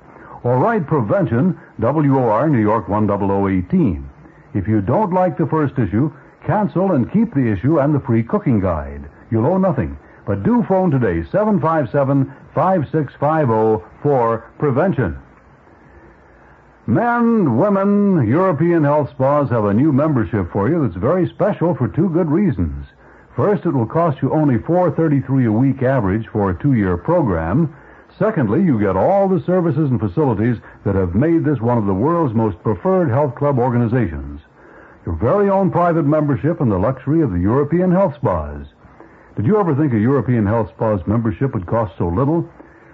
Or 0.43 0.57
write 0.57 0.87
Prevention, 0.87 1.59
WOR, 1.79 2.49
New 2.49 2.61
York 2.61 2.87
10018. 2.87 4.09
If 4.53 4.67
you 4.67 4.81
don't 4.81 5.13
like 5.13 5.37
the 5.37 5.45
first 5.45 5.77
issue, 5.77 6.11
cancel 6.45 6.93
and 6.93 7.11
keep 7.11 7.33
the 7.33 7.51
issue 7.51 7.79
and 7.79 7.93
the 7.93 7.99
free 7.99 8.23
cooking 8.23 8.59
guide. 8.59 9.09
You'll 9.29 9.45
owe 9.45 9.57
nothing. 9.57 9.97
But 10.25 10.43
do 10.43 10.63
phone 10.67 10.91
today, 10.91 11.21
757-5650 11.29 13.83
for 14.01 14.39
Prevention. 14.57 15.19
Men, 16.85 17.57
women, 17.57 18.27
European 18.27 18.83
health 18.83 19.09
spas 19.11 19.49
have 19.49 19.65
a 19.65 19.73
new 19.73 19.91
membership 19.91 20.49
for 20.51 20.69
you 20.69 20.81
that's 20.81 20.95
very 20.95 21.27
special 21.29 21.75
for 21.75 21.89
two 21.89 22.09
good 22.09 22.29
reasons. 22.29 22.87
First, 23.35 23.65
it 23.65 23.71
will 23.71 23.85
cost 23.85 24.21
you 24.21 24.33
only 24.33 24.57
$4.33 24.57 25.47
a 25.47 25.51
week 25.51 25.83
average 25.83 26.27
for 26.27 26.49
a 26.49 26.57
two-year 26.59 26.97
program. 26.97 27.75
Secondly, 28.19 28.63
you 28.63 28.79
get 28.79 28.95
all 28.95 29.27
the 29.27 29.43
services 29.45 29.91
and 29.91 29.99
facilities 29.99 30.57
that 30.83 30.95
have 30.95 31.13
made 31.13 31.45
this 31.45 31.61
one 31.61 31.77
of 31.77 31.85
the 31.85 31.93
world's 31.93 32.33
most 32.33 32.61
preferred 32.63 33.09
health 33.09 33.35
club 33.35 33.59
organizations. 33.59 34.41
Your 35.05 35.15
very 35.15 35.49
own 35.49 35.69
private 35.69 36.03
membership 36.03 36.59
and 36.59 36.71
the 36.71 36.79
luxury 36.79 37.21
of 37.21 37.31
the 37.31 37.39
European 37.39 37.91
health 37.91 38.15
spas. 38.15 38.65
Did 39.35 39.45
you 39.45 39.59
ever 39.59 39.75
think 39.75 39.93
a 39.93 39.99
European 39.99 40.47
health 40.47 40.69
spa's 40.69 41.05
membership 41.05 41.53
would 41.53 41.67
cost 41.67 41.95
so 41.97 42.07
little? 42.07 42.49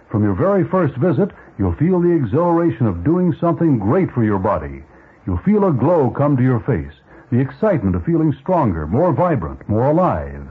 From 0.09 0.23
your 0.23 0.35
very 0.35 0.65
first 0.65 0.95
visit, 0.97 1.31
you'll 1.57 1.75
feel 1.75 2.01
the 2.01 2.11
exhilaration 2.11 2.85
of 2.85 3.05
doing 3.05 3.33
something 3.39 3.79
great 3.79 4.11
for 4.11 4.25
your 4.25 4.39
body. 4.39 4.83
You'll 5.25 5.37
feel 5.37 5.65
a 5.65 5.71
glow 5.71 6.09
come 6.09 6.35
to 6.35 6.43
your 6.43 6.59
face, 6.59 6.93
the 7.31 7.39
excitement 7.39 7.95
of 7.95 8.03
feeling 8.03 8.35
stronger, 8.41 8.85
more 8.85 9.13
vibrant, 9.13 9.67
more 9.69 9.89
alive. 9.89 10.45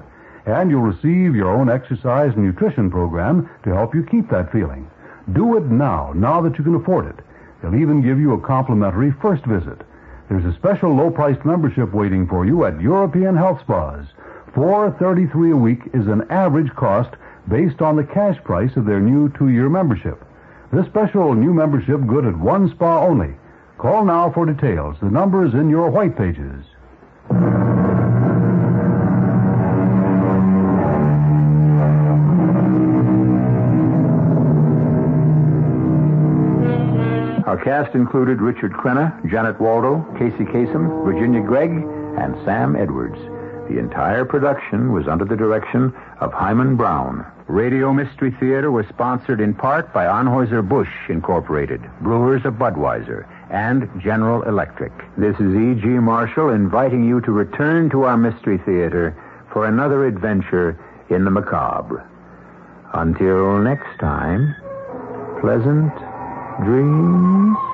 And 0.47 0.71
you'll 0.71 0.83
receive 0.83 1.37
your 1.37 1.51
own 1.51 1.71
exercise 1.71 2.33
and 2.35 2.45
nutrition 2.45 2.91
program 2.91 3.49
to 3.65 3.75
help 3.75 3.95
you 3.95 4.05
keep 4.05 4.29
that 4.31 4.51
feeling. 4.51 4.91
Do 5.33 5.57
it 5.57 5.65
now, 5.67 6.13
now 6.15 6.41
that 6.43 6.59
you 6.59 6.65
can 6.65 6.75
afford 6.75 7.07
it. 7.07 7.25
They'll 7.63 7.77
even 7.77 8.03
give 8.03 8.19
you 8.19 8.33
a 8.33 8.41
complimentary 8.41 9.13
first 9.23 9.45
visit. 9.45 9.83
There's 10.29 10.45
a 10.45 10.57
special 10.59 10.95
low-priced 10.95 11.45
membership 11.45 11.93
waiting 11.93 12.27
for 12.27 12.45
you 12.45 12.65
at 12.65 12.81
European 12.81 13.37
Health 13.37 13.61
Spas. 13.61 14.07
Four 14.55 14.91
thirty-three 14.99 15.53
a 15.53 15.57
week 15.57 15.81
is 15.95 16.09
an 16.09 16.29
average 16.31 16.75
cost 16.75 17.15
based 17.49 17.81
on 17.81 17.97
the 17.97 18.05
cash 18.05 18.37
price 18.43 18.77
of 18.77 18.85
their 18.85 19.01
new 19.01 19.29
two-year 19.39 19.69
membership. 19.69 20.23
This 20.73 20.87
special 20.87 21.35
new 21.35 21.53
membership 21.55 22.07
good 22.07 22.27
at 22.27 22.39
one 22.39 22.69
spa 22.71 23.07
only. 23.07 23.35
Call 23.79 24.05
now 24.05 24.31
for 24.33 24.47
details. 24.47 24.97
The 25.01 25.11
number 25.11 25.45
is 25.45 25.55
in 25.55 25.71
your 25.71 25.91
white 25.91 26.17
pages. 26.17 26.65
Cast 37.73 37.95
included 37.95 38.43
Richard 38.43 38.75
Crenna, 38.75 39.19
Janet 39.31 39.59
Waldo, 39.59 40.05
Casey 40.19 40.45
Kasem, 40.45 41.07
Virginia 41.07 41.41
Gregg, 41.41 41.71
and 41.71 42.37
Sam 42.45 42.77
Edwards. 42.77 43.17
The 43.71 43.79
entire 43.79 44.27
production 44.27 44.93
was 44.93 45.09
under 45.09 45.25
the 45.25 45.37
direction 45.37 45.95
of 46.21 46.35
Himan 46.35 46.77
Brown. 46.77 47.25
Radio 47.49 47.91
Mystery 47.95 48.31
Theater 48.39 48.71
was 48.71 48.85
sponsored 48.89 49.41
in 49.41 49.55
part 49.55 49.91
by 49.95 50.05
Anheuser-Busch 50.05 51.09
Incorporated, 51.09 51.81
Brewers 52.03 52.45
of 52.45 52.57
Budweiser, 52.57 53.27
and 53.51 53.89
General 54.03 54.43
Electric. 54.43 54.93
This 55.17 55.37
is 55.37 55.57
E.G. 55.57 55.87
Marshall 55.87 56.51
inviting 56.51 57.09
you 57.09 57.23
to 57.23 57.33
return 57.33 57.89
to 57.89 58.03
our 58.03 58.19
Mystery 58.19 58.59
Theater 58.59 59.17
for 59.51 59.65
another 59.65 60.07
adventure 60.07 60.79
in 61.09 61.25
the 61.25 61.31
macabre. 61.31 62.07
Until 62.93 63.57
next 63.61 63.99
time, 63.99 64.55
pleasant 65.41 66.12
dreams. 66.61 67.72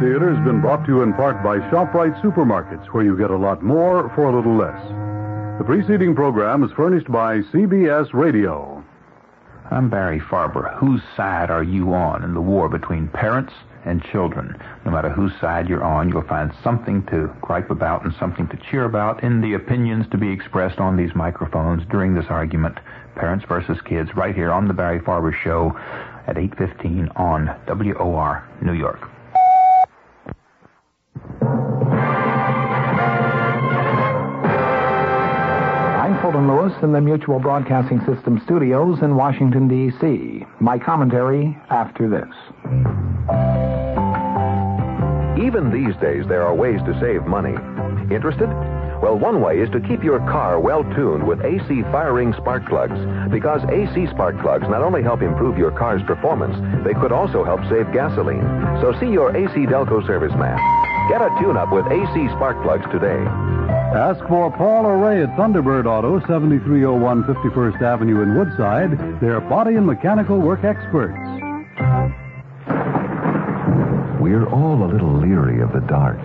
Theater 0.00 0.34
has 0.34 0.44
been 0.44 0.60
brought 0.60 0.84
to 0.84 0.92
you 0.92 1.02
in 1.02 1.14
part 1.14 1.42
by 1.42 1.56
ShopRite 1.70 2.20
Supermarkets, 2.20 2.92
where 2.92 3.02
you 3.02 3.16
get 3.16 3.30
a 3.30 3.36
lot 3.36 3.62
more 3.62 4.12
for 4.14 4.24
a 4.24 4.36
little 4.36 4.54
less. 4.54 4.78
The 5.58 5.64
preceding 5.64 6.14
program 6.14 6.62
is 6.62 6.70
furnished 6.72 7.10
by 7.10 7.38
CBS 7.38 8.12
Radio. 8.12 8.84
I'm 9.70 9.88
Barry 9.88 10.20
Farber. 10.20 10.76
Whose 10.76 11.00
side 11.16 11.50
are 11.50 11.62
you 11.62 11.94
on 11.94 12.24
in 12.24 12.34
the 12.34 12.42
war 12.42 12.68
between 12.68 13.08
parents 13.08 13.54
and 13.86 14.04
children? 14.04 14.54
No 14.84 14.90
matter 14.90 15.08
whose 15.08 15.32
side 15.40 15.66
you're 15.66 15.82
on, 15.82 16.10
you'll 16.10 16.28
find 16.28 16.52
something 16.62 17.02
to 17.06 17.34
gripe 17.40 17.70
about 17.70 18.04
and 18.04 18.12
something 18.20 18.48
to 18.48 18.58
cheer 18.70 18.84
about 18.84 19.22
in 19.22 19.40
the 19.40 19.54
opinions 19.54 20.04
to 20.10 20.18
be 20.18 20.30
expressed 20.30 20.78
on 20.78 20.98
these 20.98 21.14
microphones 21.14 21.84
during 21.88 22.14
this 22.14 22.26
argument, 22.28 22.76
Parents 23.14 23.46
versus 23.48 23.78
Kids, 23.86 24.10
right 24.14 24.34
here 24.34 24.52
on 24.52 24.68
the 24.68 24.74
Barry 24.74 25.00
Farber 25.00 25.32
Show 25.32 25.74
at 26.26 26.36
8:15 26.36 27.08
on 27.16 27.46
WOR 27.66 28.44
New 28.60 28.74
York. 28.74 29.08
Fulton 36.26 36.48
Lewis 36.48 36.72
in 36.82 36.90
the 36.90 37.00
Mutual 37.00 37.38
Broadcasting 37.38 38.00
System 38.00 38.42
studios 38.44 38.98
in 39.00 39.14
Washington, 39.14 39.68
D.C. 39.68 40.44
My 40.58 40.76
commentary 40.76 41.56
after 41.70 42.10
this. 42.10 42.26
Even 45.38 45.70
these 45.70 45.94
days, 46.02 46.26
there 46.26 46.42
are 46.42 46.52
ways 46.52 46.80
to 46.84 46.98
save 46.98 47.26
money. 47.26 47.54
Interested? 48.12 48.48
Well, 49.00 49.16
one 49.16 49.40
way 49.40 49.60
is 49.60 49.70
to 49.70 49.78
keep 49.78 50.02
your 50.02 50.18
car 50.18 50.58
well 50.58 50.82
tuned 50.96 51.24
with 51.24 51.44
AC 51.44 51.82
firing 51.92 52.34
spark 52.38 52.66
plugs. 52.66 52.98
Because 53.30 53.62
AC 53.70 54.08
spark 54.10 54.36
plugs 54.40 54.66
not 54.68 54.82
only 54.82 55.04
help 55.04 55.22
improve 55.22 55.56
your 55.56 55.70
car's 55.70 56.02
performance, 56.08 56.56
they 56.84 56.94
could 56.94 57.12
also 57.12 57.44
help 57.44 57.60
save 57.70 57.92
gasoline. 57.92 58.42
So 58.82 58.98
see 58.98 59.12
your 59.12 59.30
AC 59.30 59.54
Delco 59.70 60.02
serviceman. 60.02 60.85
Get 61.08 61.22
a 61.22 61.30
tune-up 61.40 61.72
with 61.72 61.86
AC 61.86 62.28
spark 62.34 62.60
plugs 62.64 62.84
today. 62.90 63.22
Ask 63.94 64.26
for 64.26 64.50
Paul 64.50 64.86
or 64.86 64.98
Ray 64.98 65.22
at 65.22 65.30
Thunderbird 65.36 65.86
Auto, 65.86 66.18
7301 66.26 67.22
51st 67.22 67.80
Avenue 67.80 68.22
in 68.22 68.34
Woodside. 68.34 69.20
They're 69.20 69.40
body 69.40 69.76
and 69.76 69.86
mechanical 69.86 70.40
work 70.40 70.64
experts. 70.64 71.16
We're 74.20 74.48
all 74.50 74.82
a 74.82 74.90
little 74.90 75.16
leery 75.16 75.62
of 75.62 75.72
the 75.72 75.86
dark. 75.86 76.20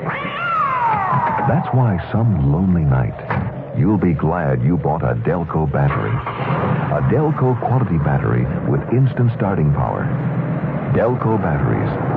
That's 1.48 1.68
why 1.76 2.00
some 2.12 2.52
lonely 2.52 2.84
night, 2.84 3.78
you'll 3.78 4.00
be 4.00 4.14
glad 4.14 4.64
you 4.64 4.78
bought 4.78 5.04
a 5.04 5.14
Delco 5.14 5.72
battery. 5.72 6.10
A 6.10 7.02
Delco 7.14 7.58
quality 7.60 8.00
battery 8.00 8.46
with 8.68 8.82
instant 8.92 9.32
starting 9.38 9.72
power. 9.74 10.06
Delco 10.96 11.38
batteries. 11.40 12.11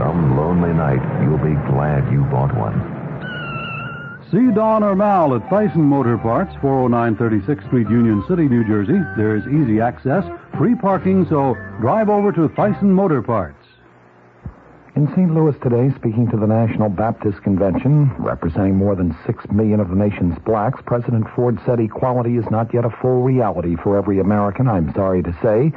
Some 0.00 0.34
lonely 0.34 0.72
night, 0.72 1.02
you'll 1.20 1.36
be 1.36 1.52
glad 1.68 2.10
you 2.10 2.24
bought 2.32 2.56
one. 2.56 2.72
See 4.32 4.50
Don 4.54 4.82
or 4.82 4.96
Mal 4.96 5.34
at 5.34 5.42
Thyssen 5.50 5.84
Motor 5.84 6.16
Parts, 6.16 6.56
409 6.62 7.16
36th 7.16 7.66
Street, 7.66 7.86
Union 7.90 8.24
City, 8.26 8.48
New 8.48 8.64
Jersey. 8.64 8.98
There's 9.18 9.46
easy 9.46 9.78
access, 9.78 10.24
free 10.56 10.74
parking, 10.74 11.26
so 11.28 11.54
drive 11.82 12.08
over 12.08 12.32
to 12.32 12.48
Thyssen 12.48 12.84
Motor 12.84 13.20
Parts. 13.20 13.58
In 14.96 15.06
St. 15.08 15.34
Louis 15.34 15.54
today, 15.62 15.92
speaking 15.96 16.30
to 16.30 16.38
the 16.38 16.46
National 16.46 16.88
Baptist 16.88 17.42
Convention, 17.42 18.10
representing 18.18 18.76
more 18.76 18.96
than 18.96 19.14
six 19.26 19.44
million 19.52 19.80
of 19.80 19.90
the 19.90 19.96
nation's 19.96 20.38
blacks, 20.46 20.80
President 20.86 21.26
Ford 21.36 21.58
said 21.66 21.78
equality 21.78 22.38
is 22.38 22.50
not 22.50 22.72
yet 22.72 22.86
a 22.86 22.96
full 23.02 23.20
reality 23.20 23.76
for 23.76 23.98
every 23.98 24.18
American, 24.18 24.66
I'm 24.66 24.94
sorry 24.94 25.22
to 25.22 25.36
say. 25.42 25.72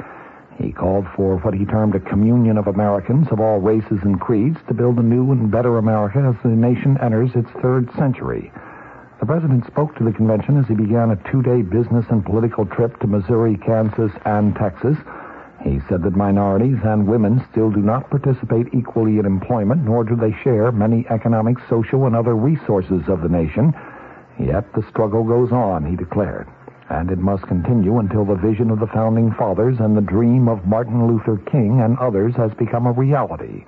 He 0.58 0.70
called 0.70 1.06
for 1.16 1.38
what 1.38 1.54
he 1.54 1.64
termed 1.64 1.94
a 1.94 2.00
communion 2.00 2.58
of 2.58 2.68
Americans 2.68 3.26
of 3.30 3.40
all 3.40 3.60
races 3.60 3.98
and 4.02 4.20
creeds 4.20 4.58
to 4.68 4.74
build 4.74 4.98
a 4.98 5.02
new 5.02 5.32
and 5.32 5.50
better 5.50 5.78
America 5.78 6.20
as 6.20 6.40
the 6.42 6.56
nation 6.56 6.96
enters 7.02 7.34
its 7.34 7.50
third 7.60 7.92
century. 7.94 8.52
The 9.18 9.26
president 9.26 9.66
spoke 9.66 9.96
to 9.96 10.04
the 10.04 10.12
convention 10.12 10.56
as 10.58 10.66
he 10.68 10.74
began 10.74 11.10
a 11.10 11.30
two-day 11.30 11.62
business 11.62 12.06
and 12.10 12.24
political 12.24 12.66
trip 12.66 13.00
to 13.00 13.06
Missouri, 13.06 13.56
Kansas, 13.56 14.12
and 14.24 14.54
Texas. 14.54 14.96
He 15.62 15.80
said 15.88 16.02
that 16.02 16.16
minorities 16.16 16.78
and 16.84 17.06
women 17.06 17.44
still 17.50 17.70
do 17.70 17.80
not 17.80 18.10
participate 18.10 18.72
equally 18.74 19.18
in 19.18 19.26
employment, 19.26 19.82
nor 19.82 20.04
do 20.04 20.14
they 20.14 20.32
share 20.44 20.70
many 20.70 21.06
economic, 21.08 21.56
social, 21.68 22.06
and 22.06 22.14
other 22.14 22.36
resources 22.36 23.08
of 23.08 23.22
the 23.22 23.28
nation. 23.28 23.74
Yet 24.38 24.72
the 24.74 24.84
struggle 24.90 25.24
goes 25.24 25.52
on, 25.52 25.84
he 25.84 25.96
declared 25.96 26.48
and 26.90 27.10
it 27.10 27.18
must 27.18 27.46
continue 27.46 27.98
until 27.98 28.24
the 28.24 28.34
vision 28.34 28.70
of 28.70 28.78
the 28.78 28.86
Founding 28.88 29.32
Fathers 29.32 29.78
and 29.80 29.96
the 29.96 30.02
dream 30.02 30.48
of 30.48 30.66
Martin 30.66 31.06
Luther 31.06 31.38
King 31.50 31.80
and 31.80 31.98
others 31.98 32.34
has 32.36 32.52
become 32.54 32.86
a 32.86 32.92
reality. 32.92 33.64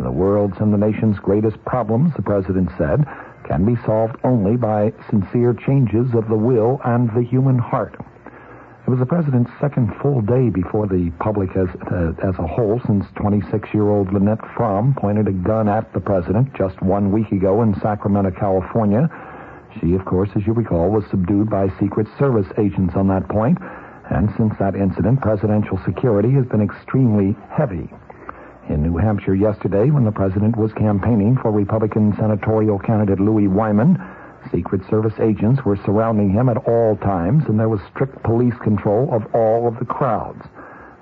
The 0.00 0.10
world's 0.10 0.58
and 0.58 0.72
the 0.72 0.78
nation's 0.78 1.18
greatest 1.18 1.62
problems, 1.64 2.14
the 2.14 2.22
President 2.22 2.70
said, 2.76 3.06
can 3.44 3.64
be 3.64 3.76
solved 3.84 4.16
only 4.24 4.56
by 4.56 4.92
sincere 5.08 5.54
changes 5.54 6.14
of 6.14 6.28
the 6.28 6.36
will 6.36 6.80
and 6.84 7.08
the 7.14 7.22
human 7.22 7.58
heart. 7.58 7.94
It 8.86 8.90
was 8.90 9.00
the 9.00 9.06
President's 9.06 9.50
second 9.60 9.92
full 10.00 10.20
day 10.20 10.48
before 10.48 10.86
the 10.86 11.10
public 11.18 11.50
as, 11.56 11.68
uh, 11.90 12.12
as 12.22 12.38
a 12.38 12.46
whole 12.46 12.80
since 12.86 13.04
26-year-old 13.16 14.12
Lynette 14.12 14.44
Fromme 14.56 14.96
pointed 14.96 15.26
a 15.26 15.32
gun 15.32 15.68
at 15.68 15.92
the 15.92 16.00
President 16.00 16.54
just 16.54 16.80
one 16.82 17.10
week 17.10 17.32
ago 17.32 17.62
in 17.62 17.74
Sacramento, 17.80 18.30
California, 18.38 19.08
she, 19.80 19.94
of 19.94 20.04
course, 20.04 20.30
as 20.36 20.46
you 20.46 20.52
recall, 20.52 20.90
was 20.90 21.04
subdued 21.10 21.50
by 21.50 21.68
Secret 21.78 22.06
Service 22.18 22.46
agents 22.58 22.94
on 22.96 23.08
that 23.08 23.28
point, 23.28 23.58
and 24.10 24.32
since 24.36 24.54
that 24.58 24.74
incident, 24.74 25.20
presidential 25.20 25.78
security 25.84 26.30
has 26.32 26.46
been 26.46 26.62
extremely 26.62 27.36
heavy. 27.50 27.88
In 28.68 28.82
New 28.82 28.96
Hampshire 28.96 29.34
yesterday, 29.34 29.90
when 29.90 30.04
the 30.04 30.12
president 30.12 30.56
was 30.56 30.72
campaigning 30.72 31.36
for 31.36 31.52
Republican 31.52 32.14
senatorial 32.16 32.78
candidate 32.78 33.20
Louis 33.20 33.48
Wyman, 33.48 33.98
Secret 34.52 34.82
Service 34.88 35.14
agents 35.20 35.64
were 35.64 35.76
surrounding 35.84 36.30
him 36.30 36.48
at 36.48 36.56
all 36.68 36.96
times, 36.96 37.44
and 37.48 37.58
there 37.58 37.68
was 37.68 37.80
strict 37.92 38.22
police 38.22 38.54
control 38.62 39.08
of 39.12 39.22
all 39.34 39.66
of 39.66 39.78
the 39.78 39.84
crowds. 39.84 40.42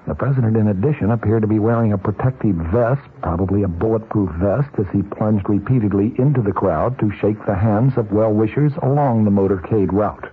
The 0.06 0.14
president, 0.14 0.56
in 0.58 0.68
addition, 0.68 1.12
appeared 1.12 1.42
to 1.42 1.48
be 1.48 1.58
wearing 1.58 1.94
a 1.94 1.98
protective 1.98 2.56
vest, 2.56 3.00
probably 3.22 3.62
a 3.62 3.68
bulletproof 3.68 4.30
vest, 4.32 4.68
as 4.78 4.86
he 4.92 5.02
plunged 5.02 5.48
repeatedly 5.48 6.14
into 6.18 6.42
the 6.42 6.52
crowd 6.52 6.98
to 6.98 7.10
shake 7.10 7.44
the 7.46 7.54
hands 7.54 7.96
of 7.96 8.12
well-wishers 8.12 8.72
along 8.82 9.24
the 9.24 9.30
motorcade 9.30 9.92
route. 9.92 10.28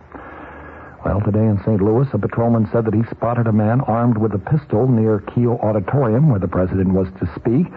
Well, 1.05 1.21
today 1.21 1.45
in 1.45 1.57
St. 1.59 1.81
Louis, 1.81 2.07
a 2.11 2.17
patrolman 2.17 2.67
said 2.71 2.83
that 2.85 2.93
he 2.93 3.03
spotted 3.09 3.47
a 3.47 3.53
man 3.53 3.79
armed 3.81 4.17
with 4.17 4.33
a 4.33 4.39
pistol 4.39 4.89
near 4.89 5.19
Kiel 5.19 5.57
Auditorium, 5.63 6.29
where 6.29 6.39
the 6.39 6.49
president 6.49 6.91
was 6.93 7.07
to 7.19 7.25
speak. 7.33 7.67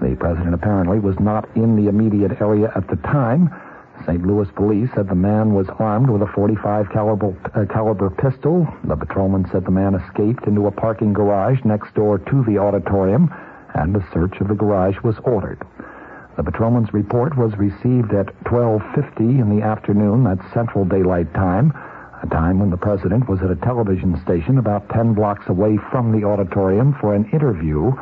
The 0.00 0.16
president 0.18 0.54
apparently 0.54 1.00
was 1.00 1.18
not 1.18 1.48
in 1.56 1.74
the 1.74 1.88
immediate 1.88 2.40
area 2.40 2.70
at 2.76 2.88
the 2.88 2.96
time. 2.96 3.50
St. 4.06 4.26
Louis 4.26 4.48
police 4.54 4.90
said 4.94 5.08
the 5.08 5.14
man 5.14 5.54
was 5.54 5.66
armed 5.78 6.10
with 6.10 6.22
a 6.22 6.26
45 6.34 6.90
caliber, 6.90 7.34
uh, 7.54 7.64
caliber 7.72 8.10
pistol. 8.10 8.66
The 8.84 8.96
patrolman 8.96 9.48
said 9.50 9.64
the 9.64 9.70
man 9.70 9.94
escaped 9.94 10.46
into 10.46 10.66
a 10.66 10.70
parking 10.70 11.12
garage 11.12 11.64
next 11.64 11.94
door 11.94 12.18
to 12.18 12.44
the 12.44 12.58
auditorium, 12.58 13.32
and 13.74 13.96
a 13.96 14.06
search 14.12 14.40
of 14.40 14.48
the 14.48 14.54
garage 14.54 14.98
was 15.02 15.16
ordered. 15.24 15.62
The 16.36 16.42
patrolman's 16.42 16.92
report 16.92 17.36
was 17.36 17.56
received 17.56 18.12
at 18.12 18.34
12:50 18.44 19.38
in 19.38 19.48
the 19.48 19.62
afternoon, 19.62 20.24
that's 20.24 20.52
Central 20.52 20.84
Daylight 20.84 21.32
Time, 21.32 21.72
a 22.22 22.26
time 22.26 22.58
when 22.58 22.70
the 22.70 22.76
president 22.76 23.28
was 23.28 23.40
at 23.42 23.50
a 23.50 23.56
television 23.56 24.20
station 24.22 24.58
about 24.58 24.88
10 24.88 25.14
blocks 25.14 25.48
away 25.48 25.76
from 25.90 26.10
the 26.12 26.26
auditorium 26.26 26.94
for 27.00 27.14
an 27.14 27.24
interview 27.32 27.92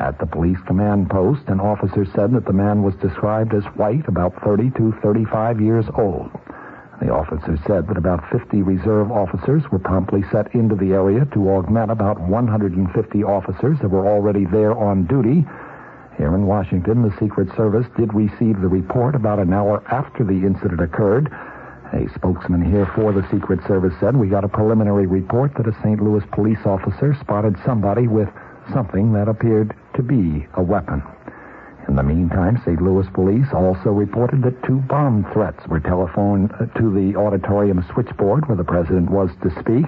at 0.00 0.18
the 0.18 0.26
police 0.26 0.58
command 0.66 1.10
post, 1.10 1.42
an 1.48 1.60
officer 1.60 2.06
said 2.16 2.32
that 2.32 2.46
the 2.46 2.52
man 2.52 2.82
was 2.82 2.94
described 2.96 3.52
as 3.52 3.64
white, 3.76 4.08
about 4.08 4.32
30 4.42 4.70
to 4.70 4.92
35 5.02 5.60
years 5.60 5.84
old. 5.96 6.30
The 7.00 7.12
officer 7.12 7.58
said 7.66 7.86
that 7.88 7.98
about 7.98 8.24
50 8.30 8.62
reserve 8.62 9.12
officers 9.12 9.62
were 9.70 9.78
promptly 9.78 10.22
set 10.32 10.54
into 10.54 10.74
the 10.74 10.92
area 10.92 11.26
to 11.32 11.50
augment 11.50 11.90
about 11.90 12.18
150 12.18 13.24
officers 13.24 13.78
that 13.80 13.88
were 13.88 14.08
already 14.08 14.46
there 14.46 14.76
on 14.76 15.06
duty. 15.06 15.46
Here 16.16 16.34
in 16.34 16.46
Washington, 16.46 17.02
the 17.02 17.16
Secret 17.18 17.48
Service 17.54 17.86
did 17.96 18.12
receive 18.14 18.60
the 18.60 18.68
report 18.68 19.14
about 19.14 19.38
an 19.38 19.52
hour 19.52 19.82
after 19.90 20.24
the 20.24 20.46
incident 20.46 20.80
occurred. 20.80 21.30
A 21.92 22.08
spokesman 22.14 22.62
here 22.62 22.86
for 22.94 23.12
the 23.12 23.26
Secret 23.30 23.60
Service 23.66 23.94
said, 24.00 24.16
We 24.16 24.28
got 24.28 24.44
a 24.44 24.48
preliminary 24.48 25.06
report 25.06 25.52
that 25.56 25.66
a 25.66 25.76
St. 25.82 26.02
Louis 26.02 26.24
police 26.32 26.64
officer 26.64 27.16
spotted 27.20 27.56
somebody 27.64 28.08
with 28.08 28.28
something 28.72 29.12
that 29.12 29.28
appeared 29.28 29.74
to 29.96 30.02
be 30.02 30.46
a 30.54 30.62
weapon. 30.62 31.02
In 31.88 31.96
the 31.96 32.02
meantime, 32.02 32.60
St. 32.64 32.80
Louis 32.80 33.06
police 33.14 33.48
also 33.52 33.90
reported 33.90 34.42
that 34.42 34.62
two 34.62 34.78
bomb 34.78 35.24
threats 35.32 35.66
were 35.66 35.80
telephoned 35.80 36.52
uh, 36.52 36.66
to 36.78 36.92
the 36.92 37.18
auditorium 37.18 37.84
switchboard 37.92 38.46
where 38.46 38.56
the 38.56 38.64
president 38.64 39.10
was 39.10 39.30
to 39.42 39.50
speak. 39.58 39.86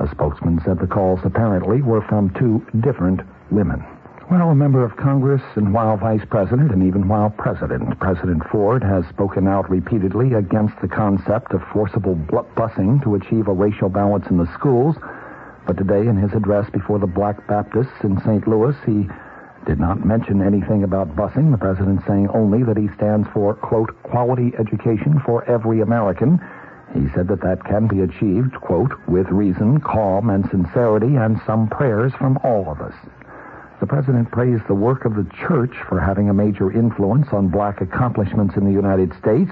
A 0.00 0.08
spokesman 0.10 0.60
said 0.64 0.78
the 0.78 0.86
calls 0.86 1.20
apparently 1.24 1.82
were 1.82 2.02
from 2.02 2.30
two 2.30 2.66
different 2.80 3.20
women. 3.50 3.84
Well, 4.30 4.50
a 4.50 4.54
member 4.54 4.84
of 4.84 4.96
Congress 4.96 5.40
and 5.54 5.72
while 5.72 5.96
vice 5.96 6.24
president 6.28 6.70
and 6.70 6.82
even 6.82 7.08
while 7.08 7.30
president, 7.30 7.98
President 7.98 8.42
Ford 8.50 8.82
has 8.82 9.06
spoken 9.06 9.48
out 9.48 9.70
repeatedly 9.70 10.34
against 10.34 10.74
the 10.82 10.88
concept 10.88 11.52
of 11.54 11.62
forcible 11.72 12.14
busing 12.54 13.02
to 13.04 13.14
achieve 13.14 13.48
a 13.48 13.54
racial 13.54 13.88
balance 13.88 14.26
in 14.28 14.36
the 14.36 14.52
schools. 14.52 14.96
But 15.68 15.76
today, 15.76 16.08
in 16.08 16.16
his 16.16 16.32
address 16.32 16.70
before 16.70 16.98
the 16.98 17.06
Black 17.06 17.46
Baptists 17.46 18.02
in 18.02 18.18
St. 18.22 18.48
Louis, 18.48 18.74
he 18.86 19.06
did 19.66 19.78
not 19.78 20.02
mention 20.02 20.40
anything 20.40 20.82
about 20.82 21.14
busing, 21.14 21.50
the 21.50 21.58
president 21.58 22.00
saying 22.06 22.30
only 22.30 22.62
that 22.62 22.78
he 22.78 22.88
stands 22.96 23.28
for, 23.34 23.52
quote, 23.52 23.90
quality 24.02 24.54
education 24.58 25.20
for 25.26 25.44
every 25.44 25.82
American. 25.82 26.40
He 26.94 27.10
said 27.14 27.28
that 27.28 27.42
that 27.42 27.64
can 27.64 27.86
be 27.86 28.00
achieved, 28.00 28.54
quote, 28.62 28.92
with 29.06 29.28
reason, 29.28 29.78
calm, 29.80 30.30
and 30.30 30.48
sincerity, 30.48 31.16
and 31.16 31.38
some 31.44 31.68
prayers 31.68 32.14
from 32.14 32.38
all 32.42 32.70
of 32.70 32.80
us. 32.80 32.94
The 33.80 33.86
president 33.86 34.30
praised 34.30 34.66
the 34.68 34.74
work 34.74 35.04
of 35.04 35.16
the 35.16 35.30
church 35.46 35.76
for 35.86 36.00
having 36.00 36.30
a 36.30 36.34
major 36.34 36.72
influence 36.72 37.28
on 37.30 37.48
black 37.48 37.82
accomplishments 37.82 38.56
in 38.56 38.64
the 38.64 38.72
United 38.72 39.12
States. 39.20 39.50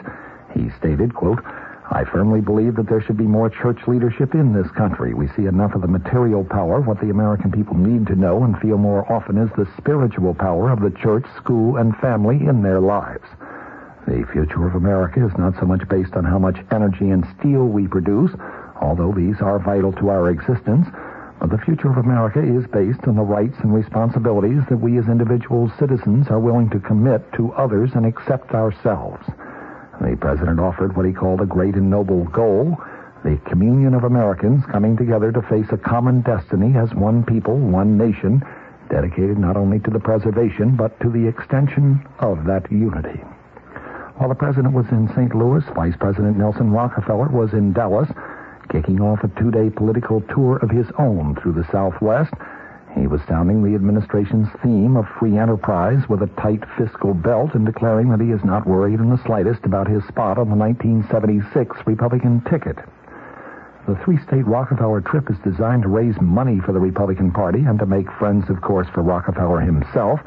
He 0.54 0.70
stated, 0.78 1.14
quote, 1.14 1.44
I 1.90 2.04
firmly 2.04 2.40
believe 2.40 2.74
that 2.76 2.88
there 2.88 3.00
should 3.00 3.16
be 3.16 3.26
more 3.26 3.48
church 3.48 3.78
leadership 3.86 4.34
in 4.34 4.52
this 4.52 4.70
country. 4.72 5.14
We 5.14 5.28
see 5.36 5.46
enough 5.46 5.74
of 5.74 5.82
the 5.82 5.88
material 5.88 6.44
power. 6.44 6.80
What 6.80 7.00
the 7.00 7.10
American 7.10 7.52
people 7.52 7.76
need 7.76 8.08
to 8.08 8.16
know 8.16 8.42
and 8.42 8.58
feel 8.58 8.76
more 8.76 9.10
often 9.10 9.38
is 9.38 9.50
the 9.56 9.68
spiritual 9.78 10.34
power 10.34 10.70
of 10.70 10.80
the 10.80 10.90
church, 10.90 11.24
school, 11.36 11.76
and 11.76 11.96
family 11.98 12.44
in 12.44 12.62
their 12.62 12.80
lives. 12.80 13.24
The 14.06 14.26
future 14.32 14.66
of 14.66 14.74
America 14.74 15.24
is 15.24 15.36
not 15.38 15.54
so 15.60 15.66
much 15.66 15.88
based 15.88 16.14
on 16.14 16.24
how 16.24 16.38
much 16.38 16.58
energy 16.72 17.10
and 17.10 17.26
steel 17.38 17.66
we 17.66 17.86
produce, 17.86 18.32
although 18.80 19.12
these 19.12 19.40
are 19.40 19.58
vital 19.58 19.92
to 19.94 20.10
our 20.10 20.30
existence, 20.30 20.86
but 21.40 21.50
the 21.50 21.58
future 21.58 21.90
of 21.90 21.98
America 21.98 22.40
is 22.40 22.66
based 22.66 23.06
on 23.06 23.16
the 23.16 23.22
rights 23.22 23.56
and 23.60 23.74
responsibilities 23.74 24.62
that 24.68 24.78
we 24.78 24.98
as 24.98 25.06
individual 25.06 25.70
citizens 25.78 26.28
are 26.28 26.40
willing 26.40 26.70
to 26.70 26.80
commit 26.80 27.32
to 27.34 27.52
others 27.52 27.90
and 27.94 28.06
accept 28.06 28.52
ourselves. 28.52 29.24
The 30.00 30.16
president 30.20 30.60
offered 30.60 30.96
what 30.96 31.06
he 31.06 31.12
called 31.12 31.40
a 31.40 31.46
great 31.46 31.74
and 31.74 31.90
noble 31.90 32.24
goal 32.24 32.76
the 33.24 33.38
communion 33.48 33.92
of 33.92 34.04
Americans 34.04 34.64
coming 34.70 34.96
together 34.96 35.32
to 35.32 35.42
face 35.42 35.66
a 35.72 35.76
common 35.76 36.20
destiny 36.20 36.76
as 36.76 36.94
one 36.94 37.24
people, 37.24 37.56
one 37.58 37.98
nation, 37.98 38.40
dedicated 38.88 39.36
not 39.36 39.56
only 39.56 39.80
to 39.80 39.90
the 39.90 39.98
preservation 39.98 40.76
but 40.76 40.98
to 41.00 41.10
the 41.10 41.26
extension 41.26 42.06
of 42.20 42.44
that 42.44 42.70
unity. 42.70 43.18
While 44.16 44.28
the 44.28 44.36
president 44.36 44.74
was 44.74 44.86
in 44.92 45.08
St. 45.08 45.34
Louis, 45.34 45.64
Vice 45.74 45.96
President 45.98 46.36
Nelson 46.36 46.70
Rockefeller 46.70 47.28
was 47.28 47.52
in 47.52 47.72
Dallas, 47.72 48.08
kicking 48.70 49.00
off 49.00 49.24
a 49.24 49.40
two-day 49.40 49.70
political 49.70 50.20
tour 50.20 50.58
of 50.58 50.70
his 50.70 50.86
own 50.98 51.34
through 51.42 51.52
the 51.52 51.66
Southwest. 51.72 52.32
He 52.96 53.06
was 53.06 53.20
sounding 53.28 53.62
the 53.62 53.74
administration's 53.74 54.48
theme 54.62 54.96
of 54.96 55.06
free 55.20 55.36
enterprise 55.36 56.08
with 56.08 56.22
a 56.22 56.40
tight 56.40 56.64
fiscal 56.78 57.12
belt 57.12 57.54
and 57.54 57.66
declaring 57.66 58.08
that 58.08 58.20
he 58.20 58.30
is 58.30 58.42
not 58.42 58.66
worried 58.66 59.00
in 59.00 59.10
the 59.10 59.22
slightest 59.26 59.64
about 59.64 59.86
his 59.86 60.02
spot 60.04 60.38
on 60.38 60.48
the 60.48 60.56
1976 60.56 61.76
Republican 61.86 62.40
ticket. 62.48 62.78
The 63.86 63.96
three-state 64.02 64.46
Rockefeller 64.46 65.02
trip 65.02 65.30
is 65.30 65.36
designed 65.44 65.82
to 65.82 65.88
raise 65.88 66.18
money 66.20 66.58
for 66.58 66.72
the 66.72 66.80
Republican 66.80 67.30
Party 67.30 67.60
and 67.60 67.78
to 67.78 67.86
make 67.86 68.10
friends, 68.18 68.48
of 68.48 68.62
course, 68.62 68.88
for 68.94 69.02
Rockefeller 69.02 69.60
himself. 69.60 70.18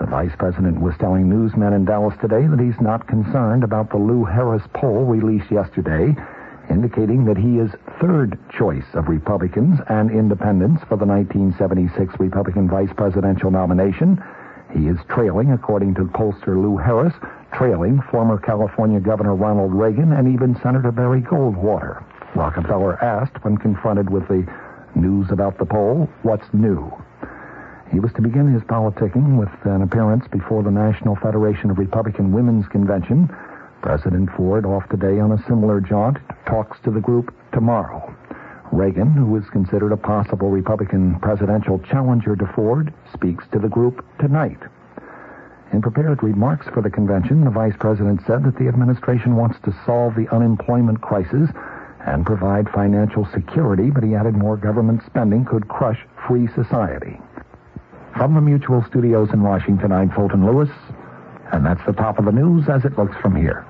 The 0.00 0.06
vice 0.06 0.34
president 0.36 0.80
was 0.80 0.96
telling 0.98 1.28
newsmen 1.28 1.72
in 1.72 1.84
Dallas 1.84 2.18
today 2.20 2.46
that 2.48 2.60
he's 2.60 2.80
not 2.80 3.06
concerned 3.06 3.62
about 3.62 3.90
the 3.90 3.96
Lou 3.96 4.24
Harris 4.24 4.62
poll 4.74 5.04
released 5.04 5.50
yesterday, 5.50 6.14
indicating 6.70 7.24
that 7.24 7.36
he 7.36 7.58
is 7.58 7.70
third 8.00 8.38
choice 8.50 8.86
of 8.94 9.08
Republicans 9.08 9.80
and 9.88 10.10
independents 10.10 10.82
for 10.88 10.96
the 10.96 11.06
1976 11.06 12.20
Republican 12.20 12.68
vice 12.68 12.92
presidential 12.96 13.50
nomination. 13.50 14.22
He 14.74 14.88
is 14.88 14.98
trailing, 15.08 15.52
according 15.52 15.94
to 15.96 16.04
pollster 16.04 16.56
Lou 16.60 16.76
Harris, 16.76 17.14
trailing 17.52 18.00
former 18.10 18.38
California 18.38 19.00
Governor 19.00 19.34
Ronald 19.34 19.74
Reagan 19.74 20.12
and 20.12 20.32
even 20.32 20.58
Senator 20.62 20.90
Barry 20.90 21.20
Goldwater. 21.20 22.02
Rockefeller 22.34 23.02
asked 23.04 23.44
when 23.44 23.58
confronted 23.58 24.08
with 24.08 24.26
the 24.28 24.46
news 24.94 25.30
about 25.30 25.58
the 25.58 25.66
poll, 25.66 26.08
what's 26.22 26.46
new? 26.52 26.90
He 27.92 28.00
was 28.00 28.12
to 28.14 28.22
begin 28.22 28.50
his 28.50 28.62
politicking 28.62 29.36
with 29.36 29.50
an 29.64 29.82
appearance 29.82 30.24
before 30.32 30.62
the 30.62 30.70
National 30.70 31.14
Federation 31.16 31.70
of 31.70 31.76
Republican 31.76 32.32
Women's 32.32 32.66
Convention. 32.68 33.28
President 33.82 34.30
Ford, 34.34 34.64
off 34.64 34.88
today 34.88 35.20
on 35.20 35.32
a 35.32 35.44
similar 35.46 35.80
jaunt, 35.80 36.16
talks 36.46 36.78
to 36.84 36.90
the 36.90 37.00
group 37.00 37.34
tomorrow. 37.52 38.14
Reagan, 38.72 39.12
who 39.12 39.36
is 39.36 39.48
considered 39.50 39.92
a 39.92 39.96
possible 39.96 40.50
Republican 40.50 41.20
presidential 41.20 41.78
challenger 41.80 42.34
to 42.36 42.46
Ford, 42.54 42.92
speaks 43.12 43.44
to 43.52 43.58
the 43.58 43.68
group 43.68 44.04
tonight. 44.18 44.58
In 45.72 45.82
prepared 45.82 46.22
remarks 46.22 46.66
for 46.72 46.82
the 46.82 46.90
convention, 46.90 47.44
the 47.44 47.50
vice 47.50 47.74
president 47.78 48.20
said 48.26 48.44
that 48.44 48.56
the 48.56 48.68
administration 48.68 49.36
wants 49.36 49.58
to 49.64 49.74
solve 49.86 50.14
the 50.14 50.28
unemployment 50.34 51.00
crisis 51.00 51.50
and 52.06 52.26
provide 52.26 52.68
financial 52.70 53.26
security, 53.32 53.90
but 53.90 54.02
he 54.02 54.14
added 54.14 54.34
more 54.34 54.56
government 54.56 55.02
spending 55.06 55.44
could 55.44 55.68
crush 55.68 55.98
free 56.26 56.48
society. 56.54 57.20
From 58.16 58.34
the 58.34 58.40
Mutual 58.40 58.84
Studios 58.88 59.30
in 59.32 59.42
Washington, 59.42 59.92
I'm 59.92 60.10
Fulton 60.10 60.44
Lewis, 60.44 60.70
and 61.52 61.64
that's 61.64 61.84
the 61.86 61.92
top 61.92 62.18
of 62.18 62.24
the 62.24 62.32
news 62.32 62.68
as 62.68 62.84
it 62.84 62.98
looks 62.98 63.16
from 63.22 63.36
here. 63.36 63.66